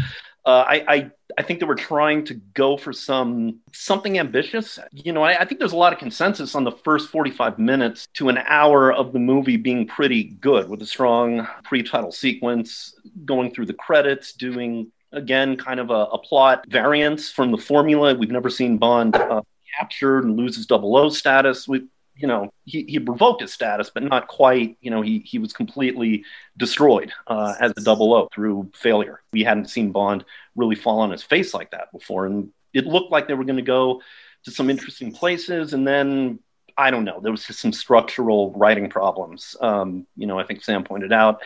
Uh, 0.46 0.64
I, 0.66 0.86
I 0.88 1.12
I 1.38 1.44
think 1.44 1.60
they 1.60 1.68
were 1.68 1.76
trying 1.76 2.26
to 2.26 2.34
go 2.34 2.78
for 2.78 2.92
some 2.92 3.60
something 3.72 4.18
ambitious. 4.18 4.80
You 4.92 5.14
know, 5.14 5.22
I, 5.22 5.42
I, 5.42 5.46
think 5.46 5.60
there's 5.60 5.72
a 5.72 5.78
lot 5.78 5.94
of 5.94 6.00
consensus 6.00 6.56
on 6.56 6.64
the 6.64 6.72
first 6.72 7.10
45 7.10 7.60
minutes 7.60 8.08
to 8.16 8.30
an 8.30 8.40
hour 8.40 8.92
of 8.92 9.14
the 9.14 9.20
movie 9.20 9.56
being 9.56 9.86
pretty 9.86 10.24
good 10.24 10.68
with 10.68 10.82
a 10.82 10.86
strong 10.86 11.48
pre-title 11.64 12.12
sequence, 12.12 13.00
going 13.24 13.54
through 13.54 13.68
the 13.68 13.74
credits, 13.74 14.34
doing 14.34 14.92
again 15.12 15.56
kind 15.58 15.80
of 15.80 15.92
a, 15.92 15.94
a 15.94 16.18
plot 16.18 16.66
variance 16.68 17.30
from 17.30 17.52
the 17.52 17.58
formula. 17.58 18.16
We've 18.16 18.32
never 18.32 18.50
seen 18.50 18.78
Bond 18.78 19.16
uh, 19.16 19.42
captured 19.78 20.26
and 20.26 20.38
loses 20.38 20.66
double 20.66 20.98
O 20.98 21.10
status. 21.10 21.68
We 21.68 21.86
you 22.18 22.28
know, 22.28 22.52
he, 22.66 22.84
he 22.88 22.98
revoked 22.98 23.42
his 23.42 23.54
status, 23.54 23.92
but 23.94 24.04
not 24.04 24.28
quite. 24.28 24.78
You 24.82 24.92
know, 24.92 25.02
he, 25.02 25.20
he 25.20 25.40
was 25.40 25.54
completely 25.54 26.24
destroyed 26.58 27.12
uh, 27.28 27.54
as 27.60 27.72
a 27.78 27.82
double 27.82 28.14
O 28.14 28.28
through 28.34 28.72
failure. 28.74 29.22
We 29.32 29.44
hadn't 29.44 29.70
seen 29.70 29.92
Bond 29.92 30.26
really 30.56 30.76
fall 30.76 31.00
on 31.00 31.12
his 31.12 31.24
face 31.24 31.54
like 31.54 31.72
that 31.72 31.92
before. 31.92 32.26
And 32.26 32.50
it 32.74 32.86
looked 32.86 33.12
like 33.12 33.28
they 33.28 33.34
were 33.34 33.46
going 33.46 33.58
to 33.58 33.62
go 33.62 34.02
to 34.44 34.52
some 34.52 34.70
interesting 34.70 35.12
places. 35.12 35.74
And 35.74 35.88
then, 35.88 36.40
I 36.78 36.92
don't 36.92 37.06
know, 37.06 37.20
there 37.22 37.32
was 37.32 37.46
just 37.46 37.60
some 37.60 37.74
structural 37.74 38.52
writing 38.54 38.90
problems. 38.90 39.56
Um, 39.62 40.08
you 40.16 40.28
know, 40.28 40.40
I 40.40 40.44
think 40.44 40.64
Sam 40.64 40.84
pointed 40.84 41.14
out, 41.14 41.42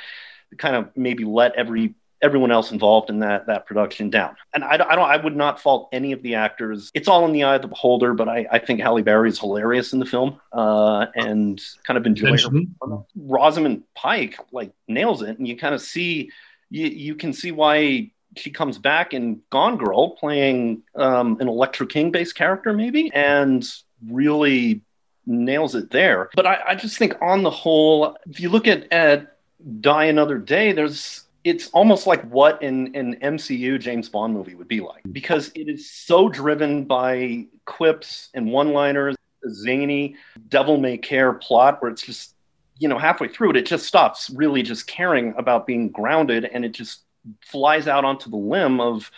kind 0.57 0.75
of 0.75 0.89
maybe 0.95 1.23
let 1.23 1.55
every 1.55 1.95
everyone 2.21 2.51
else 2.51 2.71
involved 2.71 3.09
in 3.09 3.19
that 3.19 3.47
that 3.47 3.65
production 3.65 4.09
down. 4.09 4.35
And 4.53 4.63
I, 4.63 4.73
I, 4.73 4.95
don't, 4.95 5.09
I 5.09 5.17
would 5.17 5.35
not 5.35 5.59
fault 5.59 5.89
any 5.91 6.11
of 6.11 6.21
the 6.21 6.35
actors. 6.35 6.91
It's 6.93 7.07
all 7.07 7.25
in 7.25 7.31
the 7.31 7.43
eye 7.43 7.55
of 7.55 7.61
the 7.61 7.67
beholder. 7.67 8.13
But 8.13 8.29
I, 8.29 8.47
I 8.51 8.59
think 8.59 8.79
Halle 8.79 9.01
Berry 9.01 9.29
is 9.29 9.39
hilarious 9.39 9.93
in 9.93 9.99
the 9.99 10.05
film, 10.05 10.39
uh, 10.51 11.07
and 11.15 11.61
kind 11.83 11.97
of 11.97 12.05
enjoy 12.05 12.37
her. 12.37 13.05
Rosamund 13.15 13.83
Pike 13.95 14.37
like 14.51 14.71
nails 14.87 15.21
it, 15.21 15.37
and 15.37 15.47
you 15.47 15.57
kind 15.57 15.75
of 15.75 15.81
see 15.81 16.31
you 16.69 16.87
you 16.87 17.15
can 17.15 17.33
see 17.33 17.51
why 17.51 18.11
she 18.37 18.49
comes 18.49 18.77
back 18.77 19.13
in 19.13 19.41
Gone 19.49 19.77
Girl 19.77 20.11
playing 20.11 20.83
um, 20.95 21.37
an 21.39 21.47
Elektra 21.47 21.85
King 21.85 22.11
based 22.11 22.35
character, 22.35 22.73
maybe, 22.73 23.11
and 23.13 23.67
really 24.07 24.81
nails 25.25 25.75
it 25.75 25.91
there. 25.91 26.29
But 26.35 26.47
I, 26.47 26.59
I 26.69 26.75
just 26.75 26.97
think 26.97 27.15
on 27.21 27.43
the 27.43 27.49
whole, 27.49 28.17
if 28.29 28.39
you 28.39 28.49
look 28.49 28.67
at 28.67 28.91
at 28.91 29.37
Die 29.81 30.05
Another 30.05 30.37
Day, 30.37 30.71
there's 30.71 31.25
it's 31.43 31.69
almost 31.69 32.05
like 32.05 32.23
what 32.29 32.61
an, 32.61 32.95
an 32.95 33.15
MCU 33.15 33.79
James 33.79 34.09
Bond 34.09 34.33
movie 34.33 34.55
would 34.55 34.67
be 34.67 34.79
like 34.79 35.01
because 35.11 35.51
it 35.55 35.67
is 35.67 35.89
so 35.89 36.29
driven 36.29 36.85
by 36.85 37.47
quips 37.65 38.29
and 38.33 38.51
one 38.51 38.73
liners, 38.73 39.15
zany, 39.49 40.15
devil 40.49 40.77
may 40.77 40.97
care 40.97 41.33
plot 41.33 41.81
where 41.81 41.91
it's 41.91 42.03
just, 42.03 42.35
you 42.77 42.87
know, 42.87 42.99
halfway 42.99 43.27
through 43.27 43.51
it, 43.51 43.57
it 43.57 43.65
just 43.65 43.85
stops 43.85 44.29
really 44.29 44.61
just 44.61 44.87
caring 44.87 45.33
about 45.37 45.65
being 45.65 45.89
grounded 45.89 46.45
and 46.45 46.63
it 46.63 46.73
just 46.73 47.01
flies 47.41 47.87
out 47.87 48.05
onto 48.05 48.29
the 48.29 48.37
limb 48.37 48.79
of, 48.79 49.11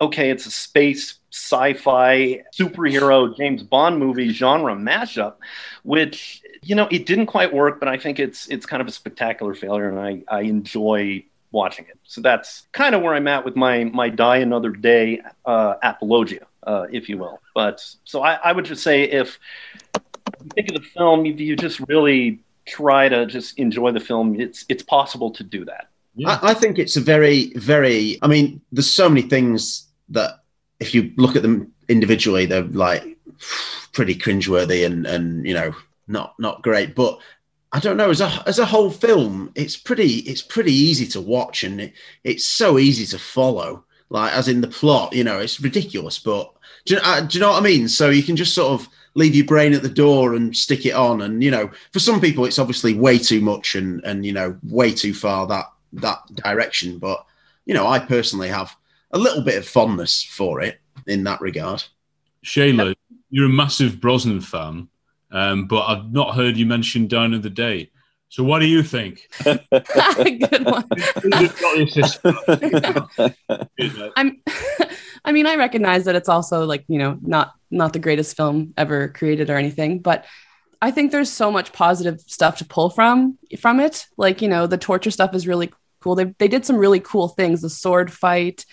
okay, 0.00 0.30
it's 0.30 0.46
a 0.46 0.50
space 0.50 1.18
sci-fi 1.30 2.42
superhero 2.58 3.36
James 3.36 3.62
Bond 3.62 3.98
movie 3.98 4.30
genre 4.30 4.74
mashup, 4.74 5.34
which 5.82 6.42
you 6.62 6.74
know 6.74 6.88
it 6.90 7.06
didn't 7.06 7.26
quite 7.26 7.52
work, 7.52 7.78
but 7.78 7.88
I 7.88 7.98
think 7.98 8.18
it's 8.18 8.48
it's 8.48 8.66
kind 8.66 8.80
of 8.80 8.88
a 8.88 8.92
spectacular 8.92 9.54
failure, 9.54 9.88
and 9.88 9.98
I 9.98 10.22
I 10.34 10.42
enjoy 10.42 11.24
watching 11.50 11.86
it. 11.86 11.98
So 12.04 12.20
that's 12.20 12.66
kind 12.72 12.94
of 12.94 13.02
where 13.02 13.14
I'm 13.14 13.28
at 13.28 13.44
with 13.44 13.56
my 13.56 13.84
my 13.84 14.08
Die 14.08 14.36
Another 14.38 14.70
Day 14.70 15.20
uh, 15.44 15.74
apologia, 15.82 16.46
uh, 16.64 16.86
if 16.90 17.08
you 17.08 17.18
will. 17.18 17.40
But 17.54 17.84
so 18.04 18.22
I, 18.22 18.34
I 18.34 18.52
would 18.52 18.64
just 18.64 18.82
say 18.82 19.04
if 19.04 19.38
you 19.94 20.50
think 20.54 20.68
of 20.68 20.82
the 20.82 20.88
film, 20.88 21.26
if 21.26 21.40
you 21.40 21.56
just 21.56 21.80
really 21.88 22.40
try 22.66 23.08
to 23.08 23.26
just 23.26 23.58
enjoy 23.58 23.92
the 23.92 24.00
film, 24.00 24.40
it's 24.40 24.64
it's 24.68 24.82
possible 24.82 25.30
to 25.32 25.42
do 25.42 25.64
that. 25.64 25.88
Yeah. 26.14 26.38
I, 26.42 26.50
I 26.50 26.54
think 26.54 26.78
it's 26.78 26.96
a 26.96 27.00
very, 27.00 27.52
very. 27.54 28.18
I 28.22 28.26
mean, 28.26 28.60
there's 28.72 28.90
so 28.90 29.08
many 29.08 29.22
things 29.22 29.86
that 30.10 30.40
if 30.80 30.94
you 30.94 31.12
look 31.16 31.36
at 31.36 31.42
them 31.42 31.72
individually, 31.88 32.46
they're 32.46 32.62
like 32.62 33.16
pretty 33.92 34.14
cringeworthy 34.14 34.84
and 34.84 35.06
and 35.06 35.46
you 35.46 35.54
know 35.54 35.74
not 36.06 36.34
not 36.38 36.62
great. 36.62 36.94
But 36.94 37.18
I 37.72 37.80
don't 37.80 37.96
know 37.96 38.10
as 38.10 38.20
a 38.20 38.42
as 38.46 38.58
a 38.58 38.66
whole 38.66 38.90
film, 38.90 39.52
it's 39.54 39.76
pretty 39.76 40.20
it's 40.20 40.42
pretty 40.42 40.72
easy 40.72 41.06
to 41.08 41.20
watch 41.20 41.64
and 41.64 41.80
it, 41.80 41.92
it's 42.24 42.46
so 42.46 42.78
easy 42.78 43.04
to 43.06 43.18
follow. 43.18 43.84
Like 44.10 44.32
as 44.32 44.48
in 44.48 44.62
the 44.62 44.68
plot, 44.68 45.12
you 45.12 45.22
know, 45.22 45.38
it's 45.38 45.60
ridiculous, 45.60 46.18
but 46.18 46.50
do 46.86 46.94
you, 46.94 47.00
uh, 47.02 47.20
do 47.20 47.36
you 47.36 47.40
know 47.40 47.50
what 47.50 47.60
I 47.60 47.64
mean? 47.64 47.88
So 47.88 48.08
you 48.08 48.22
can 48.22 48.36
just 48.36 48.54
sort 48.54 48.80
of 48.80 48.88
leave 49.14 49.34
your 49.34 49.44
brain 49.44 49.74
at 49.74 49.82
the 49.82 49.88
door 49.88 50.34
and 50.34 50.56
stick 50.56 50.86
it 50.86 50.94
on, 50.94 51.20
and 51.20 51.44
you 51.44 51.50
know, 51.50 51.70
for 51.92 51.98
some 51.98 52.20
people, 52.20 52.46
it's 52.46 52.58
obviously 52.58 52.94
way 52.94 53.18
too 53.18 53.42
much 53.42 53.74
and 53.74 54.02
and 54.04 54.24
you 54.24 54.32
know 54.32 54.56
way 54.62 54.92
too 54.92 55.12
far 55.12 55.46
that 55.48 55.66
that 55.92 56.20
direction. 56.36 56.98
But 56.98 57.26
you 57.66 57.74
know, 57.74 57.86
I 57.86 57.98
personally 57.98 58.48
have 58.48 58.74
a 59.10 59.18
little 59.18 59.42
bit 59.42 59.58
of 59.58 59.68
fondness 59.68 60.22
for 60.22 60.62
it 60.62 60.80
in 61.06 61.24
that 61.24 61.42
regard. 61.42 61.84
Shayla, 62.44 62.94
you're 63.30 63.46
a 63.46 63.50
massive 63.50 64.00
Brosnan 64.00 64.40
fan. 64.40 64.88
Um, 65.30 65.66
but 65.66 65.86
I've 65.86 66.10
not 66.12 66.34
heard 66.34 66.56
you 66.56 66.66
mention 66.66 67.06
Die 67.06 67.38
the 67.38 67.50
Day. 67.50 67.90
So 68.30 68.44
what 68.44 68.58
do 68.58 68.66
you 68.66 68.82
think? 68.82 69.28
Good 69.44 70.64
one. 70.64 70.84
I'm 74.16 74.42
I 75.24 75.32
mean, 75.32 75.46
I 75.46 75.56
recognize 75.56 76.04
that 76.04 76.14
it's 76.14 76.28
also 76.28 76.64
like, 76.64 76.84
you 76.88 76.98
know, 76.98 77.18
not 77.22 77.54
not 77.70 77.92
the 77.92 77.98
greatest 77.98 78.36
film 78.36 78.72
ever 78.76 79.08
created 79.08 79.50
or 79.50 79.56
anything, 79.56 80.00
but 80.00 80.24
I 80.80 80.90
think 80.90 81.10
there's 81.10 81.30
so 81.30 81.50
much 81.50 81.72
positive 81.72 82.20
stuff 82.20 82.58
to 82.58 82.64
pull 82.64 82.90
from 82.90 83.38
from 83.58 83.80
it. 83.80 84.06
Like, 84.16 84.42
you 84.42 84.48
know, 84.48 84.66
the 84.66 84.78
torture 84.78 85.10
stuff 85.10 85.34
is 85.34 85.46
really 85.46 85.70
cool. 86.00 86.14
They 86.14 86.34
they 86.38 86.48
did 86.48 86.66
some 86.66 86.76
really 86.76 87.00
cool 87.00 87.28
things. 87.28 87.62
The 87.62 87.70
sword 87.70 88.12
fight. 88.12 88.64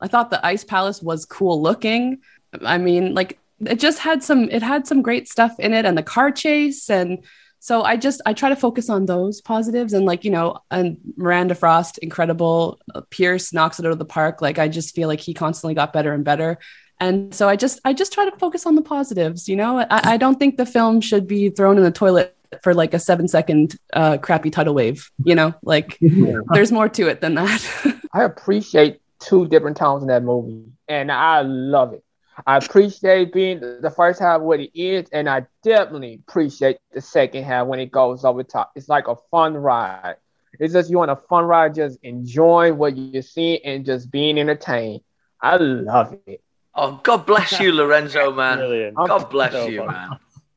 I 0.00 0.08
thought 0.08 0.30
the 0.30 0.44
ice 0.44 0.64
palace 0.64 1.00
was 1.00 1.24
cool 1.26 1.62
looking. 1.62 2.18
I 2.64 2.78
mean, 2.78 3.14
like 3.14 3.38
it 3.66 3.78
just 3.78 3.98
had 3.98 4.22
some 4.22 4.48
it 4.50 4.62
had 4.62 4.86
some 4.86 5.02
great 5.02 5.28
stuff 5.28 5.58
in 5.58 5.72
it 5.72 5.84
and 5.84 5.96
the 5.96 6.02
car 6.02 6.30
chase. 6.30 6.88
And 6.90 7.24
so 7.58 7.84
i 7.84 7.96
just 7.96 8.20
i 8.26 8.32
try 8.32 8.48
to 8.48 8.56
focus 8.56 8.90
on 8.90 9.06
those 9.06 9.40
positives 9.40 9.92
and 9.92 10.04
like 10.04 10.24
you 10.24 10.32
know 10.32 10.58
and 10.72 10.96
miranda 11.16 11.54
frost 11.54 11.96
incredible 11.98 12.80
uh, 12.92 13.02
pierce 13.08 13.52
knocks 13.52 13.78
it 13.78 13.86
out 13.86 13.92
of 13.92 13.98
the 13.98 14.04
park. 14.04 14.42
Like 14.42 14.58
i 14.58 14.68
just 14.68 14.94
feel 14.94 15.08
like 15.08 15.20
he 15.20 15.32
constantly 15.32 15.74
got 15.74 15.92
better 15.92 16.12
and 16.12 16.24
better. 16.24 16.58
And 16.98 17.34
so 17.34 17.48
i 17.48 17.56
just 17.56 17.80
i 17.84 17.92
just 17.92 18.12
try 18.12 18.28
to 18.28 18.36
focus 18.38 18.66
on 18.66 18.74
the 18.74 18.82
positives 18.82 19.48
you 19.48 19.56
know? 19.56 19.78
I, 19.78 19.86
I 19.90 20.16
don't 20.16 20.38
think 20.38 20.56
the 20.56 20.66
film 20.66 21.00
should 21.00 21.26
be 21.26 21.50
thrown 21.50 21.76
in 21.76 21.84
the 21.84 21.92
toilet 21.92 22.36
for 22.62 22.74
like 22.74 22.92
a 22.92 22.98
seven 22.98 23.28
second 23.28 23.76
uh, 23.94 24.18
crappy 24.18 24.50
tidal 24.50 24.74
wave 24.74 25.10
you 25.24 25.34
know? 25.34 25.54
Like 25.62 25.98
there's 26.52 26.72
more 26.72 26.88
to 26.88 27.08
it 27.08 27.20
than 27.20 27.34
that. 27.34 27.64
I 28.12 28.24
appreciate 28.24 29.00
two 29.20 29.46
different 29.46 29.76
tones 29.76 30.02
in 30.02 30.08
that 30.08 30.24
movie 30.24 30.64
and 30.88 31.12
i 31.12 31.42
love 31.42 31.92
it 31.94 32.02
I 32.46 32.56
appreciate 32.56 33.32
being 33.32 33.60
the 33.60 33.90
first 33.94 34.20
half 34.20 34.40
what 34.40 34.60
it 34.60 34.70
is, 34.78 35.08
and 35.12 35.28
I 35.28 35.46
definitely 35.62 36.20
appreciate 36.26 36.78
the 36.92 37.00
second 37.00 37.44
half 37.44 37.66
when 37.66 37.78
it 37.80 37.90
goes 37.90 38.24
over 38.24 38.42
top. 38.42 38.72
It's 38.74 38.88
like 38.88 39.08
a 39.08 39.16
fun 39.30 39.54
ride. 39.56 40.16
It's 40.58 40.72
just 40.72 40.90
you 40.90 40.98
want 40.98 41.10
a 41.10 41.16
fun 41.16 41.44
ride, 41.44 41.74
just 41.74 41.98
enjoying 42.02 42.76
what 42.78 42.96
you 42.96 43.22
see 43.22 43.58
and 43.64 43.84
just 43.84 44.10
being 44.10 44.38
entertained. 44.38 45.02
I 45.40 45.56
love 45.56 46.16
it. 46.26 46.40
Oh, 46.74 47.00
God 47.02 47.26
bless 47.26 47.58
you, 47.60 47.72
Lorenzo, 47.72 48.32
man. 48.32 48.58
Brilliant. 48.58 48.96
God 48.96 49.30
bless 49.30 49.52
So 49.52 49.66
you, 49.68 49.78
fun. 49.78 49.88
man. 49.88 50.10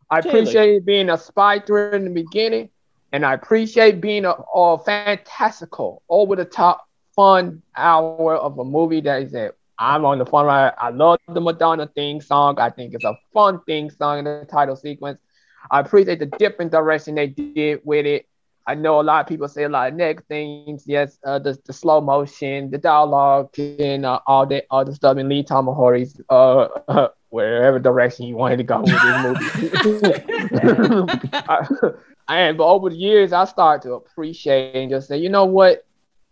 I 0.09 0.19
appreciate 0.19 0.85
being 0.85 1.09
a 1.09 1.17
spy 1.17 1.59
thriller 1.59 1.95
in 1.95 2.03
the 2.05 2.09
beginning, 2.09 2.69
and 3.11 3.25
I 3.25 3.33
appreciate 3.33 3.99
being 4.01 4.25
a, 4.25 4.31
a 4.53 4.77
fantastical, 4.79 6.03
over 6.09 6.35
the 6.35 6.45
top, 6.45 6.87
fun 7.15 7.61
hour 7.75 8.35
of 8.35 8.59
a 8.59 8.63
movie 8.65 9.01
that 9.01 9.23
is 9.23 9.33
it. 9.33 9.57
I'm 9.77 10.05
on 10.05 10.17
the 10.19 10.25
fun 10.25 10.45
ride. 10.45 10.73
I 10.77 10.89
love 10.89 11.19
the 11.27 11.41
Madonna 11.41 11.87
theme 11.95 12.21
song. 12.21 12.59
I 12.59 12.69
think 12.69 12.93
it's 12.93 13.03
a 13.03 13.17
fun 13.33 13.61
theme 13.67 13.89
song 13.89 14.19
in 14.19 14.25
the 14.25 14.45
title 14.49 14.75
sequence. 14.75 15.19
I 15.69 15.79
appreciate 15.81 16.19
the 16.19 16.27
different 16.27 16.71
direction 16.71 17.15
they 17.15 17.27
did 17.27 17.81
with 17.83 18.05
it. 18.05 18.27
I 18.67 18.73
know 18.73 18.99
a 18.99 19.03
lot 19.03 19.21
of 19.21 19.27
people 19.27 19.47
say 19.47 19.63
a 19.63 19.69
lot 19.69 19.89
of 19.89 19.93
negative 19.95 20.25
things. 20.27 20.85
Yes, 20.87 21.19
uh, 21.23 21.37
the, 21.39 21.57
the 21.65 21.73
slow 21.73 22.01
motion, 22.01 22.71
the 22.71 22.77
dialogue, 22.79 23.49
and 23.59 24.05
uh, 24.05 24.19
all 24.25 24.45
that 24.47 24.65
other 24.71 24.91
stuff 24.93 25.17
in 25.17 25.29
Lee 25.29 25.43
Tamahori's 25.43 26.19
uh, 26.29 27.09
wherever 27.29 27.77
direction 27.79 28.25
you 28.25 28.35
wanted 28.35 28.57
to 28.57 28.63
go 28.63 28.79
with 28.81 28.89
this 28.89 30.09
movie. 30.61 31.29
I- 31.33 31.67
and 32.27 32.57
but 32.57 32.65
over 32.67 32.89
the 32.89 32.95
years, 32.95 33.33
I 33.33 33.45
started 33.45 33.87
to 33.87 33.93
appreciate 33.93 34.75
and 34.75 34.89
just 34.89 35.07
say, 35.07 35.17
you 35.17 35.29
know 35.29 35.45
what, 35.45 35.85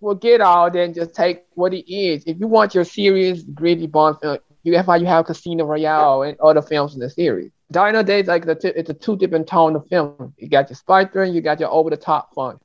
forget 0.04 0.42
all 0.42 0.70
that 0.70 0.80
and 0.80 0.94
just 0.94 1.16
take 1.16 1.46
what 1.54 1.74
it 1.74 1.92
is. 1.92 2.24
If 2.26 2.40
you 2.40 2.48
want 2.48 2.76
your 2.76 2.84
serious, 2.84 3.42
gritty 3.44 3.88
Bond 3.88 4.18
film, 4.22 4.38
you 4.64 4.78
have 4.78 5.02
you 5.02 5.08
have 5.08 5.26
Casino 5.26 5.66
Royale 5.66 6.24
and 6.24 6.40
other 6.40 6.62
films 6.62 6.94
in 6.94 7.00
the 7.00 7.10
series. 7.10 7.52
Dino 7.72 8.04
Days, 8.04 8.28
like 8.28 8.46
the 8.46 8.56
t- 8.56 8.68
it's 8.76 8.90
a 8.90 8.94
two 8.94 9.18
different 9.18 9.48
tone 9.48 9.76
of 9.76 9.88
film. 9.88 10.34
You 10.38 10.50
got 10.50 10.70
your 10.70 10.76
spy 10.76 11.06
thriller, 11.06 11.32
you 11.34 11.42
got 11.42 11.60
your 11.60 11.72
over 11.72 11.90
the 11.90 11.98
top 11.98 12.34
fun. 12.36 12.60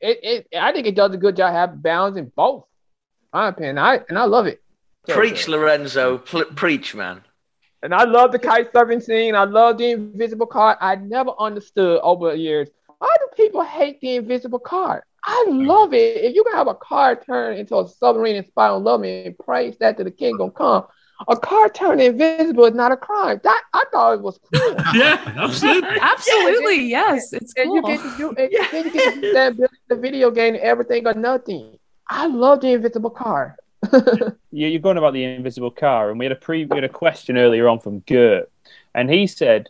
It, 0.00 0.18
it, 0.22 0.56
I 0.56 0.72
think 0.72 0.86
it 0.86 0.94
does 0.94 1.12
a 1.12 1.16
good 1.16 1.36
job 1.36 1.52
having 1.52 1.80
balancing 1.80 2.30
both. 2.36 2.64
My 3.32 3.48
opinion, 3.48 3.78
I 3.78 4.00
and 4.08 4.18
I 4.18 4.24
love 4.24 4.46
it. 4.46 4.62
Preach, 5.08 5.48
Lorenzo. 5.48 6.18
Preach, 6.18 6.94
man. 6.94 7.22
And 7.82 7.94
I 7.94 8.04
love 8.04 8.32
the 8.32 8.38
kite 8.38 8.72
surfing 8.72 9.02
scene. 9.02 9.34
I 9.34 9.44
love 9.44 9.78
the 9.78 9.90
invisible 9.90 10.46
card. 10.46 10.78
I 10.80 10.96
never 10.96 11.32
understood 11.38 12.00
over 12.02 12.32
the 12.32 12.38
years 12.38 12.68
why 12.98 13.08
do 13.20 13.26
people 13.36 13.62
hate 13.62 14.00
the 14.00 14.16
invisible 14.16 14.58
card. 14.58 15.02
I 15.30 15.44
love 15.48 15.92
it. 15.92 16.24
If 16.24 16.34
you 16.34 16.42
can 16.42 16.54
have 16.54 16.68
a 16.68 16.74
car 16.74 17.14
turn 17.16 17.58
into 17.58 17.76
a 17.78 17.86
submarine 17.86 18.36
and 18.36 18.46
spy 18.46 18.68
on 18.68 18.82
love 18.82 19.00
me 19.00 19.26
and 19.26 19.38
praise 19.38 19.76
that 19.78 19.98
to 19.98 20.04
the 20.04 20.10
king 20.10 20.36
gonna 20.38 20.50
come, 20.50 20.84
a 21.28 21.36
car 21.36 21.68
turn 21.68 22.00
invisible 22.00 22.64
is 22.64 22.74
not 22.74 22.92
a 22.92 22.96
crime. 22.96 23.38
That 23.44 23.62
I 23.74 23.84
thought 23.92 24.14
it 24.14 24.22
was 24.22 24.38
cool. 24.38 24.74
yeah, 24.94 25.20
absolutely. 25.36 25.98
Absolutely, 26.00 26.82
yes. 26.88 27.32
It's 27.34 27.52
and 27.58 27.66
cool. 27.66 27.76
you 27.76 27.82
get 27.82 28.00
to 28.02 28.16
do 28.16 28.28
and 28.38 28.50
then 28.72 28.84
you 28.86 28.90
get 28.90 29.14
to 29.14 29.20
do 29.20 29.32
that 29.34 29.56
the 29.88 29.96
video 29.96 30.30
game 30.30 30.56
everything 30.60 31.06
or 31.06 31.14
nothing. 31.14 31.78
I 32.08 32.26
love 32.26 32.60
the 32.62 32.68
invisible 32.72 33.10
car. 33.10 33.56
you- 33.92 34.32
you're 34.68 34.80
going 34.80 34.96
about 34.96 35.12
the 35.12 35.24
invisible 35.24 35.70
car, 35.70 36.10
and 36.10 36.18
we 36.18 36.24
had 36.24 36.32
a 36.32 36.36
pre 36.36 36.64
we 36.64 36.76
had 36.76 36.84
a 36.84 36.88
question 36.88 37.36
earlier 37.36 37.68
on 37.68 37.80
from 37.80 38.00
Gert, 38.00 38.50
and 38.94 39.10
he 39.10 39.26
said, 39.26 39.68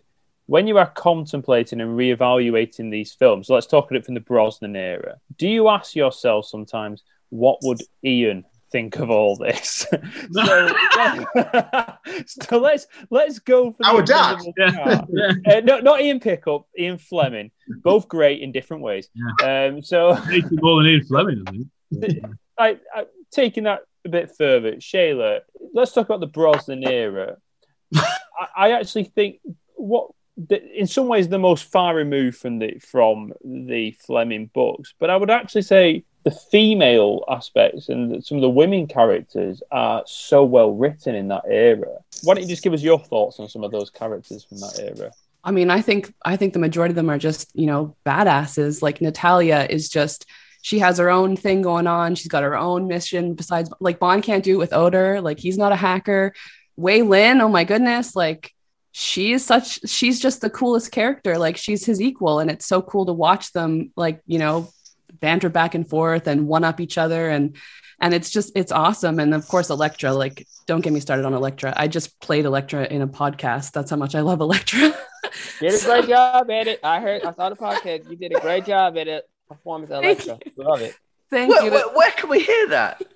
when 0.48 0.66
you 0.66 0.78
are 0.78 0.86
contemplating 0.86 1.78
and 1.82 1.90
reevaluating 1.90 2.90
these 2.90 3.12
films, 3.12 3.46
so 3.46 3.54
let's 3.54 3.66
talk 3.66 3.90
about 3.90 3.98
it 3.98 4.06
from 4.06 4.14
the 4.14 4.20
Brosnan 4.20 4.76
era. 4.76 5.18
Do 5.36 5.46
you 5.46 5.68
ask 5.68 5.94
yourself 5.94 6.46
sometimes, 6.46 7.02
what 7.28 7.58
would 7.64 7.82
Ian 8.02 8.46
think 8.72 8.96
of 8.96 9.10
all 9.10 9.36
this? 9.36 9.86
so, 10.32 10.74
so 12.26 12.58
let's 12.58 12.86
let's 13.10 13.40
go 13.40 13.72
for 13.72 13.86
Our 13.86 14.02
dad. 14.02 14.38
invisible 14.38 14.54
car. 14.72 15.06
Uh, 15.46 15.60
no, 15.60 15.80
not 15.80 16.00
Ian 16.00 16.18
Pickup, 16.18 16.66
Ian 16.78 16.96
Fleming, 16.96 17.50
both 17.82 18.08
great 18.08 18.40
in 18.40 18.50
different 18.50 18.82
ways. 18.82 19.10
Um, 19.44 19.82
so 19.82 20.14
more 20.52 20.82
than 20.82 20.92
Ian 20.92 21.04
Fleming, 21.04 21.44
I 21.46 21.52
think. 22.00 22.24
I, 22.58 22.78
I 22.94 23.04
taking 23.30 23.64
that 23.64 23.82
a 24.06 24.08
bit 24.08 24.34
further, 24.38 24.76
Shayla, 24.76 25.40
let's 25.74 25.92
talk 25.92 26.06
about 26.06 26.20
the 26.20 26.26
Brosnan 26.26 26.84
era. 26.84 27.36
I, 27.94 28.06
I 28.56 28.70
actually 28.72 29.04
think 29.04 29.40
what 29.74 30.08
the, 30.08 30.14
in 30.50 30.86
some 30.86 31.08
ways 31.08 31.28
the 31.28 31.38
most 31.38 31.64
far 31.64 31.94
removed 31.94 32.36
from 32.36 32.58
the 32.58 32.78
from 32.78 33.32
the 33.44 33.92
Fleming 33.92 34.46
books, 34.54 34.94
but 34.98 35.10
I 35.10 35.16
would 35.16 35.30
actually 35.30 35.62
say 35.62 36.04
the 36.24 36.30
female 36.30 37.24
aspects 37.28 37.88
and 37.88 38.24
some 38.24 38.38
of 38.38 38.42
the 38.42 38.48
women 38.48 38.86
characters 38.86 39.62
are 39.70 40.02
so 40.06 40.44
well 40.44 40.72
written 40.72 41.14
in 41.14 41.28
that 41.28 41.44
era. 41.48 41.98
Why 42.22 42.34
don't 42.34 42.42
you 42.42 42.48
just 42.48 42.62
give 42.62 42.72
us 42.72 42.82
your 42.82 42.98
thoughts 42.98 43.40
on 43.40 43.48
some 43.48 43.64
of 43.64 43.72
those 43.72 43.90
characters 43.90 44.44
from 44.44 44.58
that 44.58 44.78
era? 44.78 45.12
I 45.42 45.50
mean, 45.50 45.70
I 45.70 45.80
think 45.80 46.12
I 46.24 46.36
think 46.36 46.52
the 46.52 46.58
majority 46.58 46.92
of 46.92 46.96
them 46.96 47.10
are 47.10 47.18
just, 47.18 47.50
you 47.54 47.66
know, 47.66 47.96
badasses. 48.06 48.82
Like 48.82 49.00
Natalia 49.00 49.66
is 49.68 49.88
just 49.88 50.26
she 50.62 50.78
has 50.80 50.98
her 50.98 51.10
own 51.10 51.36
thing 51.36 51.62
going 51.62 51.86
on. 51.86 52.14
She's 52.14 52.28
got 52.28 52.42
her 52.42 52.56
own 52.56 52.88
mission 52.88 53.34
besides 53.34 53.70
like 53.80 53.98
Bond 53.98 54.22
can't 54.22 54.44
do 54.44 54.54
it 54.54 54.58
with 54.58 54.72
Odor. 54.72 55.20
Like 55.20 55.38
he's 55.38 55.58
not 55.58 55.72
a 55.72 55.76
hacker. 55.76 56.34
Wai 56.76 57.00
Lin, 57.00 57.40
oh 57.40 57.48
my 57.48 57.64
goodness, 57.64 58.14
like 58.14 58.52
she 58.98 59.32
is 59.32 59.46
such 59.46 59.88
she's 59.88 60.18
just 60.18 60.40
the 60.40 60.50
coolest 60.50 60.90
character. 60.90 61.38
Like 61.38 61.56
she's 61.56 61.86
his 61.86 62.00
equal 62.00 62.40
and 62.40 62.50
it's 62.50 62.66
so 62.66 62.82
cool 62.82 63.06
to 63.06 63.12
watch 63.12 63.52
them 63.52 63.92
like, 63.94 64.20
you 64.26 64.40
know, 64.40 64.70
banter 65.20 65.48
back 65.48 65.76
and 65.76 65.88
forth 65.88 66.26
and 66.26 66.48
one 66.48 66.64
up 66.64 66.80
each 66.80 66.98
other 66.98 67.28
and 67.28 67.54
and 68.00 68.12
it's 68.12 68.28
just 68.28 68.50
it's 68.56 68.72
awesome 68.72 69.20
and 69.20 69.34
of 69.34 69.46
course 69.46 69.70
Elektra 69.70 70.12
like 70.12 70.44
don't 70.66 70.80
get 70.80 70.92
me 70.92 70.98
started 70.98 71.24
on 71.24 71.32
Elektra. 71.32 71.72
I 71.76 71.86
just 71.86 72.20
played 72.20 72.44
Elektra 72.44 72.86
in 72.86 73.00
a 73.02 73.06
podcast. 73.06 73.70
That's 73.70 73.88
how 73.88 73.96
much 73.96 74.16
I 74.16 74.20
love 74.20 74.40
Elektra. 74.40 74.80
Did 75.60 75.80
a 75.80 75.84
great 75.84 76.08
job 76.08 76.50
at 76.50 76.66
it. 76.66 76.80
I 76.82 77.00
heard 77.00 77.22
I 77.22 77.32
saw 77.34 77.50
the 77.50 77.56
podcast. 77.56 78.10
You 78.10 78.16
did 78.16 78.34
a 78.36 78.40
great 78.40 78.64
job 78.64 78.96
at 78.96 79.06
it. 79.06 79.28
Performance 79.46 79.92
Alexa. 79.92 80.40
Love 80.56 80.80
it. 80.80 80.94
Thank 81.30 81.50
Where, 81.52 81.64
you. 81.64 81.70
where, 81.70 81.88
where 81.94 82.10
can 82.12 82.28
we 82.30 82.40
hear 82.40 82.68
that? 82.68 83.02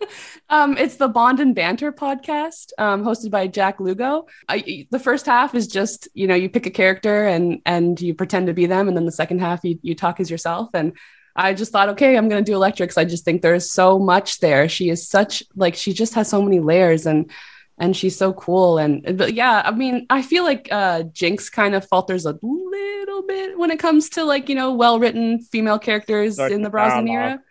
Um, 0.50 0.76
it's 0.76 0.96
the 0.96 1.08
Bond 1.08 1.40
and 1.40 1.54
Banter 1.54 1.90
podcast, 1.92 2.72
um, 2.76 3.04
hosted 3.04 3.30
by 3.30 3.46
Jack 3.46 3.80
Lugo. 3.80 4.26
I, 4.50 4.86
the 4.90 4.98
first 4.98 5.24
half 5.24 5.54
is 5.54 5.66
just 5.66 6.08
you 6.12 6.26
know 6.26 6.34
you 6.34 6.50
pick 6.50 6.66
a 6.66 6.70
character 6.70 7.26
and 7.26 7.62
and 7.64 7.98
you 7.98 8.12
pretend 8.14 8.48
to 8.48 8.52
be 8.52 8.66
them, 8.66 8.86
and 8.86 8.94
then 8.94 9.06
the 9.06 9.12
second 9.12 9.38
half 9.40 9.64
you 9.64 9.78
you 9.80 9.94
talk 9.94 10.20
as 10.20 10.30
yourself. 10.30 10.68
And 10.74 10.92
I 11.34 11.54
just 11.54 11.72
thought, 11.72 11.88
okay, 11.90 12.18
I'm 12.18 12.28
gonna 12.28 12.42
do 12.42 12.52
Elektra 12.54 12.84
because 12.84 12.98
I 12.98 13.06
just 13.06 13.24
think 13.24 13.40
there's 13.40 13.72
so 13.72 13.98
much 13.98 14.40
there. 14.40 14.68
She 14.68 14.90
is 14.90 15.08
such 15.08 15.42
like 15.56 15.74
she 15.74 15.94
just 15.94 16.12
has 16.14 16.28
so 16.28 16.42
many 16.42 16.60
layers 16.60 17.06
and 17.06 17.30
and 17.78 17.96
she's 17.96 18.18
so 18.18 18.34
cool. 18.34 18.76
And 18.76 19.16
but 19.16 19.32
yeah, 19.32 19.62
I 19.64 19.70
mean, 19.70 20.04
I 20.10 20.20
feel 20.20 20.44
like 20.44 20.68
uh, 20.70 21.04
Jinx 21.04 21.48
kind 21.48 21.74
of 21.74 21.88
falters 21.88 22.26
a 22.26 22.38
little 22.42 23.22
bit 23.22 23.58
when 23.58 23.70
it 23.70 23.78
comes 23.78 24.10
to 24.10 24.24
like 24.24 24.50
you 24.50 24.54
know 24.54 24.74
well 24.74 24.98
written 24.98 25.38
female 25.40 25.78
characters 25.78 26.36
Like 26.36 26.52
in 26.52 26.60
the 26.60 26.68
Brosnan 26.68 27.06
dialogue. 27.06 27.30
era. 27.30 27.42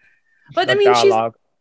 But 0.53 0.69
I 0.69 0.73
Like 0.73 0.77
mean, 0.79 0.95
she's 0.95 1.13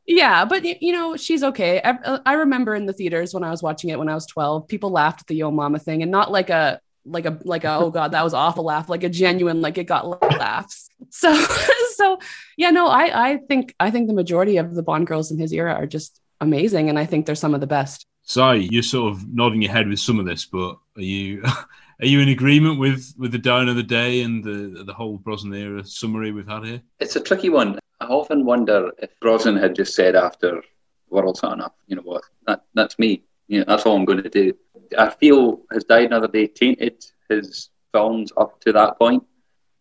yeah, 0.07 0.45
but 0.45 0.65
you 0.83 0.93
know, 0.93 1.17
she's 1.17 1.45
okay. 1.45 1.81
I, 1.83 1.91
uh, 1.91 2.19
I 2.27 2.33
remember 2.35 2.75
in 2.75 2.87
the 2.87 2.93
theaters 2.93 3.33
when 3.33 3.45
I 3.45 3.51
was 3.51 3.63
watching 3.63 3.91
it 3.91 3.99
when 3.99 4.09
I 4.09 4.15
was 4.15 4.27
12, 4.27 4.67
people 4.67 4.91
laughed 4.91 5.21
at 5.21 5.27
the 5.29 5.37
Yo 5.37 5.51
Mama 5.51 5.79
thing 5.79 6.03
and 6.03 6.11
not 6.11 6.33
like 6.33 6.51
a 6.51 6.81
like 7.05 7.27
a 7.27 7.39
like 7.45 7.65
a 7.65 7.77
oh 7.77 7.91
god, 7.91 8.13
that 8.13 8.25
was 8.25 8.35
awful 8.35 8.65
laugh, 8.65 8.89
like 8.89 9.05
a 9.05 9.09
genuine 9.09 9.61
like 9.61 9.79
it 9.79 9.85
got 9.85 10.09
laughs. 10.33 10.89
So 11.11 11.33
so 11.95 12.19
yeah, 12.57 12.71
no, 12.71 12.89
I 12.89 13.31
I 13.31 13.37
think 13.49 13.75
I 13.79 13.91
think 13.91 14.09
the 14.09 14.15
majority 14.15 14.57
of 14.57 14.75
the 14.75 14.83
Bond 14.83 15.07
girls 15.07 15.31
in 15.31 15.39
his 15.39 15.53
era 15.53 15.75
are 15.75 15.87
just 15.87 16.21
amazing 16.41 16.89
and 16.89 16.99
I 16.99 17.07
think 17.07 17.27
they're 17.27 17.35
some 17.35 17.55
of 17.55 17.61
the 17.61 17.67
best. 17.67 18.07
Si, 18.23 18.69
you're 18.71 18.83
sort 18.83 19.13
of 19.13 19.33
nodding 19.33 19.63
your 19.63 19.73
head 19.73 19.89
with 19.89 19.99
some 19.99 20.21
of 20.21 20.27
this, 20.27 20.45
but 20.45 20.77
are 20.97 21.03
you 21.03 21.43
are 22.01 22.07
you 22.07 22.21
in 22.21 22.29
agreement 22.29 22.79
with 22.79 23.15
with 23.19 23.33
the 23.33 23.39
Die 23.39 23.63
Another 23.63 23.83
Day 23.83 24.23
and 24.23 24.45
the 24.45 24.85
the 24.85 24.95
whole 24.95 25.19
Brosnan 25.19 25.55
era 25.55 25.85
summary 25.85 26.33
we've 26.33 26.49
had 26.49 26.65
here? 26.65 26.83
It's 27.01 27.17
a 27.17 27.21
tricky 27.21 27.49
one. 27.49 27.80
I 28.01 28.07
often 28.07 28.45
wonder 28.45 28.91
if 28.99 29.11
Brosnan 29.21 29.57
had 29.57 29.75
just 29.75 29.95
said 29.95 30.17
after 30.17 30.63
World's 31.11 31.43
Not 31.43 31.55
Enough, 31.55 31.75
you 31.87 31.97
know 31.97 32.03
what, 32.03 32.23
that, 32.47 32.65
that's 32.75 32.99
me. 32.99 33.25
You 33.49 33.59
know, 33.59 33.65
that's 33.69 33.85
all 33.85 33.97
I'm 33.97 34.05
going 34.05 34.23
to 34.23 34.31
do. 34.31 34.55
I 34.97 35.11
feel 35.11 35.61
has 35.73 35.85
Die 35.85 36.01
Another 36.01 36.29
Day 36.29 36.47
tainted 36.47 37.05
his 37.29 37.69
films 37.93 38.33
up 38.37 38.61
to 38.61 38.73
that 38.73 38.99
point 38.99 39.23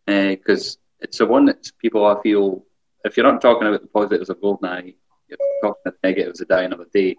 eh, 0.07 0.35
because 0.35 0.77
it's 0.99 1.19
the 1.19 1.25
one 1.25 1.45
that 1.45 1.71
people 1.79 2.05
I 2.05 2.21
feel 2.21 2.65
if 3.05 3.15
you're 3.15 3.31
not 3.31 3.41
talking 3.41 3.67
about 3.67 3.81
the 3.81 3.87
positives 3.87 4.29
of 4.29 4.41
Goldeneye, 4.41 4.95
you're 5.29 5.37
talking 5.61 5.81
about 5.85 6.01
the 6.01 6.07
negatives 6.07 6.41
of 6.41 6.49
Die 6.49 6.63
Another 6.63 6.87
Day, 6.93 7.15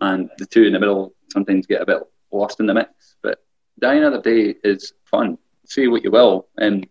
and 0.00 0.30
the 0.38 0.46
two 0.46 0.64
in 0.64 0.72
the 0.72 0.80
middle 0.80 1.14
sometimes 1.30 1.66
get 1.66 1.82
a 1.82 1.86
bit 1.86 2.02
lost 2.32 2.60
in 2.60 2.66
the 2.66 2.74
mix. 2.74 3.16
But 3.22 3.44
Die 3.78 3.94
Another 3.94 4.22
Day 4.22 4.54
is 4.64 4.94
fun. 5.04 5.36
Say 5.66 5.88
what 5.88 6.04
you 6.04 6.10
will, 6.10 6.48
and 6.56 6.86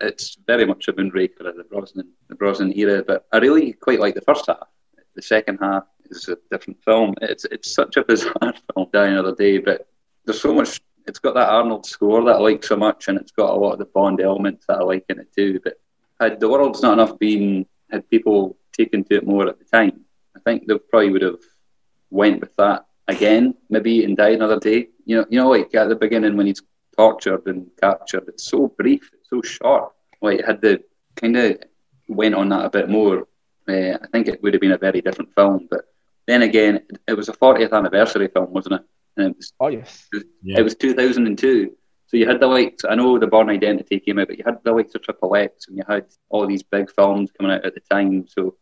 it's 0.00 0.36
very 0.46 0.64
much 0.64 0.88
a 0.88 0.92
moonraker 0.92 1.46
of 1.46 1.56
the 1.56 1.64
Brosnan, 1.64 2.08
the 2.28 2.34
Brosnan 2.34 2.76
era. 2.76 3.02
But 3.06 3.26
I 3.32 3.38
really 3.38 3.72
quite 3.72 4.00
like 4.00 4.14
the 4.14 4.20
first 4.22 4.46
half. 4.46 4.68
The 5.14 5.22
second 5.22 5.58
half 5.58 5.84
is 6.10 6.28
a 6.28 6.36
different 6.50 6.82
film. 6.84 7.14
It's 7.22 7.44
it's 7.46 7.74
such 7.74 7.96
a 7.96 8.04
bizarre 8.04 8.54
film, 8.74 8.88
Die 8.92 9.06
Another 9.06 9.34
Day, 9.34 9.58
but 9.58 9.88
there's 10.24 10.40
so 10.40 10.54
much. 10.54 10.80
It's 11.06 11.18
got 11.18 11.34
that 11.34 11.48
Arnold 11.48 11.84
score 11.84 12.24
that 12.24 12.36
I 12.36 12.38
like 12.38 12.64
so 12.64 12.76
much, 12.76 13.08
and 13.08 13.18
it's 13.18 13.32
got 13.32 13.50
a 13.50 13.58
lot 13.58 13.72
of 13.72 13.78
the 13.78 13.86
Bond 13.86 14.20
elements 14.20 14.66
that 14.66 14.78
I 14.78 14.84
like 14.84 15.04
in 15.08 15.18
it 15.18 15.32
too. 15.36 15.60
But 15.62 15.80
had 16.20 16.40
the 16.40 16.48
world's 16.48 16.82
not 16.82 16.94
enough 16.94 17.18
been 17.18 17.66
had 17.90 18.08
people 18.08 18.56
taken 18.72 19.04
to 19.04 19.16
it 19.16 19.26
more 19.26 19.48
at 19.48 19.58
the 19.58 19.64
time, 19.64 20.04
I 20.36 20.40
think 20.40 20.66
they 20.66 20.78
probably 20.78 21.10
would 21.10 21.22
have 21.22 21.42
went 22.10 22.40
with 22.40 22.54
that 22.56 22.86
again, 23.08 23.54
maybe 23.68 24.04
in 24.04 24.14
Die 24.14 24.30
Another 24.30 24.58
Day. 24.58 24.88
You 25.04 25.16
know, 25.16 25.26
you 25.28 25.38
know, 25.38 25.50
like 25.50 25.74
at 25.74 25.88
the 25.88 25.96
beginning 25.96 26.36
when 26.36 26.46
he's 26.46 26.62
tortured 26.96 27.46
and 27.46 27.70
captured, 27.80 28.24
it's 28.28 28.44
so 28.44 28.68
brief, 28.68 29.10
it's 29.12 29.30
so 29.30 29.42
short. 29.42 29.92
Like 30.20 30.44
had 30.44 30.60
the 30.60 30.82
kind 31.16 31.36
of 31.36 31.58
went 32.08 32.34
on 32.34 32.48
that 32.50 32.64
a 32.64 32.70
bit 32.70 32.88
more, 32.88 33.26
uh, 33.68 33.98
I 34.02 34.06
think 34.12 34.28
it 34.28 34.42
would 34.42 34.54
have 34.54 34.60
been 34.60 34.72
a 34.72 34.78
very 34.78 35.00
different 35.00 35.34
film. 35.34 35.68
But 35.70 35.84
then 36.26 36.42
again, 36.42 36.82
it 37.08 37.14
was 37.14 37.28
a 37.28 37.32
40th 37.32 37.72
anniversary 37.72 38.28
film, 38.28 38.52
wasn't 38.52 38.76
it? 38.76 38.82
And 39.16 39.30
it 39.30 39.36
was, 39.36 39.52
oh 39.60 39.68
yes, 39.68 40.08
it 40.12 40.62
was 40.62 40.74
2002. 40.76 41.72
So 42.06 42.18
you 42.18 42.28
had 42.28 42.40
the 42.40 42.46
likes. 42.46 42.84
I 42.84 42.94
know 42.94 43.18
the 43.18 43.26
Bourne 43.26 43.48
Identity 43.48 43.98
came 43.98 44.18
out, 44.18 44.28
but 44.28 44.36
you 44.36 44.44
had 44.44 44.58
the 44.64 44.72
likes 44.72 44.94
of 44.94 45.02
Triple 45.02 45.34
X, 45.34 45.68
and 45.68 45.78
you 45.78 45.82
had 45.88 46.04
all 46.28 46.46
these 46.46 46.62
big 46.62 46.90
films 46.90 47.30
coming 47.32 47.52
out 47.52 47.64
at 47.64 47.74
the 47.74 47.80
time. 47.80 48.26
So 48.28 48.56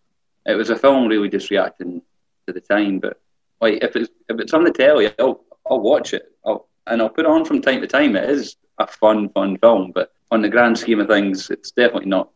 it 0.46 0.54
was 0.54 0.70
a 0.70 0.76
film 0.76 1.08
really 1.08 1.28
just 1.28 1.50
reacting 1.50 2.00
to 2.46 2.52
the 2.52 2.60
time. 2.60 3.00
But 3.00 3.20
like 3.60 3.82
if 3.82 3.96
it's 3.96 4.08
if 4.28 4.38
it's 4.38 4.54
on 4.54 4.62
the 4.62 4.70
telly, 4.72 5.12
I'll 5.18 5.44
I'll 5.68 5.80
watch 5.80 6.14
it. 6.14 6.22
I'll, 6.46 6.68
and 6.86 7.00
I'll 7.02 7.08
put 7.08 7.24
it 7.24 7.30
on 7.30 7.44
from 7.44 7.60
time 7.62 7.80
to 7.80 7.86
time. 7.86 8.16
It 8.16 8.28
is 8.28 8.56
a 8.78 8.86
fun, 8.86 9.28
fun 9.30 9.56
film, 9.58 9.92
but 9.94 10.12
on 10.30 10.42
the 10.42 10.48
grand 10.48 10.78
scheme 10.78 11.00
of 11.00 11.08
things, 11.08 11.50
it's 11.50 11.70
definitely 11.70 12.08
not 12.08 12.30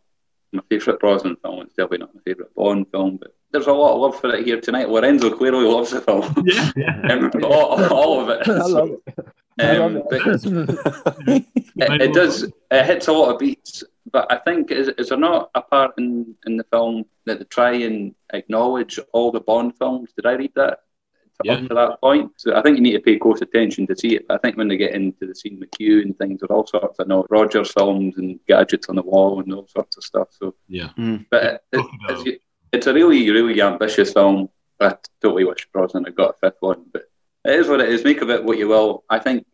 my 0.52 0.62
favourite 0.70 1.00
Brosnan 1.00 1.36
film. 1.36 1.60
It's 1.62 1.74
definitely 1.74 1.98
not 1.98 2.14
my 2.14 2.20
favourite 2.24 2.54
Bond 2.54 2.86
film, 2.92 3.16
but 3.16 3.34
there's 3.50 3.66
a 3.66 3.72
lot 3.72 3.94
of 3.94 4.00
love 4.00 4.20
for 4.20 4.34
it 4.34 4.44
here 4.44 4.60
tonight. 4.60 4.88
Lorenzo 4.88 5.30
clearly 5.36 5.64
loves 5.64 5.90
the 5.90 6.00
film. 6.00 6.22
Yeah, 6.44 6.70
yeah. 6.76 7.12
um, 7.12 7.30
all, 7.44 7.84
all 7.92 8.20
of 8.20 8.28
it. 8.28 8.48
I 8.48 8.52
love 8.66 8.90
it. 8.90 9.18
I 9.60 9.76
love 9.78 9.96
Um, 9.96 10.02
it. 10.10 11.44
it, 11.76 12.02
it 12.02 12.12
does. 12.14 12.42
It 12.70 12.86
hits 12.86 13.08
a 13.08 13.12
lot 13.12 13.32
of 13.32 13.38
beats, 13.38 13.84
but 14.10 14.30
I 14.30 14.36
think 14.38 14.70
is, 14.70 14.88
is 14.98 15.08
there 15.08 15.18
not 15.18 15.50
a 15.54 15.62
part 15.62 15.92
in, 15.98 16.34
in 16.46 16.56
the 16.56 16.64
film 16.64 17.04
that 17.26 17.38
they 17.38 17.44
try 17.46 17.72
and 17.72 18.14
acknowledge 18.32 18.98
all 19.12 19.30
the 19.32 19.40
Bond 19.40 19.76
films? 19.78 20.10
Did 20.16 20.26
I 20.26 20.32
read 20.32 20.52
that? 20.56 20.80
To, 21.42 21.50
Up 21.50 21.68
to 21.68 21.74
that 21.74 22.00
point, 22.00 22.30
so 22.36 22.54
I 22.54 22.62
think 22.62 22.76
you 22.76 22.82
need 22.82 22.92
to 22.92 23.00
pay 23.00 23.18
close 23.18 23.40
attention 23.42 23.88
to 23.88 23.96
see 23.96 24.14
it. 24.14 24.28
But 24.28 24.36
I 24.36 24.38
think 24.38 24.56
when 24.56 24.68
they 24.68 24.76
get 24.76 24.94
into 24.94 25.26
the 25.26 25.34
scene 25.34 25.58
with 25.58 25.72
Q 25.72 26.02
and 26.02 26.16
things, 26.16 26.40
there 26.40 26.52
all 26.52 26.64
sorts 26.64 27.00
of 27.00 27.08
know 27.08 27.26
Rogers 27.28 27.72
films 27.72 28.18
and 28.18 28.38
gadgets 28.46 28.88
on 28.88 28.94
the 28.94 29.02
wall 29.02 29.40
and 29.40 29.52
all 29.52 29.66
sorts 29.66 29.96
of 29.96 30.04
stuff. 30.04 30.28
So, 30.30 30.54
Yeah. 30.68 30.90
Mm. 30.96 31.26
but 31.30 31.44
it, 31.44 31.60
it, 31.72 31.86
it's, 32.08 32.40
it's 32.72 32.86
a 32.86 32.94
really, 32.94 33.28
really 33.30 33.60
ambitious 33.60 34.12
film. 34.12 34.48
I 34.80 34.94
totally 35.20 35.44
wish 35.44 35.66
Brosnan 35.72 36.04
had 36.04 36.14
got 36.14 36.36
a 36.36 36.38
fifth 36.38 36.60
one, 36.60 36.84
but 36.92 37.02
it 37.44 37.58
is 37.58 37.68
what 37.68 37.80
it 37.80 37.88
is. 37.88 38.04
Make 38.04 38.22
of 38.22 38.30
it 38.30 38.44
what 38.44 38.58
you 38.58 38.68
will. 38.68 39.02
I 39.10 39.18
think 39.18 39.44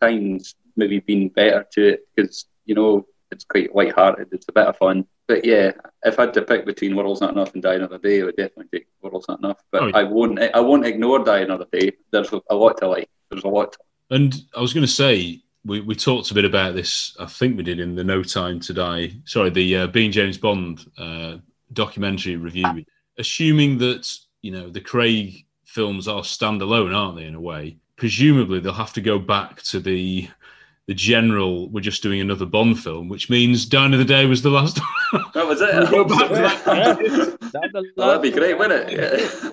times 0.00 0.54
maybe 0.76 1.00
been 1.00 1.28
better 1.30 1.66
to 1.72 1.88
it 1.88 2.00
because 2.14 2.46
you 2.66 2.76
know 2.76 3.06
it's 3.32 3.44
quite 3.44 3.74
light-hearted. 3.74 4.28
It's 4.30 4.46
a 4.48 4.52
bit 4.52 4.66
of 4.66 4.76
fun. 4.76 5.06
But 5.28 5.44
yeah, 5.44 5.72
if 6.04 6.18
I 6.18 6.22
had 6.22 6.34
to 6.34 6.42
pick 6.42 6.64
between 6.66 6.94
World's 6.94 7.20
Not 7.20 7.32
Enough 7.32 7.54
and 7.54 7.62
Die 7.62 7.74
Another 7.74 7.98
Day, 7.98 8.20
I 8.20 8.24
would 8.24 8.36
definitely 8.36 8.78
take 8.78 8.86
World's 9.02 9.28
Not 9.28 9.40
Enough. 9.40 9.62
But 9.72 9.82
Oh, 9.82 9.86
yeah. 9.88 9.96
I 9.96 10.02
won't. 10.04 10.38
I 10.38 10.60
won't 10.60 10.86
ignore 10.86 11.24
Die 11.24 11.40
Another 11.40 11.66
Day. 11.72 11.92
There's 12.12 12.30
a 12.32 12.54
lot 12.54 12.78
to 12.78 12.88
like. 12.88 13.10
There's 13.30 13.44
a 13.44 13.48
lot. 13.48 13.72
To 13.72 13.78
And 14.10 14.34
I 14.56 14.60
was 14.60 14.72
going 14.72 14.86
to 14.86 14.92
say, 14.92 15.42
we, 15.64 15.80
we 15.80 15.96
talked 15.96 16.30
a 16.30 16.34
bit 16.34 16.44
about 16.44 16.74
this, 16.74 17.16
I 17.18 17.26
think 17.26 17.56
we 17.56 17.64
did 17.64 17.80
in 17.80 17.96
the 17.96 18.04
No 18.04 18.22
Time 18.22 18.60
to 18.60 18.72
Die, 18.72 19.16
sorry, 19.24 19.50
the 19.50 19.76
uh, 19.76 19.86
Being 19.88 20.12
James 20.12 20.38
Bond 20.38 20.86
uh, 20.96 21.38
documentary 21.72 22.36
review. 22.36 22.84
Assuming 23.18 23.78
that, 23.78 24.16
you 24.42 24.52
know, 24.52 24.70
the 24.70 24.80
Craig 24.80 25.44
films 25.64 26.06
are 26.06 26.22
standalone, 26.22 26.94
aren't 26.94 27.16
they, 27.16 27.24
in 27.24 27.34
a 27.34 27.40
way? 27.40 27.78
Presumably 27.96 28.60
they'll 28.60 28.72
have 28.74 28.92
to 28.92 29.00
go 29.00 29.18
back 29.18 29.62
to 29.62 29.80
the 29.80 30.28
the 30.86 30.94
general, 30.94 31.68
we're 31.68 31.80
just 31.80 32.02
doing 32.02 32.20
another 32.20 32.46
Bond 32.46 32.78
film, 32.78 33.08
which 33.08 33.28
means 33.28 33.66
Die 33.66 33.84
Another 33.84 34.04
Day 34.04 34.26
was 34.26 34.42
the 34.42 34.50
last 34.50 34.78
one. 35.10 35.24
that 35.34 35.46
was 35.46 35.60
it. 35.60 35.90
Go 35.90 36.04
back 36.04 36.28
to 36.28 36.34
that. 36.34 37.38
That's 37.40 37.52
the 37.72 37.92
Well, 37.96 38.08
that'd 38.08 38.22
be 38.22 38.30
great, 38.30 38.56
wouldn't 38.56 38.90
it? 38.90 38.96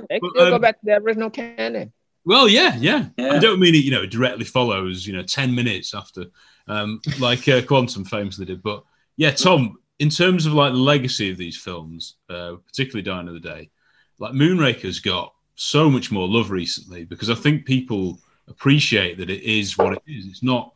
They 0.09 0.19
But, 0.19 0.29
still 0.29 0.49
go 0.49 0.55
um, 0.55 0.61
back 0.61 0.79
to 0.79 0.85
the 0.85 0.97
original 0.97 1.31
canon. 1.31 1.91
Well, 2.25 2.47
yeah, 2.47 2.75
yeah. 2.77 3.09
I 3.17 3.39
don't 3.39 3.59
mean 3.59 3.75
it, 3.75 3.83
you 3.83 3.91
know, 3.91 4.03
it 4.03 4.11
directly 4.11 4.45
follows, 4.45 5.05
you 5.07 5.13
know, 5.13 5.23
10 5.23 5.53
minutes 5.53 5.93
after, 5.93 6.25
um, 6.67 7.01
like 7.19 7.47
uh, 7.49 7.61
Quantum 7.63 8.05
famously 8.05 8.45
did. 8.45 8.61
But 8.61 8.83
yeah, 9.17 9.31
Tom, 9.31 9.79
in 9.99 10.09
terms 10.09 10.45
of 10.45 10.53
like 10.53 10.71
the 10.71 10.79
legacy 10.79 11.31
of 11.31 11.37
these 11.37 11.57
films, 11.57 12.15
uh, 12.29 12.53
particularly 12.65 13.01
Die 13.01 13.19
Another 13.19 13.39
Day, 13.39 13.71
like 14.19 14.33
Moonraker's 14.33 14.99
got 14.99 15.33
so 15.55 15.89
much 15.89 16.11
more 16.11 16.27
love 16.27 16.51
recently 16.51 17.03
because 17.05 17.29
I 17.29 17.35
think 17.35 17.65
people 17.65 18.19
appreciate 18.47 19.17
that 19.17 19.29
it 19.29 19.41
is 19.43 19.77
what 19.77 19.93
it 19.93 20.01
is. 20.07 20.25
It's 20.27 20.43
not, 20.43 20.73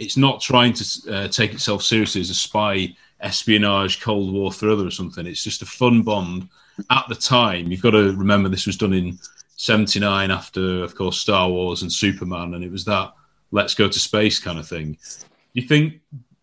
it's 0.00 0.16
not 0.16 0.40
trying 0.40 0.72
to 0.72 1.12
uh, 1.12 1.28
take 1.28 1.52
itself 1.52 1.82
seriously 1.82 2.22
as 2.22 2.30
a 2.30 2.34
spy 2.34 2.96
espionage 3.20 4.00
Cold 4.00 4.32
War 4.32 4.50
thriller 4.50 4.86
or 4.86 4.90
something. 4.90 5.26
It's 5.26 5.44
just 5.44 5.60
a 5.60 5.66
fun 5.66 6.02
Bond 6.02 6.48
at 6.88 7.04
the 7.10 7.14
time. 7.14 7.70
You've 7.70 7.82
got 7.82 7.90
to 7.90 8.16
remember 8.16 8.48
this 8.48 8.66
was 8.66 8.78
done 8.78 8.94
in 8.94 9.18
79 9.56 10.30
after, 10.30 10.82
of 10.82 10.94
course, 10.94 11.18
Star 11.18 11.50
Wars 11.50 11.82
and 11.82 11.92
Superman, 11.92 12.54
and 12.54 12.64
it 12.64 12.72
was 12.72 12.86
that 12.86 13.12
let's 13.50 13.74
go 13.74 13.88
to 13.88 13.98
space 13.98 14.38
kind 14.38 14.58
of 14.58 14.66
thing. 14.66 14.92
Do 14.94 15.60
you 15.60 15.68
think 15.68 16.00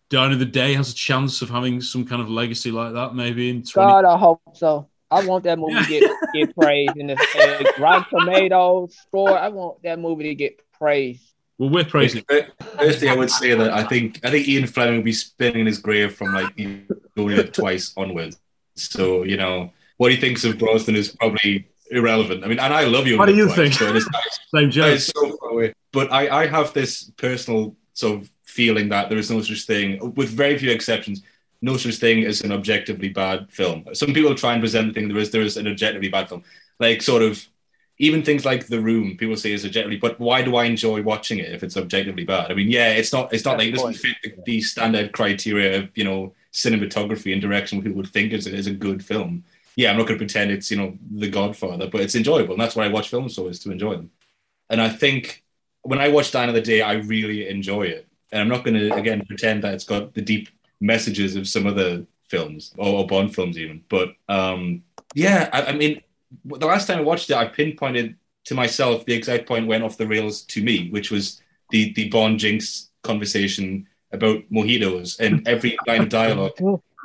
Die 0.08 0.24
Another 0.24 0.44
Day 0.44 0.74
has 0.74 0.92
a 0.92 0.94
chance 0.94 1.42
of 1.42 1.50
having 1.50 1.80
some 1.80 2.06
kind 2.06 2.22
of 2.22 2.30
legacy 2.30 2.70
like 2.70 2.92
that 2.92 3.16
maybe 3.16 3.50
in 3.50 3.64
20? 3.64 3.88
God, 3.88 4.04
I 4.04 4.16
hope 4.16 4.40
so. 4.54 4.88
I 5.10 5.26
want 5.26 5.42
that 5.44 5.58
movie 5.58 5.74
to 5.82 5.88
get, 5.88 6.12
get 6.32 6.54
praised 6.54 6.96
in 6.96 7.08
the 7.08 7.14
uh, 7.16 7.82
Rotten 7.82 8.20
Tomatoes 8.20 8.94
score. 8.94 9.36
I 9.36 9.48
want 9.48 9.82
that 9.82 9.98
movie 9.98 10.24
to 10.24 10.34
get 10.36 10.60
praised. 10.72 11.34
Well, 11.58 11.70
we're 11.70 11.84
praising 11.84 12.24
Firstly, 12.78 13.08
I 13.08 13.16
would 13.16 13.30
say 13.30 13.54
that 13.54 13.72
I 13.72 13.82
think 13.82 14.20
I 14.24 14.30
think 14.30 14.46
Ian 14.48 14.66
Fleming 14.66 14.96
will 14.96 15.02
be 15.04 15.12
spinning 15.12 15.62
in 15.62 15.66
his 15.66 15.78
grave 15.78 16.14
from 16.14 16.32
like 16.32 16.52
only 17.16 17.34
lived 17.34 17.54
twice 17.54 17.92
onwards. 17.96 18.38
So 18.76 19.24
you 19.24 19.36
know 19.36 19.72
what 19.96 20.12
he 20.12 20.16
thinks 20.16 20.44
of 20.44 20.58
Brosnan 20.58 20.94
is 20.96 21.10
probably 21.16 21.68
irrelevant. 21.90 22.44
I 22.44 22.48
mean, 22.48 22.60
and 22.60 22.72
I 22.72 22.84
love 22.84 23.06
you. 23.06 23.18
What 23.18 23.26
do 23.26 23.34
you 23.34 23.46
Twice, 23.46 23.56
think? 23.56 23.74
So 23.74 23.94
it's, 23.94 24.08
Same 24.54 24.70
joke. 24.70 25.00
so 25.00 25.36
far 25.38 25.50
away. 25.50 25.74
But 25.92 26.12
I, 26.12 26.42
I 26.42 26.46
have 26.46 26.72
this 26.72 27.10
personal 27.16 27.74
sort 27.94 28.20
of 28.22 28.30
feeling 28.44 28.88
that 28.90 29.08
there 29.08 29.18
is 29.18 29.30
no 29.30 29.40
such 29.42 29.64
thing, 29.66 30.14
with 30.14 30.28
very 30.28 30.56
few 30.58 30.70
exceptions, 30.70 31.22
no 31.60 31.76
such 31.76 31.96
thing 31.96 32.24
as 32.24 32.42
an 32.42 32.52
objectively 32.52 33.08
bad 33.08 33.50
film. 33.50 33.84
Some 33.94 34.12
people 34.14 34.34
try 34.34 34.52
and 34.52 34.62
present 34.62 34.88
the 34.88 34.94
thing 35.00 35.08
there 35.08 35.18
is 35.18 35.30
there 35.30 35.42
is 35.42 35.56
an 35.56 35.66
objectively 35.66 36.08
bad 36.08 36.28
film, 36.28 36.44
like 36.78 37.02
sort 37.02 37.22
of 37.22 37.44
even 37.98 38.22
things 38.22 38.44
like 38.44 38.66
The 38.66 38.80
Room. 38.80 39.16
People 39.16 39.36
say 39.36 39.52
is 39.52 39.64
objectively, 39.64 39.96
but 39.96 40.18
why 40.20 40.42
do 40.42 40.56
I 40.56 40.64
enjoy 40.64 41.02
watching 41.02 41.38
it 41.38 41.52
if 41.52 41.62
it's 41.62 41.76
objectively 41.76 42.24
bad? 42.24 42.50
I 42.50 42.54
mean, 42.54 42.68
yeah, 42.70 42.90
it's 42.90 43.12
not 43.12 43.32
it's 43.32 43.44
not 43.44 43.58
like 43.58 43.68
it 43.68 43.74
doesn't 43.74 43.94
fit 43.94 44.16
the, 44.22 44.34
the 44.44 44.60
standard 44.60 45.12
criteria 45.12 45.78
of 45.78 45.96
you 45.96 46.04
know 46.04 46.32
cinematography 46.52 47.32
and 47.32 47.42
direction 47.42 47.82
people 47.82 47.96
would 47.96 48.08
think 48.08 48.32
is 48.32 48.46
is 48.46 48.66
a 48.66 48.72
good 48.72 49.04
film. 49.04 49.44
Yeah, 49.76 49.90
I'm 49.90 49.96
not 49.96 50.06
going 50.06 50.18
to 50.18 50.24
pretend 50.24 50.50
it's 50.50 50.70
you 50.70 50.76
know 50.76 50.96
The 51.10 51.30
Godfather, 51.30 51.88
but 51.88 52.00
it's 52.00 52.14
enjoyable, 52.14 52.54
and 52.54 52.60
that's 52.60 52.76
why 52.76 52.84
I 52.84 52.88
watch 52.88 53.08
films 53.08 53.34
so 53.34 53.48
is 53.48 53.60
to 53.60 53.70
enjoy 53.70 53.96
them. 53.96 54.10
And 54.70 54.80
I 54.80 54.88
think 54.88 55.44
when 55.82 56.00
I 56.00 56.08
watch 56.08 56.30
Die 56.30 56.42
Another 56.42 56.60
Day, 56.60 56.82
I 56.82 56.94
really 56.94 57.48
enjoy 57.48 57.84
it. 57.84 58.06
And 58.30 58.42
I'm 58.42 58.48
not 58.48 58.64
going 58.64 58.74
to 58.74 58.94
again 58.94 59.24
pretend 59.26 59.64
that 59.64 59.74
it's 59.74 59.84
got 59.84 60.14
the 60.14 60.20
deep 60.20 60.48
messages 60.80 61.34
of 61.34 61.48
some 61.48 61.66
other 61.66 62.06
films 62.28 62.74
or, 62.76 63.00
or 63.00 63.06
Bond 63.06 63.34
films 63.34 63.58
even. 63.58 63.82
But 63.88 64.10
um, 64.28 64.82
yeah, 65.14 65.48
I, 65.52 65.62
I 65.66 65.72
mean, 65.72 66.02
the 66.44 66.66
last 66.66 66.86
time 66.86 66.98
I 66.98 67.02
watched 67.02 67.30
it, 67.30 67.36
I 67.36 67.46
pinpointed 67.46 68.16
to 68.44 68.54
myself 68.54 69.04
the 69.04 69.14
exact 69.14 69.46
point 69.46 69.66
went 69.66 69.84
off 69.84 69.96
the 69.98 70.06
rails 70.06 70.42
to 70.42 70.62
me, 70.62 70.88
which 70.90 71.10
was 71.10 71.40
the 71.70 71.92
the 71.94 72.08
Bond 72.08 72.38
Jinx 72.38 72.90
conversation 73.02 73.86
about 74.12 74.40
mojitos 74.50 75.20
and 75.20 75.46
every 75.54 75.76
line 75.86 76.02
of 76.02 76.08
dialogue 76.08 76.52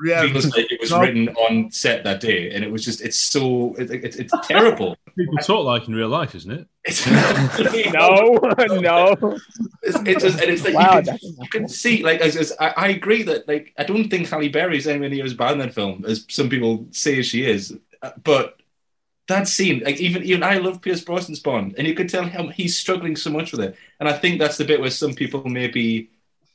Yeah. 0.06 0.22
feels 0.28 0.46
like 0.56 0.72
it 0.72 0.80
was 0.82 0.92
written 0.92 1.30
on 1.30 1.70
set 1.72 2.04
that 2.06 2.20
day, 2.22 2.52
and 2.52 2.64
it 2.64 2.72
was 2.72 2.84
just 2.86 3.02
it's 3.02 3.18
so 3.18 3.74
it, 3.76 3.92
it, 3.92 4.16
it's 4.18 4.34
terrible. 4.48 4.96
People 5.18 5.38
talk 5.38 5.64
like 5.66 5.88
in 5.88 5.94
real 5.94 6.10
life, 6.10 6.34
isn't 6.34 6.52
it? 6.52 6.68
no, 7.94 8.40
no. 8.82 9.38
It's, 9.84 10.00
it's 10.06 10.24
just, 10.24 10.42
and 10.42 10.50
it's 10.50 10.64
like 10.64 10.74
Wow, 10.74 10.98
you, 10.98 11.04
can, 11.04 11.20
you 11.22 11.50
can 11.52 11.68
see, 11.68 12.04
like, 12.04 12.20
as, 12.22 12.36
as, 12.36 12.52
I, 12.60 12.74
I 12.76 12.88
agree 12.90 13.22
that, 13.24 13.48
like, 13.48 13.74
I 13.78 13.84
don't 13.84 14.10
think 14.10 14.28
Halle 14.28 14.50
Berry 14.50 14.78
is 14.78 14.88
anywhere 14.88 15.10
near 15.10 15.24
as 15.24 15.34
bad 15.36 15.52
in 15.54 15.60
that 15.60 15.74
film 15.74 16.04
as 16.08 16.26
some 16.30 16.50
people 16.50 16.88
say 16.92 17.22
she 17.22 17.46
is. 17.46 17.78
Uh, 18.02 18.12
But 18.24 18.58
that 19.28 19.48
scene, 19.48 19.82
like, 19.86 19.98
even 19.98 20.24
even 20.24 20.44
I 20.44 20.58
love 20.58 20.82
Pierce 20.82 21.04
Brosnan's 21.04 21.40
Bond, 21.40 21.76
and 21.78 21.88
you 21.88 21.94
could 21.94 22.10
tell 22.10 22.26
him 22.26 22.50
he's 22.50 22.78
struggling 22.78 23.16
so 23.16 23.30
much 23.30 23.52
with 23.52 23.62
it. 23.62 23.76
And 24.00 24.10
I 24.10 24.14
think 24.14 24.40
that's 24.40 24.58
the 24.58 24.66
bit 24.66 24.82
where 24.82 24.90
some 24.90 25.14
people 25.14 25.44
maybe 25.46 26.10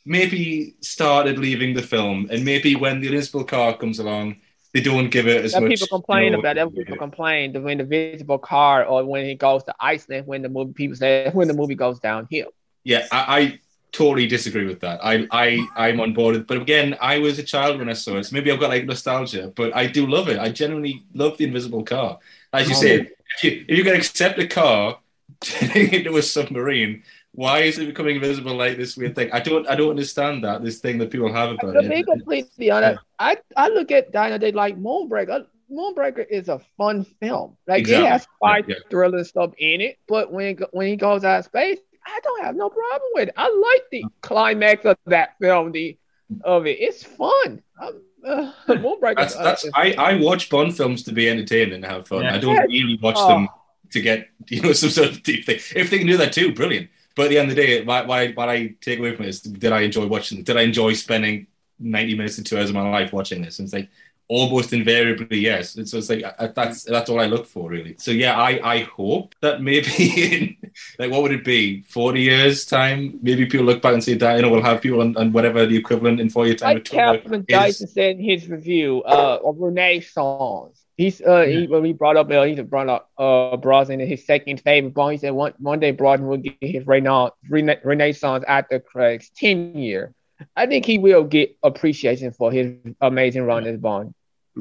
maybe 0.04 0.74
started 0.80 1.38
leaving 1.38 1.74
the 1.74 1.82
film, 1.82 2.28
and 2.30 2.44
maybe 2.44 2.74
when 2.76 3.00
the 3.00 3.08
Invisible 3.08 3.44
Car 3.44 3.76
comes 3.76 3.98
along, 3.98 4.36
they 4.74 4.80
don't 4.80 5.08
give 5.10 5.26
it 5.26 5.44
as 5.44 5.52
That 5.52 5.62
much. 5.62 5.70
people 5.70 5.88
complain 5.88 6.24
you 6.24 6.30
know, 6.32 6.40
about 6.40 6.56
that. 6.56 6.74
People 6.74 6.96
complain 6.96 7.52
when 7.62 7.78
the 7.78 7.84
Invisible 7.84 8.38
car 8.38 8.84
or 8.84 9.04
when 9.04 9.24
he 9.24 9.34
goes 9.34 9.64
to 9.64 9.74
Iceland, 9.80 10.26
when 10.26 10.42
the 10.42 10.48
movie 10.48 10.72
people 10.72 10.96
say 10.96 11.30
when 11.32 11.48
the 11.48 11.54
movie 11.54 11.74
goes 11.74 11.98
downhill. 12.00 12.48
Yeah, 12.84 13.06
I, 13.10 13.38
I 13.38 13.60
totally 13.92 14.26
disagree 14.26 14.66
with 14.66 14.80
that. 14.80 15.00
I, 15.04 15.26
I, 15.30 15.66
I'm 15.76 16.00
on 16.00 16.12
board. 16.14 16.34
with- 16.36 16.46
But 16.46 16.58
again, 16.58 16.96
I 17.00 17.18
was 17.18 17.38
a 17.38 17.42
child 17.42 17.78
when 17.78 17.88
I 17.88 17.94
saw 17.94 18.16
it. 18.16 18.24
So 18.24 18.34
maybe 18.34 18.50
I've 18.52 18.60
got 18.60 18.70
like 18.70 18.84
nostalgia, 18.84 19.52
but 19.56 19.74
I 19.74 19.86
do 19.86 20.06
love 20.06 20.28
it. 20.28 20.38
I 20.38 20.50
genuinely 20.50 21.04
love 21.14 21.38
the 21.38 21.44
invisible 21.44 21.84
car. 21.84 22.18
As 22.52 22.68
you 22.68 22.74
Oh. 22.76 22.80
say, 22.80 22.94
if 23.36 23.44
you, 23.44 23.64
if 23.68 23.78
you 23.78 23.84
can 23.84 23.94
accept 23.96 24.38
a 24.38 24.46
car 24.46 24.98
turning 25.40 25.92
into 25.98 26.16
a 26.16 26.22
submarine, 26.22 27.02
why 27.32 27.60
is 27.60 27.78
it 27.78 27.86
becoming 27.86 28.16
invisible 28.16 28.54
like 28.54 28.76
this 28.76 28.96
weird 28.96 29.14
thing? 29.14 29.30
I 29.32 29.40
don't, 29.40 29.68
I 29.68 29.74
don't 29.76 29.90
understand 29.90 30.44
that. 30.44 30.64
This 30.64 30.80
thing 30.80 30.98
that 30.98 31.10
people 31.10 31.32
have 31.32 31.50
about 31.52 31.72
To 31.80 31.88
be 31.88 31.96
it. 32.00 32.06
completely 32.06 32.70
honest, 32.70 33.00
I, 33.18 33.36
I 33.56 33.68
look 33.68 33.90
at 33.90 34.12
Dino 34.12 34.38
Day 34.38 34.52
like 34.52 34.76
Moonraker. 34.78 35.46
Moonraker 35.70 36.26
is 36.28 36.48
a 36.48 36.58
fun 36.78 37.04
film. 37.20 37.56
Like 37.66 37.80
Exactly. 37.80 38.06
it 38.06 38.10
has 38.10 38.22
spy 38.22 38.62
Yeah. 38.66 38.76
thriller 38.90 39.22
stuff 39.24 39.52
in 39.58 39.80
it, 39.82 39.98
but 40.08 40.32
when 40.32 40.56
when 40.72 40.88
he 40.88 40.96
goes 40.96 41.24
out 41.24 41.40
of 41.40 41.44
space, 41.44 41.78
I 42.08 42.20
don't 42.22 42.44
have 42.44 42.56
no 42.56 42.68
problem 42.70 43.10
with 43.14 43.28
it. 43.28 43.34
I 43.36 43.48
like 43.48 43.82
the 43.90 44.04
climax 44.22 44.84
of 44.84 44.96
that 45.06 45.36
film. 45.40 45.72
The 45.72 45.96
of 46.44 46.66
it, 46.66 46.78
it's 46.80 47.02
fun. 47.04 47.62
Um, 47.80 48.02
uh, 48.26 48.52
Moonraker. 48.68 49.16
That's 49.16 49.36
uh, 49.36 49.44
that's 49.44 49.64
is- 49.64 49.72
I, 49.74 49.92
I 49.98 50.14
watch 50.20 50.50
Bond 50.50 50.76
films 50.76 51.02
to 51.04 51.12
be 51.12 51.28
entertained 51.30 51.72
and 51.72 51.84
have 51.84 52.08
fun. 52.08 52.22
Yeah. 52.24 52.34
I 52.34 52.38
don't 52.38 52.54
Yeah. 52.54 52.62
really 52.62 52.98
watch 53.02 53.16
Oh. 53.18 53.28
them 53.28 53.48
to 53.92 54.00
get 54.00 54.28
you 54.48 54.60
know 54.62 54.72
some 54.72 54.90
sort 54.90 55.08
of 55.10 55.22
deep 55.22 55.46
thing. 55.46 55.56
If 55.76 55.90
they 55.90 55.98
can 55.98 56.06
do 56.06 56.16
that 56.16 56.32
too, 56.32 56.52
brilliant. 56.52 56.90
But 57.14 57.24
at 57.26 57.28
the 57.30 57.38
end 57.38 57.50
of 57.50 57.56
the 57.56 57.62
day, 57.66 57.82
what, 57.84 58.06
what, 58.06 58.18
I, 58.18 58.28
what 58.32 58.48
I 58.48 58.74
take 58.80 59.00
away 59.00 59.14
from 59.16 59.24
it 59.24 59.28
is 59.30 59.40
did 59.40 59.72
I 59.72 59.80
enjoy 59.80 60.06
watching? 60.06 60.42
Did 60.44 60.56
I 60.56 60.62
enjoy 60.62 60.92
spending 60.94 61.46
ninety 61.80 62.14
minutes 62.14 62.36
to 62.36 62.44
two 62.44 62.56
hours 62.58 62.68
of 62.70 62.74
my 62.76 62.88
life 62.90 63.12
watching 63.12 63.42
this? 63.42 63.58
And 63.58 63.66
it's 63.66 63.72
like 63.74 63.88
almost 64.28 64.72
invariably 64.72 65.38
yes. 65.38 65.72
So 65.90 65.98
it's 65.98 66.10
like 66.10 66.22
uh, 66.22 66.48
that's 66.54 66.84
that's 66.84 67.10
all 67.10 67.18
I 67.18 67.26
look 67.26 67.46
for 67.46 67.70
really. 67.70 67.96
So 67.98 68.10
yeah, 68.10 68.38
I 68.38 68.60
I 68.62 68.78
hope 68.80 69.34
that 69.40 69.62
maybe 69.62 69.90
in 69.98 70.56
like 70.98 71.10
what 71.10 71.22
would 71.22 71.32
it 71.32 71.44
be 71.44 71.82
forty 71.82 72.22
years 72.22 72.64
time? 72.64 73.18
Maybe 73.22 73.46
people 73.46 73.66
look 73.66 73.82
back 73.82 73.94
and 73.94 74.04
say 74.04 74.14
that 74.14 74.36
you 74.36 74.42
know 74.42 74.50
we'll 74.50 74.62
have 74.62 74.80
people 74.80 75.00
on, 75.00 75.16
on 75.16 75.32
whatever 75.32 75.66
the 75.66 75.76
equivalent 75.76 76.20
in 76.20 76.30
forty 76.30 76.50
years 76.50 76.60
time. 76.60 76.76
like 76.76 76.84
Captain 76.84 77.44
Dyson 77.48 77.88
said 77.88 78.16
in 78.16 78.22
his 78.22 78.48
review 78.48 79.02
uh, 79.02 79.38
of 79.44 79.56
Renaissance. 79.58 80.84
He's 80.96 81.20
uh 81.22 81.42
he 81.42 81.66
when 81.68 81.84
he 81.84 81.92
brought 81.92 82.16
up 82.16 82.30
uh, 82.30 82.42
he 82.42 82.60
brought 82.60 82.88
up 82.88 83.10
uh 83.18 83.56
Brosnan 83.56 84.00
his 84.00 84.26
second 84.26 84.60
favorite 84.60 84.94
Bond. 84.94 85.12
He 85.12 85.18
said 85.18 85.30
one 85.30 85.54
one 85.58 85.78
day 85.78 85.92
Brosnan 85.92 86.28
will 86.28 86.38
get 86.38 86.56
his 86.60 86.86
Rena- 86.86 87.32
Rena- 87.48 87.78
Renaissance 87.84 88.44
after 88.46 88.80
Craig's 88.80 89.30
ten 89.30 89.78
year. 89.78 90.12
I 90.56 90.66
think 90.66 90.84
he 90.84 90.98
will 90.98 91.24
get 91.24 91.56
appreciation 91.62 92.32
for 92.32 92.52
his 92.52 92.74
amazing 93.00 93.42
run 93.42 93.66
as 93.66 93.78
Bond. 93.78 94.14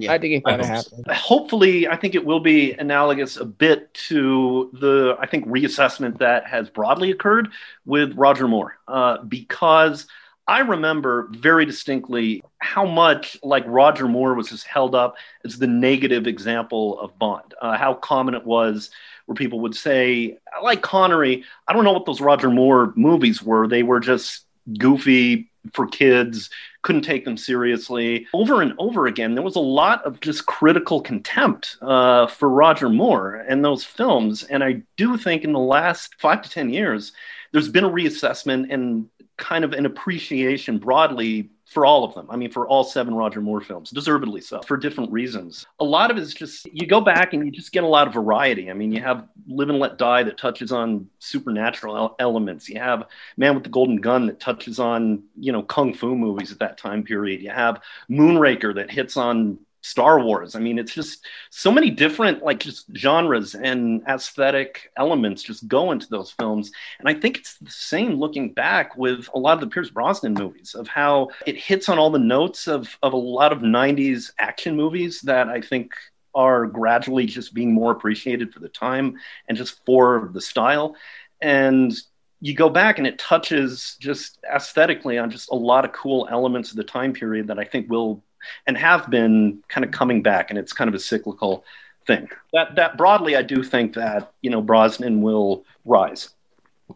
I 0.05 0.17
think 0.17 0.33
it's 0.35 0.45
gonna 0.45 0.65
happen. 0.65 1.03
Hopefully, 1.09 1.87
I 1.87 1.95
think 1.95 2.15
it 2.15 2.25
will 2.25 2.39
be 2.39 2.73
analogous 2.73 3.37
a 3.37 3.45
bit 3.45 3.93
to 4.09 4.69
the 4.73 5.15
I 5.19 5.27
think 5.27 5.47
reassessment 5.47 6.19
that 6.19 6.45
has 6.47 6.69
broadly 6.69 7.11
occurred 7.11 7.49
with 7.85 8.13
Roger 8.15 8.47
Moore, 8.47 8.77
uh, 8.87 9.23
because 9.23 10.07
I 10.47 10.59
remember 10.59 11.27
very 11.31 11.65
distinctly 11.65 12.41
how 12.59 12.85
much 12.85 13.37
like 13.43 13.63
Roger 13.67 14.07
Moore 14.07 14.33
was 14.33 14.49
just 14.49 14.65
held 14.65 14.95
up 14.95 15.15
as 15.43 15.57
the 15.57 15.67
negative 15.67 16.25
example 16.25 16.99
of 16.99 17.17
Bond. 17.19 17.53
Uh, 17.61 17.77
how 17.77 17.93
common 17.93 18.33
it 18.33 18.45
was 18.45 18.89
where 19.25 19.35
people 19.35 19.59
would 19.61 19.75
say, 19.75 20.37
"I 20.55 20.61
like 20.61 20.81
Connery." 20.81 21.43
I 21.67 21.73
don't 21.73 21.83
know 21.83 21.91
what 21.91 22.05
those 22.05 22.21
Roger 22.21 22.49
Moore 22.49 22.93
movies 22.95 23.43
were. 23.43 23.67
They 23.67 23.83
were 23.83 23.99
just 23.99 24.45
goofy 24.77 25.49
for 25.73 25.87
kids 25.87 26.49
couldn't 26.83 27.01
take 27.01 27.25
them 27.25 27.37
seriously. 27.37 28.27
Over 28.33 28.61
and 28.61 28.73
over 28.77 29.07
again 29.07 29.35
there 29.35 29.43
was 29.43 29.55
a 29.55 29.59
lot 29.59 30.03
of 30.05 30.19
just 30.21 30.45
critical 30.45 31.01
contempt 31.01 31.77
uh, 31.81 32.27
for 32.27 32.49
roger 32.49 32.89
moore 32.89 33.35
and 33.47 33.63
those 33.63 33.83
films. 33.83 34.43
And 34.43 34.63
i 34.63 34.81
do 34.95 35.17
think 35.17 35.43
in 35.43 35.53
the 35.53 35.59
last 35.59 36.15
five 36.19 36.41
to 36.41 36.49
ten 36.49 36.69
years 36.69 37.11
there's 37.51 37.69
been 37.69 37.83
a 37.83 37.89
reassessment 37.89 38.71
and 38.73 39.07
kind 39.37 39.63
of 39.63 39.73
an 39.73 39.85
appreciation 39.85 40.79
broadly 40.79 41.49
for 41.67 41.85
all 41.85 42.05
of 42.05 42.15
them. 42.15 42.27
I 42.29 42.37
mean, 42.37 42.49
for 42.49 42.65
all 42.65 42.83
seven 42.83 43.13
Roger 43.13 43.41
Moore 43.41 43.59
films, 43.59 43.91
deservedly 43.91 44.39
so, 44.39 44.61
for 44.61 44.77
different 44.77 45.11
reasons. 45.11 45.65
A 45.79 45.83
lot 45.83 46.09
of 46.09 46.17
it 46.17 46.21
is 46.21 46.33
just 46.33 46.65
you 46.71 46.87
go 46.87 47.01
back 47.01 47.33
and 47.33 47.45
you 47.45 47.51
just 47.51 47.73
get 47.73 47.83
a 47.83 47.87
lot 47.87 48.07
of 48.07 48.13
variety. 48.13 48.71
I 48.71 48.73
mean, 48.73 48.91
you 48.91 49.01
have 49.01 49.27
Live 49.47 49.69
and 49.69 49.77
Let 49.77 49.97
Die 49.97 50.23
that 50.23 50.37
touches 50.37 50.71
on 50.71 51.09
supernatural 51.19 52.15
elements. 52.19 52.69
You 52.69 52.79
have 52.79 53.07
Man 53.35 53.53
with 53.53 53.65
the 53.65 53.69
Golden 53.69 53.97
Gun 53.97 54.27
that 54.27 54.39
touches 54.39 54.79
on, 54.79 55.23
you 55.37 55.51
know, 55.51 55.61
kung 55.61 55.93
fu 55.93 56.15
movies 56.15 56.53
at 56.53 56.59
that 56.59 56.77
time 56.77 57.03
period. 57.03 57.41
You 57.41 57.51
have 57.51 57.81
Moonraker 58.09 58.73
that 58.75 58.89
hits 58.89 59.17
on 59.17 59.59
Star 59.81 60.19
Wars. 60.19 60.55
I 60.55 60.59
mean, 60.59 60.79
it's 60.79 60.93
just 60.93 61.25
so 61.49 61.71
many 61.71 61.89
different 61.89 62.43
like 62.43 62.59
just 62.59 62.85
genres 62.95 63.55
and 63.55 64.03
aesthetic 64.07 64.91
elements 64.97 65.43
just 65.43 65.67
go 65.67 65.91
into 65.91 66.07
those 66.09 66.31
films. 66.31 66.71
And 66.99 67.07
I 67.07 67.13
think 67.13 67.37
it's 67.37 67.57
the 67.59 67.71
same 67.71 68.13
looking 68.13 68.53
back 68.53 68.97
with 68.97 69.29
a 69.33 69.39
lot 69.39 69.53
of 69.53 69.61
the 69.61 69.67
Pierce 69.67 69.89
Brosnan 69.89 70.33
movies 70.33 70.75
of 70.75 70.87
how 70.87 71.29
it 71.45 71.55
hits 71.57 71.89
on 71.89 71.99
all 71.99 72.09
the 72.09 72.19
notes 72.19 72.67
of 72.67 72.97
of 73.01 73.13
a 73.13 73.17
lot 73.17 73.53
of 73.53 73.59
90s 73.59 74.31
action 74.39 74.75
movies 74.75 75.21
that 75.21 75.47
I 75.47 75.61
think 75.61 75.93
are 76.35 76.67
gradually 76.67 77.25
just 77.25 77.53
being 77.53 77.73
more 77.73 77.91
appreciated 77.91 78.53
for 78.53 78.59
the 78.59 78.69
time 78.69 79.17
and 79.47 79.57
just 79.57 79.83
for 79.85 80.29
the 80.33 80.41
style. 80.41 80.95
And 81.41 81.93
you 82.39 82.53
go 82.53 82.69
back 82.69 82.99
and 82.99 83.07
it 83.07 83.17
touches 83.17 83.97
just 83.99 84.39
aesthetically 84.53 85.17
on 85.17 85.31
just 85.31 85.49
a 85.49 85.55
lot 85.55 85.85
of 85.85 85.91
cool 85.91 86.27
elements 86.29 86.69
of 86.69 86.77
the 86.77 86.83
time 86.83 87.13
period 87.13 87.47
that 87.47 87.57
I 87.57 87.63
think 87.63 87.89
will 87.89 88.23
and 88.65 88.77
have 88.77 89.09
been 89.09 89.63
kind 89.67 89.85
of 89.85 89.91
coming 89.91 90.21
back, 90.21 90.49
and 90.49 90.57
it's 90.59 90.73
kind 90.73 90.87
of 90.87 90.95
a 90.95 90.99
cyclical 90.99 91.63
thing. 92.05 92.29
That 92.53 92.75
that 92.75 92.97
broadly, 92.97 93.35
I 93.35 93.41
do 93.41 93.63
think 93.63 93.93
that 93.93 94.31
you 94.41 94.49
know 94.49 94.61
Brosnan 94.61 95.21
will 95.21 95.65
rise. 95.85 96.29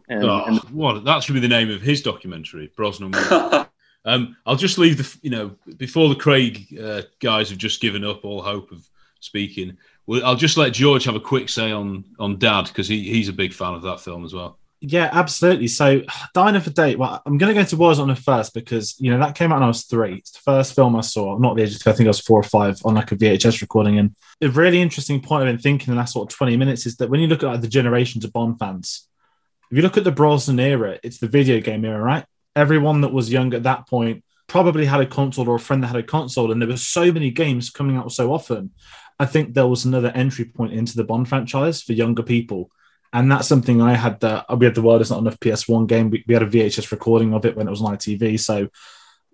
And, 0.08 0.24
oh, 0.24 0.44
and 0.46 0.58
what 0.70 1.04
that 1.04 1.22
should 1.22 1.34
be 1.34 1.40
the 1.40 1.48
name 1.48 1.70
of 1.70 1.82
his 1.82 2.02
documentary, 2.02 2.72
Brosnan. 2.74 3.14
um, 4.04 4.36
I'll 4.46 4.56
just 4.56 4.78
leave 4.78 4.98
the 4.98 5.18
you 5.22 5.30
know 5.30 5.54
before 5.76 6.08
the 6.08 6.16
Craig 6.16 6.78
uh, 6.82 7.02
guys 7.20 7.50
have 7.50 7.58
just 7.58 7.80
given 7.80 8.04
up 8.04 8.24
all 8.24 8.42
hope 8.42 8.72
of 8.72 8.88
speaking. 9.20 9.76
Well, 10.06 10.24
I'll 10.24 10.34
just 10.34 10.56
let 10.56 10.72
George 10.72 11.04
have 11.04 11.14
a 11.14 11.20
quick 11.20 11.48
say 11.48 11.70
on 11.70 12.04
on 12.18 12.38
Dad 12.38 12.64
because 12.64 12.88
he, 12.88 13.02
he's 13.02 13.28
a 13.28 13.32
big 13.32 13.52
fan 13.52 13.74
of 13.74 13.82
that 13.82 14.00
film 14.00 14.24
as 14.24 14.34
well. 14.34 14.58
Yeah, 14.84 15.08
absolutely. 15.12 15.68
So, 15.68 16.02
Die 16.34 16.48
Another 16.48 16.70
Day. 16.70 16.96
Well, 16.96 17.22
I'm 17.24 17.38
going 17.38 17.54
to 17.54 17.60
go 17.60 17.64
to 17.64 17.76
Wars 17.76 18.00
on 18.00 18.10
it 18.10 18.18
first 18.18 18.52
because 18.52 18.96
you 18.98 19.10
know 19.10 19.18
that 19.20 19.36
came 19.36 19.52
out 19.52 19.56
when 19.56 19.62
I 19.62 19.68
was 19.68 19.84
three. 19.84 20.16
It's 20.16 20.32
the 20.32 20.40
first 20.40 20.74
film 20.74 20.96
I 20.96 21.02
saw. 21.02 21.38
Not 21.38 21.56
the 21.56 21.62
age 21.62 21.76
of 21.76 21.86
I 21.86 21.92
think 21.92 22.08
I 22.08 22.10
was 22.10 22.20
four 22.20 22.40
or 22.40 22.44
five 22.44 22.80
on 22.84 22.94
like 22.94 23.12
a 23.12 23.16
VHS 23.16 23.60
recording. 23.60 23.98
And 23.98 24.14
a 24.40 24.48
really 24.48 24.82
interesting 24.82 25.22
point 25.22 25.44
I've 25.44 25.54
been 25.54 25.62
thinking 25.62 25.88
in 25.88 25.94
the 25.94 26.00
last 26.00 26.14
sort 26.14 26.32
of 26.32 26.36
20 26.36 26.56
minutes 26.56 26.84
is 26.84 26.96
that 26.96 27.08
when 27.08 27.20
you 27.20 27.28
look 27.28 27.44
at 27.44 27.46
like 27.46 27.60
the 27.60 27.68
generations 27.68 28.24
of 28.24 28.32
Bond 28.32 28.58
fans, 28.58 29.06
if 29.70 29.76
you 29.76 29.82
look 29.82 29.96
at 29.96 30.04
the 30.04 30.12
Brosnan 30.12 30.58
era, 30.58 30.98
it's 31.02 31.18
the 31.18 31.28
video 31.28 31.60
game 31.60 31.84
era, 31.84 32.02
right? 32.02 32.26
Everyone 32.56 33.00
that 33.02 33.12
was 33.12 33.32
young 33.32 33.54
at 33.54 33.62
that 33.62 33.88
point 33.88 34.24
probably 34.48 34.84
had 34.84 35.00
a 35.00 35.06
console 35.06 35.48
or 35.48 35.54
a 35.54 35.60
friend 35.60 35.82
that 35.82 35.86
had 35.86 35.96
a 35.96 36.02
console, 36.02 36.50
and 36.50 36.60
there 36.60 36.68
were 36.68 36.76
so 36.76 37.10
many 37.12 37.30
games 37.30 37.70
coming 37.70 37.96
out 37.96 38.12
so 38.12 38.32
often. 38.34 38.72
I 39.18 39.26
think 39.26 39.54
there 39.54 39.68
was 39.68 39.84
another 39.84 40.08
entry 40.08 40.44
point 40.44 40.72
into 40.72 40.96
the 40.96 41.04
Bond 41.04 41.28
franchise 41.28 41.80
for 41.80 41.92
younger 41.92 42.24
people 42.24 42.70
and 43.12 43.30
that's 43.30 43.48
something 43.48 43.82
I 43.82 43.94
had. 43.94 44.20
The 44.20 44.50
uh, 44.50 44.56
we 44.56 44.66
had 44.66 44.74
the 44.74 44.82
world 44.82 45.02
is 45.02 45.10
not 45.10 45.20
enough 45.20 45.38
PS1 45.40 45.86
game. 45.86 46.10
We, 46.10 46.24
we 46.26 46.34
had 46.34 46.42
a 46.42 46.46
VHS 46.46 46.90
recording 46.90 47.34
of 47.34 47.44
it 47.44 47.56
when 47.56 47.66
it 47.66 47.70
was 47.70 47.82
on 47.82 47.96
ITV. 47.96 48.40
So 48.40 48.68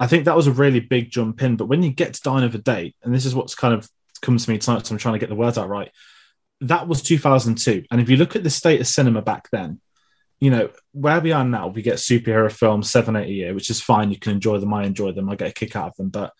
I 0.00 0.06
think 0.06 0.24
that 0.24 0.36
was 0.36 0.46
a 0.46 0.52
really 0.52 0.80
big 0.80 1.10
jump 1.10 1.42
in. 1.42 1.56
But 1.56 1.66
when 1.66 1.82
you 1.82 1.90
get 1.90 2.14
to 2.14 2.22
Die 2.22 2.38
Another 2.38 2.58
Day, 2.58 2.94
and 3.02 3.14
this 3.14 3.24
is 3.24 3.34
what's 3.34 3.54
kind 3.54 3.74
of 3.74 3.88
comes 4.20 4.44
to 4.44 4.50
me 4.50 4.58
tonight, 4.58 4.86
so 4.86 4.94
I'm 4.94 4.98
trying 4.98 5.14
to 5.14 5.20
get 5.20 5.28
the 5.28 5.36
words 5.36 5.58
out 5.58 5.68
right. 5.68 5.90
That 6.62 6.88
was 6.88 7.02
2002, 7.02 7.84
and 7.90 8.00
if 8.00 8.10
you 8.10 8.16
look 8.16 8.34
at 8.34 8.42
the 8.42 8.50
state 8.50 8.80
of 8.80 8.88
cinema 8.88 9.22
back 9.22 9.48
then, 9.50 9.80
you 10.40 10.50
know 10.50 10.70
where 10.92 11.20
we 11.20 11.30
are 11.30 11.44
now, 11.44 11.68
we 11.68 11.82
get 11.82 11.96
superhero 11.96 12.50
films 12.50 12.90
seven, 12.90 13.14
eight 13.14 13.28
a 13.28 13.32
year, 13.32 13.54
which 13.54 13.70
is 13.70 13.80
fine. 13.80 14.10
You 14.10 14.18
can 14.18 14.32
enjoy 14.32 14.58
them. 14.58 14.74
I 14.74 14.84
enjoy 14.84 15.12
them. 15.12 15.30
I 15.30 15.36
get 15.36 15.50
a 15.50 15.52
kick 15.52 15.76
out 15.76 15.90
of 15.90 15.96
them. 15.96 16.08
But 16.08 16.32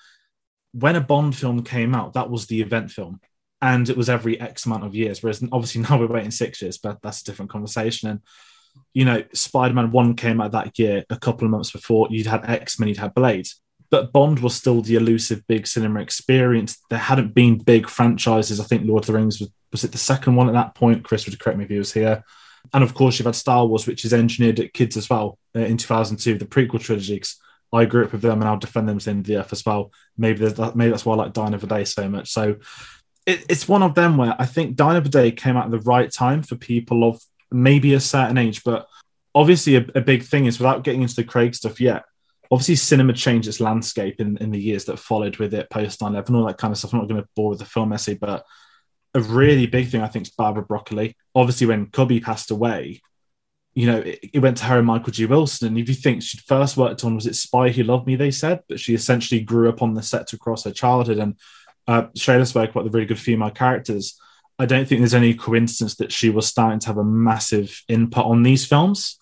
when 0.72 0.96
a 0.96 1.00
Bond 1.00 1.36
film 1.36 1.62
came 1.62 1.94
out, 1.94 2.14
that 2.14 2.30
was 2.30 2.46
the 2.46 2.62
event 2.62 2.90
film 2.90 3.20
and 3.60 3.88
it 3.88 3.96
was 3.96 4.08
every 4.08 4.40
X 4.40 4.66
amount 4.66 4.84
of 4.84 4.94
years. 4.94 5.22
Whereas 5.22 5.42
obviously 5.52 5.82
now 5.88 5.98
we're 5.98 6.06
waiting 6.06 6.30
six 6.30 6.62
years, 6.62 6.78
but 6.78 6.98
that's 7.02 7.22
a 7.22 7.24
different 7.24 7.50
conversation. 7.50 8.08
And 8.08 8.20
you 8.94 9.04
know, 9.04 9.24
Spider 9.32 9.74
Man 9.74 9.90
One 9.90 10.14
came 10.14 10.40
out 10.40 10.52
that 10.52 10.78
year. 10.78 11.04
A 11.10 11.18
couple 11.18 11.44
of 11.44 11.50
months 11.50 11.70
before, 11.70 12.08
you'd 12.10 12.26
had 12.26 12.48
X 12.48 12.78
Men, 12.78 12.88
you'd 12.88 12.98
had 12.98 13.14
Blade, 13.14 13.48
but 13.90 14.12
Bond 14.12 14.40
was 14.40 14.54
still 14.54 14.82
the 14.82 14.96
elusive 14.96 15.42
big 15.46 15.66
cinema 15.66 16.00
experience. 16.00 16.78
There 16.90 16.98
hadn't 16.98 17.34
been 17.34 17.58
big 17.58 17.88
franchises. 17.88 18.60
I 18.60 18.64
think 18.64 18.86
Lord 18.86 19.04
of 19.04 19.06
the 19.08 19.14
Rings 19.14 19.40
was 19.40 19.50
was 19.72 19.84
it 19.84 19.92
the 19.92 19.98
second 19.98 20.36
one 20.36 20.48
at 20.48 20.54
that 20.54 20.74
point? 20.74 21.04
Chris 21.04 21.26
would 21.26 21.38
correct 21.38 21.58
me 21.58 21.64
if 21.64 21.70
he 21.70 21.78
was 21.78 21.92
here. 21.92 22.24
And 22.72 22.82
of 22.82 22.94
course, 22.94 23.18
you've 23.18 23.26
had 23.26 23.34
Star 23.34 23.66
Wars, 23.66 23.86
which 23.86 24.04
is 24.04 24.12
engineered 24.12 24.60
at 24.60 24.72
kids 24.72 24.96
as 24.96 25.08
well 25.08 25.38
uh, 25.54 25.60
in 25.60 25.76
2002, 25.76 26.38
the 26.38 26.44
prequel 26.44 26.80
trilogies. 26.80 27.36
I 27.72 27.84
grew 27.84 28.04
up 28.04 28.12
with 28.12 28.22
them, 28.22 28.40
and 28.40 28.48
I'll 28.48 28.56
defend 28.56 28.88
them 28.88 28.98
to 28.98 29.04
the 29.04 29.10
end 29.10 29.30
earth 29.30 29.52
as 29.52 29.64
well. 29.64 29.92
Maybe 30.16 30.48
that, 30.48 30.74
maybe 30.74 30.90
that's 30.90 31.04
why 31.04 31.14
I 31.14 31.16
like 31.18 31.32
Die 31.34 31.46
Another 31.46 31.66
Day 31.66 31.84
so 31.84 32.08
much. 32.08 32.30
So 32.30 32.56
it, 33.28 33.44
it's 33.50 33.68
one 33.68 33.82
of 33.82 33.94
them 33.94 34.16
where 34.16 34.34
I 34.38 34.46
think 34.46 34.74
Die 34.74 34.90
Another 34.90 35.10
Day 35.10 35.30
came 35.30 35.56
out 35.56 35.66
at 35.66 35.70
the 35.70 35.80
right 35.80 36.10
time 36.10 36.42
for 36.42 36.56
people 36.56 37.06
of 37.06 37.20
maybe 37.52 37.92
a 37.92 38.00
certain 38.00 38.38
age, 38.38 38.64
but 38.64 38.88
obviously 39.34 39.76
a, 39.76 39.84
a, 39.94 40.00
big 40.00 40.22
thing 40.22 40.46
is 40.46 40.58
without 40.58 40.82
getting 40.82 41.02
into 41.02 41.14
the 41.14 41.24
Craig 41.24 41.54
stuff 41.54 41.78
yet. 41.78 42.04
Obviously, 42.50 42.76
cinema 42.76 43.12
changed 43.12 43.46
its 43.46 43.60
landscape 43.60 44.18
in, 44.18 44.38
in 44.38 44.50
the 44.50 44.58
years 44.58 44.86
that 44.86 44.98
followed 44.98 45.36
with 45.36 45.52
it, 45.52 45.68
post 45.68 46.00
9 46.00 46.12
11, 46.12 46.34
all 46.34 46.46
that 46.46 46.56
kind 46.56 46.72
of 46.72 46.78
stuff. 46.78 46.94
I'm 46.94 47.00
not 47.00 47.08
going 47.08 47.20
to 47.20 47.28
bore 47.36 47.50
with 47.50 47.58
the 47.58 47.66
film 47.66 47.92
essay, 47.92 48.14
but 48.14 48.46
a 49.12 49.20
really 49.20 49.66
big 49.66 49.88
thing 49.88 50.00
I 50.00 50.08
think 50.08 50.26
is 50.26 50.32
Barbara 50.32 50.62
Broccoli. 50.62 51.14
Obviously, 51.34 51.66
when 51.66 51.90
Cubby 51.90 52.20
passed 52.20 52.50
away, 52.50 53.02
you 53.74 53.86
know, 53.86 53.98
it, 53.98 54.20
it, 54.32 54.38
went 54.38 54.56
to 54.56 54.64
her 54.64 54.78
and 54.78 54.86
Michael 54.86 55.12
G. 55.12 55.26
Wilson. 55.26 55.68
And 55.68 55.78
if 55.78 55.90
you 55.90 55.94
think 55.94 56.22
she'd 56.22 56.40
first 56.40 56.78
worked 56.78 57.04
on, 57.04 57.14
was 57.14 57.26
it 57.26 57.36
Spy 57.36 57.68
Who 57.68 57.82
Loved 57.82 58.06
Me, 58.06 58.16
they 58.16 58.30
said, 58.30 58.62
but 58.70 58.80
she 58.80 58.94
essentially 58.94 59.42
grew 59.42 59.68
up 59.68 59.82
on 59.82 59.92
the 59.92 60.02
set 60.02 60.32
across 60.32 60.64
her 60.64 60.72
childhood. 60.72 61.18
And 61.18 61.36
uh, 61.88 62.06
Shayla 62.16 62.46
spoke 62.46 62.70
about 62.70 62.84
the 62.84 62.90
really 62.90 63.06
good 63.06 63.18
female 63.18 63.50
characters. 63.50 64.20
I 64.58 64.66
don't 64.66 64.86
think 64.86 65.00
there's 65.00 65.14
any 65.14 65.34
coincidence 65.34 65.96
that 65.96 66.12
she 66.12 66.30
was 66.30 66.46
starting 66.46 66.80
to 66.80 66.88
have 66.88 66.98
a 66.98 67.04
massive 67.04 67.82
input 67.88 68.26
on 68.26 68.42
these 68.42 68.66
films. 68.66 69.18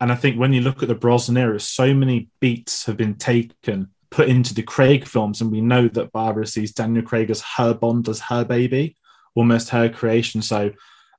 And 0.00 0.10
I 0.10 0.16
think 0.16 0.38
when 0.38 0.52
you 0.52 0.60
look 0.60 0.82
at 0.82 0.88
the 0.88 0.94
Brosnan 0.94 1.36
era, 1.36 1.60
so 1.60 1.94
many 1.94 2.28
beats 2.40 2.86
have 2.86 2.96
been 2.96 3.14
taken 3.14 3.90
put 4.10 4.28
into 4.28 4.54
the 4.54 4.62
Craig 4.62 5.06
films, 5.06 5.40
and 5.40 5.52
we 5.52 5.60
know 5.60 5.86
that 5.88 6.10
Barbara 6.10 6.46
sees 6.46 6.72
Daniel 6.72 7.04
Craig 7.04 7.30
as 7.30 7.42
her 7.56 7.72
Bond, 7.74 8.08
as 8.08 8.20
her 8.22 8.44
baby, 8.44 8.96
almost 9.34 9.68
her 9.68 9.88
creation. 9.88 10.42
So 10.42 10.72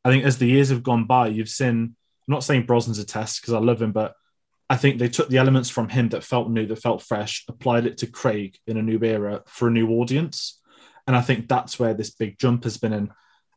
I 0.04 0.10
think 0.10 0.26
as 0.26 0.38
the 0.38 0.48
years 0.48 0.70
have 0.70 0.84
gone 0.84 1.06
by, 1.06 1.28
you've 1.28 1.50
seen. 1.50 1.96
I'm 2.28 2.34
not 2.34 2.44
saying 2.44 2.66
Brosnan's 2.66 3.00
a 3.00 3.06
test 3.06 3.42
because 3.42 3.54
I 3.54 3.60
love 3.60 3.82
him, 3.82 3.92
but 3.92 4.16
I 4.70 4.78
think 4.78 5.00
they 5.00 5.10
took 5.10 5.30
the 5.30 5.38
elements 5.38 5.70
from 5.70 5.90
him 5.90 6.10
that 6.10 6.24
felt 6.24 6.50
new, 6.50 6.66
that 6.68 6.82
felt 6.82 7.02
fresh, 7.02 7.44
applied 7.48 7.86
it 7.86 7.98
to 8.00 8.08
Craig 8.08 8.58
in 8.68 8.78
a 8.78 8.82
new 8.82 9.00
era 9.04 9.42
for 9.48 9.68
a 9.68 9.72
new 9.72 9.90
audience, 9.90 10.61
and 11.12 11.18
I 11.18 11.22
think 11.22 11.50
that's 11.50 11.78
where 11.78 11.94
this 11.94 12.12
big 12.12 12.40
jump 12.40 12.64
has 12.64 12.78
been. 12.78 12.94
in. 12.94 13.12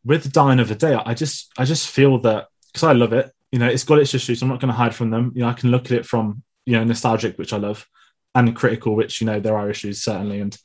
with 0.05 0.32
Die 0.32 0.52
Another 0.52 0.74
Day, 0.74 0.94
I 0.94 1.14
just 1.14 1.52
I 1.57 1.64
just 1.64 1.88
feel 1.88 2.18
that 2.22 2.48
because 2.66 2.82
I 2.82 2.92
love 2.92 3.12
it, 3.12 3.32
you 3.52 3.61
know, 3.61 3.68
it's 3.68 3.84
got 3.84 4.00
its 4.00 4.12
issues. 4.12 4.42
I'm 4.42 4.48
not 4.48 4.59
going 4.59 4.72
to 4.72 4.76
hide 4.76 4.94
from 4.94 5.11
them. 5.11 5.30
You 5.36 5.42
know, 5.42 5.48
I 5.48 5.52
can 5.52 5.70
look 5.70 5.86
at 5.86 5.92
it 5.92 6.05
from 6.05 6.42
you 6.66 6.72
know 6.72 6.82
nostalgic, 6.82 7.38
which 7.38 7.52
I 7.52 7.59
love, 7.59 7.86
and 8.34 8.57
critical, 8.57 8.96
which 8.96 9.20
you 9.20 9.26
know 9.28 9.38
there 9.38 9.57
are 9.57 9.70
issues 9.70 10.02
certainly, 10.02 10.40
and 10.40 10.59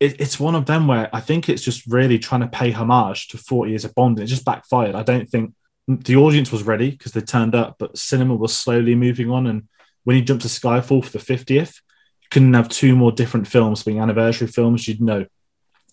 it, 0.00 0.20
it's 0.20 0.40
one 0.40 0.56
of 0.56 0.66
them 0.66 0.88
where 0.88 1.08
I 1.12 1.20
think 1.20 1.48
it's 1.48 1.62
just 1.62 1.86
really 1.86 2.18
trying 2.18 2.40
to 2.40 2.48
pay 2.48 2.72
homage 2.72 3.28
to 3.28 3.38
40 3.38 3.70
years 3.70 3.84
of 3.84 3.94
Bond, 3.94 4.18
and 4.18 4.26
it 4.26 4.30
just 4.30 4.44
backfired. 4.44 4.96
I 4.96 5.04
don't 5.04 5.28
think 5.28 5.54
the 5.86 6.16
audience 6.16 6.52
was 6.52 6.64
ready 6.64 6.90
because 6.90 7.12
they 7.12 7.20
turned 7.20 7.54
up, 7.54 7.76
but 7.78 7.96
cinema 7.96 8.34
was 8.34 8.56
slowly 8.56 8.94
moving 8.94 9.30
on. 9.30 9.46
And 9.46 9.68
when 10.04 10.16
you 10.16 10.22
jump 10.22 10.42
to 10.42 10.48
Skyfall 10.48 11.04
for 11.04 11.10
the 11.10 11.18
50th, 11.18 11.80
you 12.20 12.28
couldn't 12.30 12.54
have 12.54 12.68
two 12.68 12.94
more 12.94 13.10
different 13.10 13.48
films 13.48 13.82
being 13.82 13.98
anniversary 13.98 14.48
films. 14.48 14.86
You'd 14.86 15.00
know, 15.00 15.26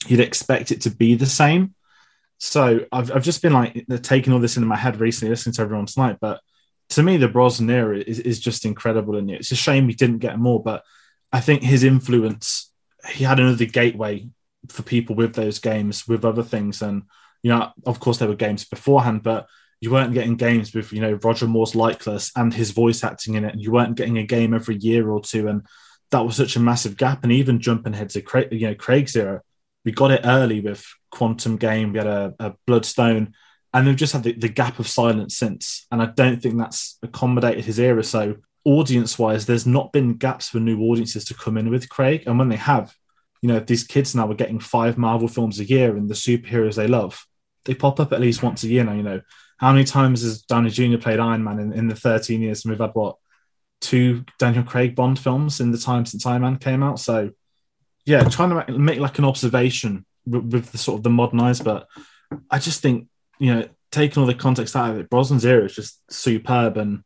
you'd 0.08 0.20
expect 0.20 0.72
it 0.72 0.82
to 0.82 0.90
be 0.90 1.16
the 1.16 1.26
same. 1.26 1.74
So 2.38 2.86
I've, 2.92 3.12
I've 3.12 3.24
just 3.24 3.42
been 3.42 3.54
like 3.54 3.86
taking 4.02 4.34
all 4.34 4.40
this 4.40 4.58
into 4.58 4.68
my 4.68 4.76
head 4.76 5.00
recently, 5.00 5.30
listening 5.30 5.54
to 5.54 5.62
everyone 5.62 5.86
tonight. 5.86 6.18
But 6.20 6.42
to 6.90 7.04
me, 7.04 7.18
the 7.18 7.28
Brosnan 7.28 7.70
era 7.70 7.98
is, 7.98 8.20
is 8.20 8.40
just 8.40 8.66
incredible. 8.66 9.16
And 9.16 9.32
it's 9.32 9.52
a 9.52 9.56
shame 9.56 9.88
he 9.88 9.96
didn't 9.96 10.20
get 10.20 10.38
more, 10.38 10.62
but 10.62 10.84
I 11.32 11.40
think 11.40 11.64
his 11.64 11.84
influence, 11.84 12.72
he 13.10 13.24
had 13.24 13.40
another 13.40 13.66
gateway 13.66 14.28
for 14.70 14.84
people 14.84 15.16
with 15.16 15.34
those 15.34 15.60
games, 15.60 16.08
with 16.08 16.26
other 16.26 16.44
things. 16.44 16.82
And, 16.82 17.04
you 17.42 17.52
know, 17.52 17.72
of 17.86 18.00
course, 18.00 18.18
there 18.18 18.28
were 18.28 18.36
games 18.36 18.66
beforehand, 18.66 19.24
but 19.24 19.48
you 19.82 19.92
weren't 19.92 20.14
getting 20.14 20.36
games 20.36 20.74
with, 20.74 20.92
you 20.94 21.02
know, 21.02 21.20
Roger 21.24 21.48
Moore's 21.48 21.74
Likeless 21.74 22.32
and 22.36 22.54
his 22.54 22.72
voice 22.72 23.04
acting 23.04 23.36
in 23.36 23.46
it. 23.46 23.54
And 23.54 23.62
you 23.62 23.72
weren't 23.72 23.96
getting 23.96 24.18
a 24.18 24.24
game 24.24 24.54
every 24.54 24.78
year 24.78 25.10
or 25.10 25.22
two. 25.22 25.48
And 25.48 25.66
that 26.12 26.26
was 26.26 26.36
such 26.36 26.56
a 26.56 26.62
massive 26.62 26.98
gap. 26.98 27.24
And 27.24 27.32
even 27.32 27.60
jumping 27.60 27.94
ahead 27.94 28.10
to 28.12 28.22
Craig, 28.22 28.48
you 28.52 28.68
know, 28.68 28.76
Craig's 28.76 29.16
era, 29.16 29.42
we 29.86 29.92
got 29.92 30.12
it 30.12 30.22
early 30.26 30.60
with 30.60 30.86
Quantum 31.12 31.58
Game, 31.58 31.94
we 31.94 32.00
had 32.00 32.08
a, 32.08 32.34
a 32.40 32.54
Bloodstone, 32.66 33.34
and 33.74 33.88
they've 33.88 33.96
just 33.96 34.14
had 34.14 34.24
the, 34.24 34.34
the 34.34 34.50
gap 34.50 34.80
of 34.80 34.88
silence 34.88 35.38
since. 35.38 35.86
And 35.92 36.02
I 36.02 36.08
don't 36.08 36.42
think 36.42 36.58
that's 36.58 36.98
accommodated 37.04 37.66
his 37.66 37.80
era. 37.80 38.04
So, 38.04 38.38
audience 38.64 39.20
wise, 39.20 39.46
there's 39.46 39.68
not 39.68 39.94
been 39.94 40.16
gaps 40.16 40.50
for 40.50 40.60
new 40.60 40.82
audiences 40.82 41.24
to 41.26 41.34
come 41.36 41.58
in 41.58 41.70
with 41.70 41.88
Craig. 41.88 42.24
And 42.26 42.40
when 42.40 42.50
they 42.50 42.56
have, 42.56 42.96
you 43.42 43.48
know, 43.48 43.60
these 43.60 43.84
kids 43.84 44.16
now 44.16 44.30
are 44.30 44.36
getting 44.36 44.60
five 44.60 44.98
Marvel 44.98 45.28
films 45.28 45.60
a 45.60 45.66
year 45.66 45.96
and 45.96 46.10
the 46.10 46.16
superheroes 46.16 46.76
they 46.76 46.88
love, 46.88 47.26
they 47.66 47.76
pop 47.76 48.00
up 48.00 48.12
at 48.12 48.22
least 48.22 48.42
once 48.42 48.64
a 48.64 48.68
year 48.68 48.84
now. 48.84 48.94
You 48.94 49.04
know, 49.04 49.22
how 49.58 49.72
many 49.72 49.86
times 49.86 50.24
has 50.24 50.42
Downey 50.42 50.70
Jr. 50.72 50.98
played 50.98 51.20
Iron 51.20 51.44
Man 51.44 51.60
in, 51.60 51.74
in 51.74 51.88
the 51.88 51.96
13 51.96 52.42
years? 52.42 52.66
And 52.66 52.72
we've 52.72 52.80
had 52.80 52.96
what, 52.96 53.18
two 53.82 54.26
Daniel 54.40 54.64
Craig 54.64 54.96
Bond 54.96 55.20
films 55.20 55.60
in 55.60 55.72
the 55.72 55.78
time 55.78 56.06
since 56.06 56.26
Iron 56.26 56.42
Man 56.42 56.58
came 56.58 56.82
out? 56.82 57.00
So, 57.00 57.32
yeah, 58.06 58.24
trying 58.24 58.50
to 58.50 58.56
make, 58.56 58.70
make 58.70 59.00
like 59.00 59.20
an 59.20 59.26
observation 59.26 60.06
with, 60.26 60.46
with 60.46 60.72
the 60.72 60.78
sort 60.78 61.00
of 61.00 61.04
the 61.04 61.10
modern 61.10 61.40
eyes, 61.40 61.60
but 61.60 61.88
I 62.50 62.60
just 62.60 62.82
think 62.82 63.08
you 63.40 63.54
know 63.54 63.68
taking 63.92 64.22
all 64.22 64.28
the 64.28 64.34
context 64.34 64.76
out 64.76 64.92
of 64.92 65.00
it, 65.00 65.10
Brosnan's 65.10 65.46
era 65.46 65.66
is 65.66 65.76
just 65.76 66.00
superb, 66.12 66.78
and 66.78 67.04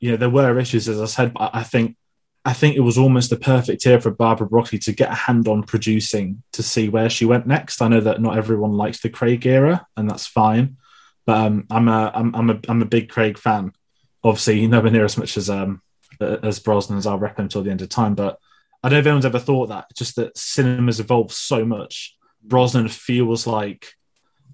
you 0.00 0.10
know 0.10 0.16
there 0.16 0.30
were 0.30 0.58
issues 0.58 0.88
as 0.88 1.00
I 1.00 1.06
said, 1.06 1.34
but 1.34 1.50
I 1.54 1.62
think 1.62 1.96
I 2.44 2.52
think 2.52 2.76
it 2.76 2.80
was 2.80 2.98
almost 2.98 3.30
the 3.30 3.36
perfect 3.36 3.84
year 3.84 4.00
for 4.00 4.10
Barbara 4.10 4.48
Broccoli 4.48 4.78
to 4.80 4.92
get 4.92 5.12
a 5.12 5.14
hand 5.14 5.46
on 5.46 5.62
producing 5.62 6.42
to 6.52 6.62
see 6.62 6.88
where 6.88 7.10
she 7.10 7.26
went 7.26 7.46
next. 7.46 7.82
I 7.82 7.88
know 7.88 8.00
that 8.00 8.20
not 8.20 8.38
everyone 8.38 8.72
likes 8.72 9.00
the 9.00 9.10
Craig 9.10 9.46
era, 9.46 9.86
and 9.96 10.08
that's 10.10 10.26
fine, 10.26 10.78
but 11.26 11.36
um, 11.36 11.66
I'm 11.70 11.88
a 11.88 12.10
I'm, 12.14 12.34
I'm 12.34 12.50
a 12.50 12.60
I'm 12.68 12.82
a 12.82 12.86
big 12.86 13.08
Craig 13.08 13.38
fan. 13.38 13.72
Obviously, 14.24 14.66
nowhere 14.66 14.90
near 14.90 15.04
as 15.04 15.16
much 15.16 15.36
as 15.36 15.48
um 15.48 15.82
as 16.20 16.58
Brosnan 16.58 16.98
as 16.98 17.06
I'll 17.06 17.18
rep 17.18 17.38
him 17.38 17.48
till 17.48 17.62
the 17.62 17.70
end 17.70 17.82
of 17.82 17.88
time, 17.88 18.14
but 18.14 18.38
I 18.82 18.88
don't 18.88 18.96
know 18.96 19.00
if 19.00 19.06
anyone's 19.06 19.26
ever 19.26 19.38
thought 19.38 19.68
that. 19.68 19.86
Just 19.94 20.16
that 20.16 20.36
cinema's 20.36 21.00
evolved 21.00 21.32
so 21.32 21.64
much. 21.64 22.16
Brosnan 22.42 22.88
feels 22.88 23.46
like 23.46 23.94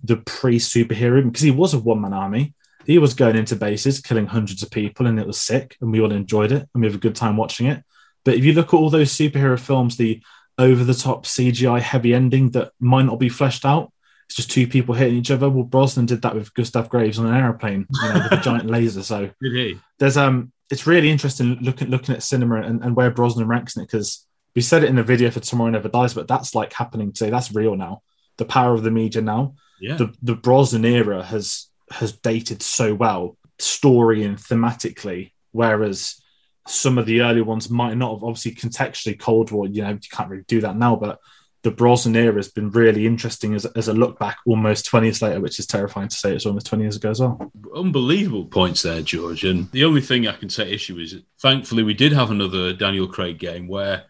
the 0.03 0.17
pre 0.17 0.59
superhero 0.59 1.25
because 1.25 1.43
he 1.43 1.51
was 1.51 1.75
a 1.75 1.79
one 1.79 2.01
man 2.01 2.13
army. 2.13 2.55
He 2.85 2.99
was 2.99 3.15
going 3.15 3.37
into 3.37 3.57
bases, 3.57 4.01
killing 4.01 4.27
hundreds 4.27 4.63
of 4.63 4.71
people, 4.71 5.07
and 5.07 5.19
it 5.19 5.27
was 5.27 5.41
sick, 5.41 5.77
and 5.81 5.91
we 5.91 6.01
all 6.01 6.13
enjoyed 6.13 6.53
it, 6.53 6.69
and 6.73 6.81
we 6.81 6.87
have 6.87 6.95
a 6.95 7.01
good 7.01 7.17
time 7.17 7.37
watching 7.37 7.67
it. 7.67 7.83
But 8.25 8.35
if 8.35 8.45
you 8.45 8.53
look 8.53 8.69
at 8.69 8.77
all 8.77 8.91
those 8.91 9.13
superhero 9.13 9.59
films, 9.59 9.97
the 9.97 10.23
over 10.59 10.85
the 10.85 10.95
top 10.95 11.27
CGI 11.27 11.81
heavy 11.81 12.15
ending 12.15 12.51
that 12.51 12.73
might 12.81 13.05
not 13.05 13.19
be 13.19 13.29
fleshed 13.29 13.65
out, 13.65 13.93
it's 14.27 14.37
just 14.37 14.51
two 14.51 14.67
people 14.67 14.95
hitting 14.95 15.17
each 15.17 15.31
other. 15.31 15.49
Well, 15.49 15.65
Brosnan 15.65 16.07
did 16.07 16.23
that 16.23 16.35
with 16.35 16.55
Gustav 16.55 16.89
Graves 16.89 17.19
on 17.19 17.27
an 17.27 17.35
aeroplane, 17.35 17.87
you 18.03 18.09
know, 18.09 18.15
with 18.15 18.41
a 18.41 18.43
giant 18.43 18.67
laser. 18.71 19.03
So 19.03 19.31
he? 19.41 19.79
there's 19.99 20.17
um 20.17 20.53
it's 20.71 20.87
really 20.87 21.11
interesting 21.11 21.59
looking 21.61 21.89
looking 21.89 22.15
at 22.15 22.23
cinema 22.23 22.63
and, 22.63 22.83
and 22.83 22.97
where 22.97 23.11
Brosnan 23.11 23.49
ranks 23.49 23.77
in 23.77 23.83
it 23.83 23.87
because 23.87 24.27
we 24.55 24.63
said 24.63 24.83
it 24.83 24.89
in 24.89 24.97
the 24.97 25.03
video 25.03 25.31
for 25.31 25.41
Tomorrow 25.41 25.71
Never 25.71 25.89
Dies, 25.89 26.15
but 26.15 26.29
that's 26.29 26.55
like 26.55 26.73
happening 26.73 27.13
today. 27.13 27.31
That's 27.31 27.55
real 27.55 27.77
now. 27.77 28.03
The 28.39 28.47
power 28.47 28.75
of 28.75 28.83
the 28.83 28.91
media 28.91 29.23
now. 29.23 29.55
Yeah. 29.81 29.97
The 29.97 30.15
the 30.23 30.35
Brosnan 30.35 30.85
era 30.85 31.23
has 31.23 31.69
has 31.91 32.13
dated 32.13 32.63
so 32.63 32.95
well, 32.95 33.37
story 33.59 34.25
and 34.25 34.39
thematically, 34.39 35.33
whereas 35.53 36.21
some 36.67 36.99
of 36.99 37.07
the 37.07 37.21
early 37.21 37.43
ones 37.43 37.71
might 37.71 37.97
not 37.97 38.15
have 38.15 38.25
obviously 38.25 38.53
contextually 38.53 39.19
Cold 39.19 39.53
War, 39.53 39.67
you 39.67 39.83
know, 39.83 39.91
you 39.91 39.99
can't 40.11 40.29
really 40.29 40.45
do 40.49 40.61
that 40.63 40.77
now, 40.77 40.97
but 40.97 41.21
the 41.67 41.73
Brosnan 41.73 42.15
era 42.15 42.37
has 42.37 42.47
been 42.47 42.71
really 42.71 43.09
interesting 43.09 43.53
as, 43.53 43.65
as 43.65 43.89
a 43.89 43.93
look 43.93 44.21
back 44.21 44.39
almost 44.47 44.87
20 44.87 45.09
years 45.09 45.21
later, 45.21 45.41
which 45.41 45.59
is 45.59 45.67
terrifying 45.67 46.07
to 46.07 46.15
say 46.15 46.33
it's 46.33 46.47
almost 46.47 46.67
20 46.67 46.85
years 46.85 46.95
ago 46.95 47.11
as 47.11 47.19
well. 47.19 47.51
Unbelievable 47.75 48.45
points 48.45 48.83
there, 48.83 49.03
George. 49.03 49.43
And 49.43 49.69
the 49.73 49.83
only 49.83 50.01
thing 50.01 50.29
I 50.29 50.37
can 50.37 50.47
take 50.47 50.73
issue 50.73 50.97
is, 50.99 51.17
thankfully, 51.41 51.83
we 51.83 51.93
did 51.93 52.13
have 52.13 52.31
another 52.31 52.73
Daniel 52.73 53.09
Craig 53.09 53.41
game 53.41 53.67
where 53.67 54.05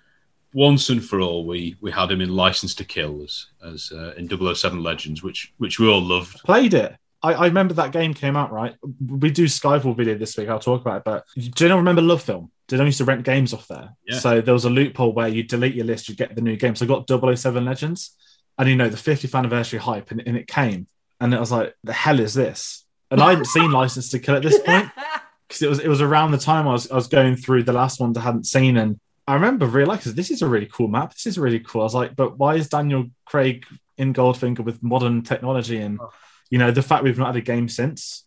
once 0.52 0.90
and 0.90 1.02
for 1.02 1.22
all 1.22 1.46
we 1.46 1.76
we 1.80 1.90
had 1.90 2.10
him 2.10 2.20
in 2.20 2.28
License 2.28 2.74
to 2.74 2.84
Kill 2.84 3.22
as, 3.22 3.46
as 3.64 3.90
uh, 3.90 4.12
in 4.18 4.28
007 4.28 4.82
Legends, 4.82 5.22
which 5.22 5.54
which 5.56 5.78
we 5.78 5.88
all 5.88 6.02
loved. 6.02 6.38
Played 6.42 6.74
it. 6.74 6.94
I, 7.26 7.32
I 7.32 7.44
remember 7.46 7.74
that 7.74 7.90
game 7.90 8.14
came 8.14 8.36
out, 8.36 8.52
right? 8.52 8.76
We 9.04 9.30
do 9.32 9.46
Skyfall 9.46 9.96
video 9.96 10.16
this 10.16 10.36
week. 10.36 10.48
I'll 10.48 10.60
talk 10.60 10.80
about 10.80 10.98
it. 10.98 11.04
But 11.04 11.24
do 11.34 11.64
you 11.64 11.68
know, 11.68 11.76
remember 11.76 12.02
Love 12.02 12.22
Film? 12.22 12.52
Did 12.68 12.80
I 12.80 12.84
used 12.84 12.98
to 12.98 13.04
rent 13.04 13.24
games 13.24 13.52
off 13.52 13.66
there? 13.66 13.90
Yeah. 14.06 14.18
So 14.20 14.40
there 14.40 14.54
was 14.54 14.64
a 14.64 14.70
loophole 14.70 15.12
where 15.12 15.26
you 15.26 15.42
delete 15.42 15.74
your 15.74 15.86
list, 15.86 16.08
you 16.08 16.14
get 16.14 16.36
the 16.36 16.40
new 16.40 16.56
game. 16.56 16.76
So 16.76 16.84
I 16.84 16.88
got 16.88 17.08
007 17.08 17.64
Legends, 17.64 18.16
and 18.58 18.68
you 18.68 18.76
know 18.76 18.88
the 18.88 18.96
50th 18.96 19.36
anniversary 19.36 19.80
hype, 19.80 20.12
and, 20.12 20.22
and 20.24 20.36
it 20.36 20.46
came, 20.46 20.86
and 21.20 21.34
it 21.34 21.40
was 21.40 21.50
like, 21.50 21.74
the 21.82 21.92
hell 21.92 22.20
is 22.20 22.32
this? 22.34 22.84
And 23.10 23.20
I 23.20 23.30
hadn't 23.30 23.46
seen 23.46 23.70
License 23.72 24.10
to 24.10 24.18
Kill 24.20 24.36
at 24.36 24.42
this 24.42 24.60
point 24.60 24.90
because 25.48 25.62
it 25.62 25.68
was 25.68 25.78
it 25.80 25.88
was 25.88 26.00
around 26.00 26.30
the 26.30 26.38
time 26.38 26.68
I 26.68 26.72
was 26.72 26.90
I 26.90 26.94
was 26.94 27.08
going 27.08 27.36
through 27.36 27.64
the 27.64 27.72
last 27.72 28.00
ones 28.00 28.16
I 28.16 28.22
hadn't 28.22 28.46
seen, 28.46 28.76
and 28.76 29.00
I 29.26 29.34
remember 29.34 29.66
realizing 29.66 30.14
this 30.14 30.30
is 30.30 30.42
a 30.42 30.48
really 30.48 30.66
cool 30.66 30.88
map. 30.88 31.12
This 31.12 31.26
is 31.26 31.38
really 31.38 31.60
cool. 31.60 31.82
I 31.82 31.84
was 31.84 31.94
like, 31.94 32.14
but 32.14 32.38
why 32.38 32.54
is 32.54 32.68
Daniel 32.68 33.06
Craig 33.24 33.64
in 33.98 34.12
Goldfinger 34.12 34.60
with 34.60 34.82
modern 34.82 35.22
technology 35.22 35.78
and 35.78 36.00
oh. 36.00 36.10
You 36.50 36.58
know 36.58 36.70
the 36.70 36.82
fact 36.82 37.04
we've 37.04 37.18
not 37.18 37.28
had 37.28 37.36
a 37.36 37.40
game 37.40 37.68
since? 37.68 38.24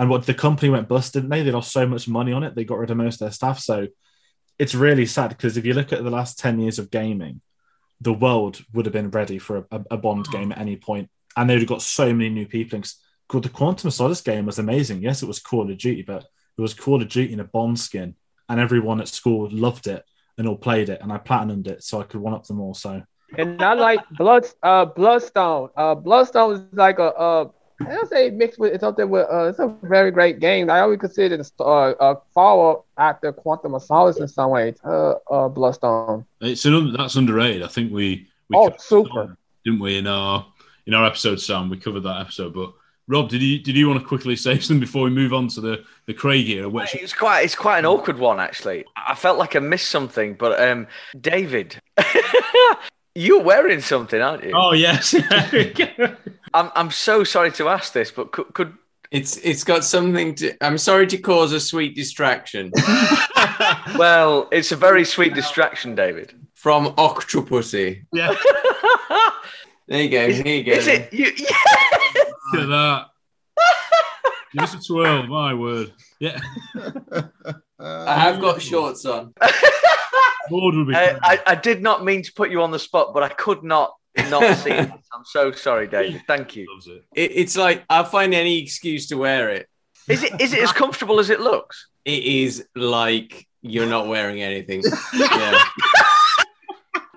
And 0.00 0.08
what 0.08 0.26
the 0.26 0.34
company 0.34 0.70
went 0.70 0.88
bust, 0.88 1.14
didn't 1.14 1.28
they? 1.30 1.42
They 1.42 1.50
lost 1.50 1.72
so 1.72 1.86
much 1.86 2.06
money 2.08 2.32
on 2.32 2.44
it. 2.44 2.54
They 2.54 2.64
got 2.64 2.78
rid 2.78 2.90
of 2.90 2.96
most 2.96 3.14
of 3.16 3.20
their 3.20 3.32
staff. 3.32 3.58
So 3.58 3.88
it's 4.58 4.74
really 4.74 5.06
sad 5.06 5.30
because 5.30 5.56
if 5.56 5.64
you 5.66 5.74
look 5.74 5.92
at 5.92 6.04
the 6.04 6.10
last 6.10 6.38
10 6.38 6.60
years 6.60 6.78
of 6.78 6.90
gaming, 6.90 7.40
the 8.00 8.12
world 8.12 8.60
would 8.72 8.86
have 8.86 8.92
been 8.92 9.10
ready 9.10 9.38
for 9.38 9.66
a, 9.72 9.80
a 9.90 9.96
Bond 9.96 10.28
game 10.30 10.52
at 10.52 10.58
any 10.58 10.76
point. 10.76 11.10
And 11.36 11.50
they'd 11.50 11.58
have 11.58 11.66
got 11.66 11.82
so 11.82 12.12
many 12.12 12.30
new 12.30 12.46
people. 12.46 12.76
in. 12.76 12.84
'Cause 13.28 13.42
The 13.42 13.48
Quantum 13.48 13.88
of 13.88 13.92
Solace 13.94 14.20
game 14.20 14.46
was 14.46 14.58
amazing. 14.60 15.02
Yes, 15.02 15.22
it 15.22 15.26
was 15.26 15.40
Call 15.40 15.68
of 15.70 15.76
Duty, 15.78 16.02
but 16.02 16.24
it 16.56 16.60
was 16.62 16.74
Call 16.74 17.02
of 17.02 17.08
Duty 17.08 17.32
in 17.32 17.40
a 17.40 17.44
Bond 17.44 17.78
skin. 17.78 18.14
And 18.48 18.58
everyone 18.60 19.00
at 19.00 19.08
school 19.08 19.48
loved 19.50 19.88
it 19.88 20.04
and 20.38 20.46
all 20.48 20.56
played 20.56 20.88
it. 20.90 21.00
And 21.02 21.12
I 21.12 21.18
platinumed 21.18 21.66
it 21.66 21.82
so 21.82 22.00
I 22.00 22.04
could 22.04 22.20
one 22.20 22.34
up 22.34 22.46
them 22.46 22.60
all. 22.60 22.72
So 22.74 23.02
And 23.36 23.60
I 23.62 23.74
like 23.74 24.00
blood, 24.16 24.46
uh, 24.62 24.86
Bloodstone. 24.86 25.68
Uh, 25.76 25.94
Bloodstone 25.96 26.52
is 26.54 26.62
like 26.72 26.98
a, 26.98 27.12
uh, 27.14 27.48
I 27.80 27.84
don't 27.84 28.08
say 28.08 28.30
mixed 28.30 28.58
with 28.58 28.72
it's 28.72 28.80
something 28.80 29.08
with, 29.08 29.28
uh, 29.32 29.44
it's 29.44 29.58
a 29.60 29.74
very 29.82 30.10
great 30.10 30.40
game. 30.40 30.68
I 30.68 30.80
always 30.80 30.98
consider 30.98 31.36
it 31.36 31.52
a, 31.60 31.62
uh, 31.62 31.94
a 32.00 32.16
follow 32.34 32.70
up 32.72 32.86
after 32.96 33.32
Quantum 33.32 33.74
of 33.74 33.82
Solace 33.82 34.18
in 34.18 34.26
some 34.28 34.50
ways. 34.50 34.76
Uh, 34.84 35.14
uh, 35.30 35.48
Bloodstone. 35.48 36.24
It's 36.40 36.64
an, 36.64 36.92
that's 36.92 37.14
underrated. 37.16 37.62
I 37.62 37.68
think 37.68 37.92
we, 37.92 38.26
we 38.50 38.56
Oh, 38.56 38.72
super. 38.78 39.28
that, 39.28 39.36
didn't 39.64 39.80
we 39.80 39.96
in 39.98 40.06
our 40.06 40.46
in 40.86 40.94
our 40.94 41.06
episode, 41.06 41.40
Sam? 41.40 41.70
We 41.70 41.76
covered 41.76 42.00
that 42.00 42.20
episode. 42.20 42.54
But 42.54 42.72
Rob, 43.06 43.28
did 43.28 43.42
you 43.42 43.58
did 43.60 43.76
you 43.76 43.88
want 43.88 44.00
to 44.00 44.06
quickly 44.06 44.34
say 44.34 44.58
something 44.60 44.80
before 44.80 45.04
we 45.04 45.10
move 45.10 45.32
on 45.32 45.46
to 45.48 45.60
the 45.60 45.84
the 46.06 46.14
Craig 46.14 46.48
era? 46.48 46.68
Which 46.68 46.94
It's 46.94 47.14
quite 47.14 47.42
it's 47.42 47.54
quite 47.54 47.78
an 47.78 47.86
awkward 47.86 48.18
one 48.18 48.40
actually. 48.40 48.84
I 48.96 49.14
felt 49.14 49.38
like 49.38 49.54
I 49.54 49.60
missed 49.60 49.88
something, 49.90 50.34
but 50.34 50.60
um, 50.60 50.86
David, 51.20 51.80
you're 53.14 53.42
wearing 53.42 53.80
something, 53.80 54.20
aren't 54.20 54.44
you? 54.44 54.52
oh 54.54 54.72
yes, 54.72 55.14
I'm 56.58 56.70
I'm 56.74 56.90
so 56.90 57.22
sorry 57.22 57.52
to 57.52 57.68
ask 57.68 57.92
this, 57.92 58.10
but 58.10 58.32
could, 58.32 58.52
could 58.52 58.74
It's 59.12 59.36
it's 59.38 59.62
got 59.62 59.84
something 59.84 60.34
to. 60.36 60.56
I'm 60.60 60.76
sorry 60.78 61.06
to 61.06 61.18
cause 61.18 61.52
a 61.52 61.60
sweet 61.60 61.94
distraction. 61.94 62.72
well, 63.96 64.48
it's 64.50 64.72
a 64.72 64.76
very 64.76 65.04
sweet 65.04 65.34
distraction, 65.34 65.94
David. 65.94 66.34
from 66.54 66.94
Octopussy. 66.96 68.04
Yeah. 68.12 68.34
there 69.88 70.02
you 70.02 70.10
go. 70.10 70.24
Is, 70.24 70.38
Here 70.38 70.56
you 70.56 70.64
go. 70.64 70.72
is 70.72 70.86
it 70.88 71.12
you? 71.12 71.26
Look 72.52 72.62
at 72.62 72.68
that. 72.68 73.06
Give 74.52 74.62
us 74.62 74.74
a 74.74 74.80
twirl, 74.80 75.26
my 75.28 75.54
word. 75.54 75.92
Yeah. 76.18 76.40
I 77.78 78.14
have 78.18 78.40
got 78.40 78.60
shorts 78.60 79.04
on. 79.04 79.32
Board 80.48 80.74
would 80.74 80.88
be 80.88 80.94
Uh, 80.94 81.18
I, 81.22 81.40
I 81.46 81.54
did 81.54 81.82
not 81.82 82.04
mean 82.04 82.22
to 82.22 82.32
put 82.32 82.50
you 82.50 82.62
on 82.62 82.70
the 82.70 82.78
spot, 82.78 83.12
but 83.14 83.22
I 83.22 83.28
could 83.28 83.62
not 83.62 83.94
not 84.30 84.56
see 84.58 84.70
it. 84.70 84.90
I'm 84.90 85.24
so 85.24 85.52
sorry, 85.52 85.86
David. 85.86 86.22
Thank 86.26 86.56
you. 86.56 86.66
It, 87.14 87.32
it's 87.34 87.56
like 87.56 87.84
I'll 87.88 88.04
find 88.04 88.34
any 88.34 88.62
excuse 88.62 89.08
to 89.08 89.16
wear 89.16 89.50
it. 89.50 89.68
Is 90.08 90.22
it 90.22 90.40
is 90.40 90.52
it 90.52 90.62
as 90.62 90.72
comfortable 90.72 91.18
as 91.18 91.30
it 91.30 91.40
looks? 91.40 91.88
It 92.04 92.22
is 92.22 92.66
like 92.74 93.46
you're 93.62 93.86
not 93.86 94.08
wearing 94.08 94.42
anything. 94.42 94.82
yeah. 95.14 95.62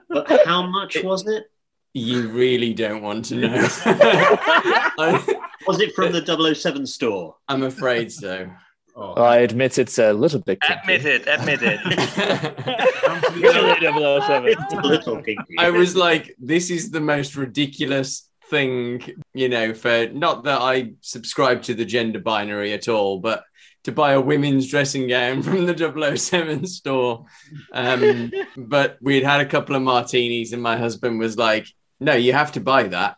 But 0.09 0.45
how 0.45 0.63
much 0.63 1.01
was 1.03 1.25
it? 1.27 1.45
You 1.93 2.29
really 2.29 2.73
don't 2.73 3.01
want 3.01 3.25
to 3.25 3.35
know. 3.35 3.53
Was 5.67 5.79
it 5.79 5.93
from 5.93 6.11
the 6.11 6.55
007 6.55 6.87
store? 6.87 7.35
I'm 7.47 7.63
afraid 7.63 8.11
so. 8.11 8.49
Well, 9.01 9.25
I 9.25 9.37
admit 9.37 9.79
it's 9.79 9.97
a 9.97 10.13
little 10.13 10.39
bit. 10.39 10.59
Admit 10.69 11.05
it, 11.05 11.27
admit 11.27 11.59
it. 11.63 11.79
It's 14.45 14.73
a 14.73 14.81
little 14.81 15.21
kinky. 15.21 15.55
I 15.57 15.71
was 15.71 15.95
like, 15.95 16.35
this 16.39 16.69
is 16.69 16.91
the 16.91 17.01
most 17.01 17.35
ridiculous 17.35 18.29
thing, 18.49 19.01
you 19.33 19.49
know, 19.49 19.73
for 19.73 20.07
not 20.07 20.43
that 20.43 20.61
I 20.61 20.93
subscribe 21.01 21.63
to 21.63 21.73
the 21.73 21.85
gender 21.85 22.19
binary 22.19 22.73
at 22.73 22.87
all, 22.87 23.19
but 23.19 23.43
to 23.85 23.91
buy 23.91 24.13
a 24.13 24.21
women's 24.21 24.69
dressing 24.69 25.07
gown 25.07 25.41
from 25.47 25.65
the 25.65 26.15
007 26.15 26.67
store. 26.67 27.25
Um, 27.73 28.31
but 28.55 28.97
we'd 29.01 29.23
had 29.23 29.41
a 29.41 29.45
couple 29.45 29.75
of 29.75 29.81
martinis, 29.81 30.53
and 30.53 30.61
my 30.61 30.77
husband 30.77 31.17
was 31.17 31.37
like, 31.37 31.65
no, 31.99 32.13
you 32.13 32.33
have 32.33 32.51
to 32.53 32.59
buy 32.59 32.83
that. 32.83 33.15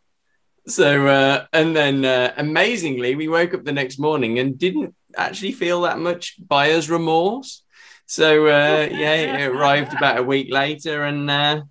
So, 0.66 1.08
uh, 1.08 1.46
and 1.52 1.76
then 1.76 2.06
uh, 2.06 2.34
amazingly, 2.38 3.16
we 3.16 3.28
woke 3.28 3.54
up 3.54 3.66
the 3.66 3.74
next 3.74 4.00
morning 4.00 4.40
and 4.40 4.58
didn't 4.58 4.96
actually 5.18 5.52
feel 5.52 5.82
that 5.82 6.00
much 6.00 6.36
buyer's 6.46 6.90
remorse. 6.90 7.64
So, 8.06 8.48
uh, 8.48 8.88
yeah, 8.92 9.14
it 9.14 9.48
arrived 9.48 9.94
about 9.94 10.18
a 10.18 10.24
week 10.24 10.52
later, 10.52 11.04
and 11.04 11.30
uh, 11.30 11.64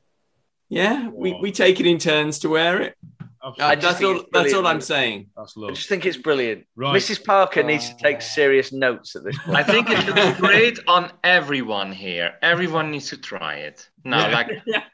yeah, 0.69 1.09
we, 1.09 1.37
we 1.41 1.53
take 1.53 1.81
it 1.81 1.87
in 1.87 1.99
turns 1.99 2.41
to 2.41 2.49
wear 2.49 2.81
it. 2.81 2.97
Uh, 3.45 3.53
I 3.59 3.75
just 3.75 3.99
that's 3.99 4.05
all. 4.05 4.25
That's 4.33 4.55
all. 4.55 4.67
I'm 4.67 4.81
saying. 4.81 5.27
That's 5.37 5.55
I 5.57 5.71
just 5.73 5.89
think 5.89 6.07
it's 6.07 6.17
brilliant. 6.17 6.65
Right. 6.77 6.95
Mrs. 6.95 7.25
Parker 7.25 7.63
needs 7.65 7.89
to 7.89 7.97
take 7.97 8.23
serious 8.23 8.73
notes 8.73 9.17
at 9.17 9.25
this 9.25 9.37
point. 9.39 9.57
I 9.57 9.63
think 9.65 9.91
it 9.91 10.07
looks 10.07 10.39
great 10.41 10.79
on 10.87 11.11
everyone 11.25 11.91
here. 11.91 12.35
Everyone 12.43 12.93
needs 12.93 13.09
to 13.11 13.17
try 13.17 13.57
it. 13.57 13.89
Now, 14.05 14.29
Yeah. 14.29 14.35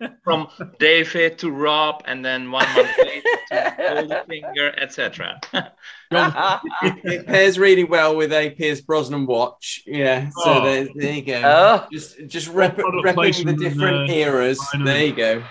like 0.01 0.13
from 0.25 0.49
David 0.79 1.39
to 1.39 1.51
Rob, 1.51 2.03
and 2.07 2.25
then 2.25 2.51
one 2.51 2.67
month 2.75 2.89
later 2.99 3.23
to 3.51 3.75
Goldfinger, 4.29 4.75
etc. 4.83 5.41
it 6.11 7.27
pairs 7.27 7.59
really 7.59 7.85
well 7.85 8.17
with 8.17 8.33
a 8.33 8.51
Pierce 8.51 8.81
Brosnan 8.81 9.27
watch. 9.27 9.83
Yeah, 9.87 10.31
so 10.31 10.43
Oh. 10.45 10.65
there, 10.65 10.89
there 10.95 11.13
you 11.13 11.23
go. 11.23 11.43
Oh. 11.45 11.87
Just 11.93 12.17
just 12.29 12.49
rep, 12.49 12.77
repping 12.77 13.45
the 13.45 13.53
different 13.53 14.09
uh, 14.11 14.13
eras. 14.15 14.59
There 14.85 15.05
you 15.05 15.15
go. 15.15 15.43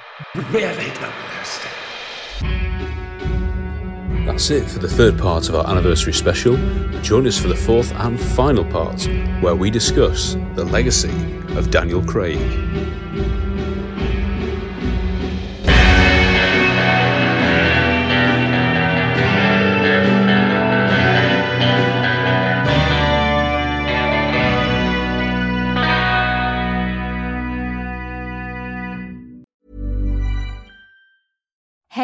That's 4.37 4.51
it 4.51 4.69
for 4.69 4.77
the 4.77 4.87
third 4.87 5.17
part 5.17 5.49
of 5.49 5.55
our 5.55 5.67
anniversary 5.67 6.13
special. 6.13 6.57
Join 7.01 7.25
us 7.25 7.39
for 7.39 7.47
the 7.47 7.55
fourth 7.55 7.91
and 7.93 8.21
final 8.21 8.63
part, 8.63 9.03
where 9.41 9.55
we 9.55 9.71
discuss 9.71 10.37
the 10.53 10.63
legacy 10.63 11.09
of 11.57 11.71
Daniel 11.71 12.05
Craig. 12.05 12.37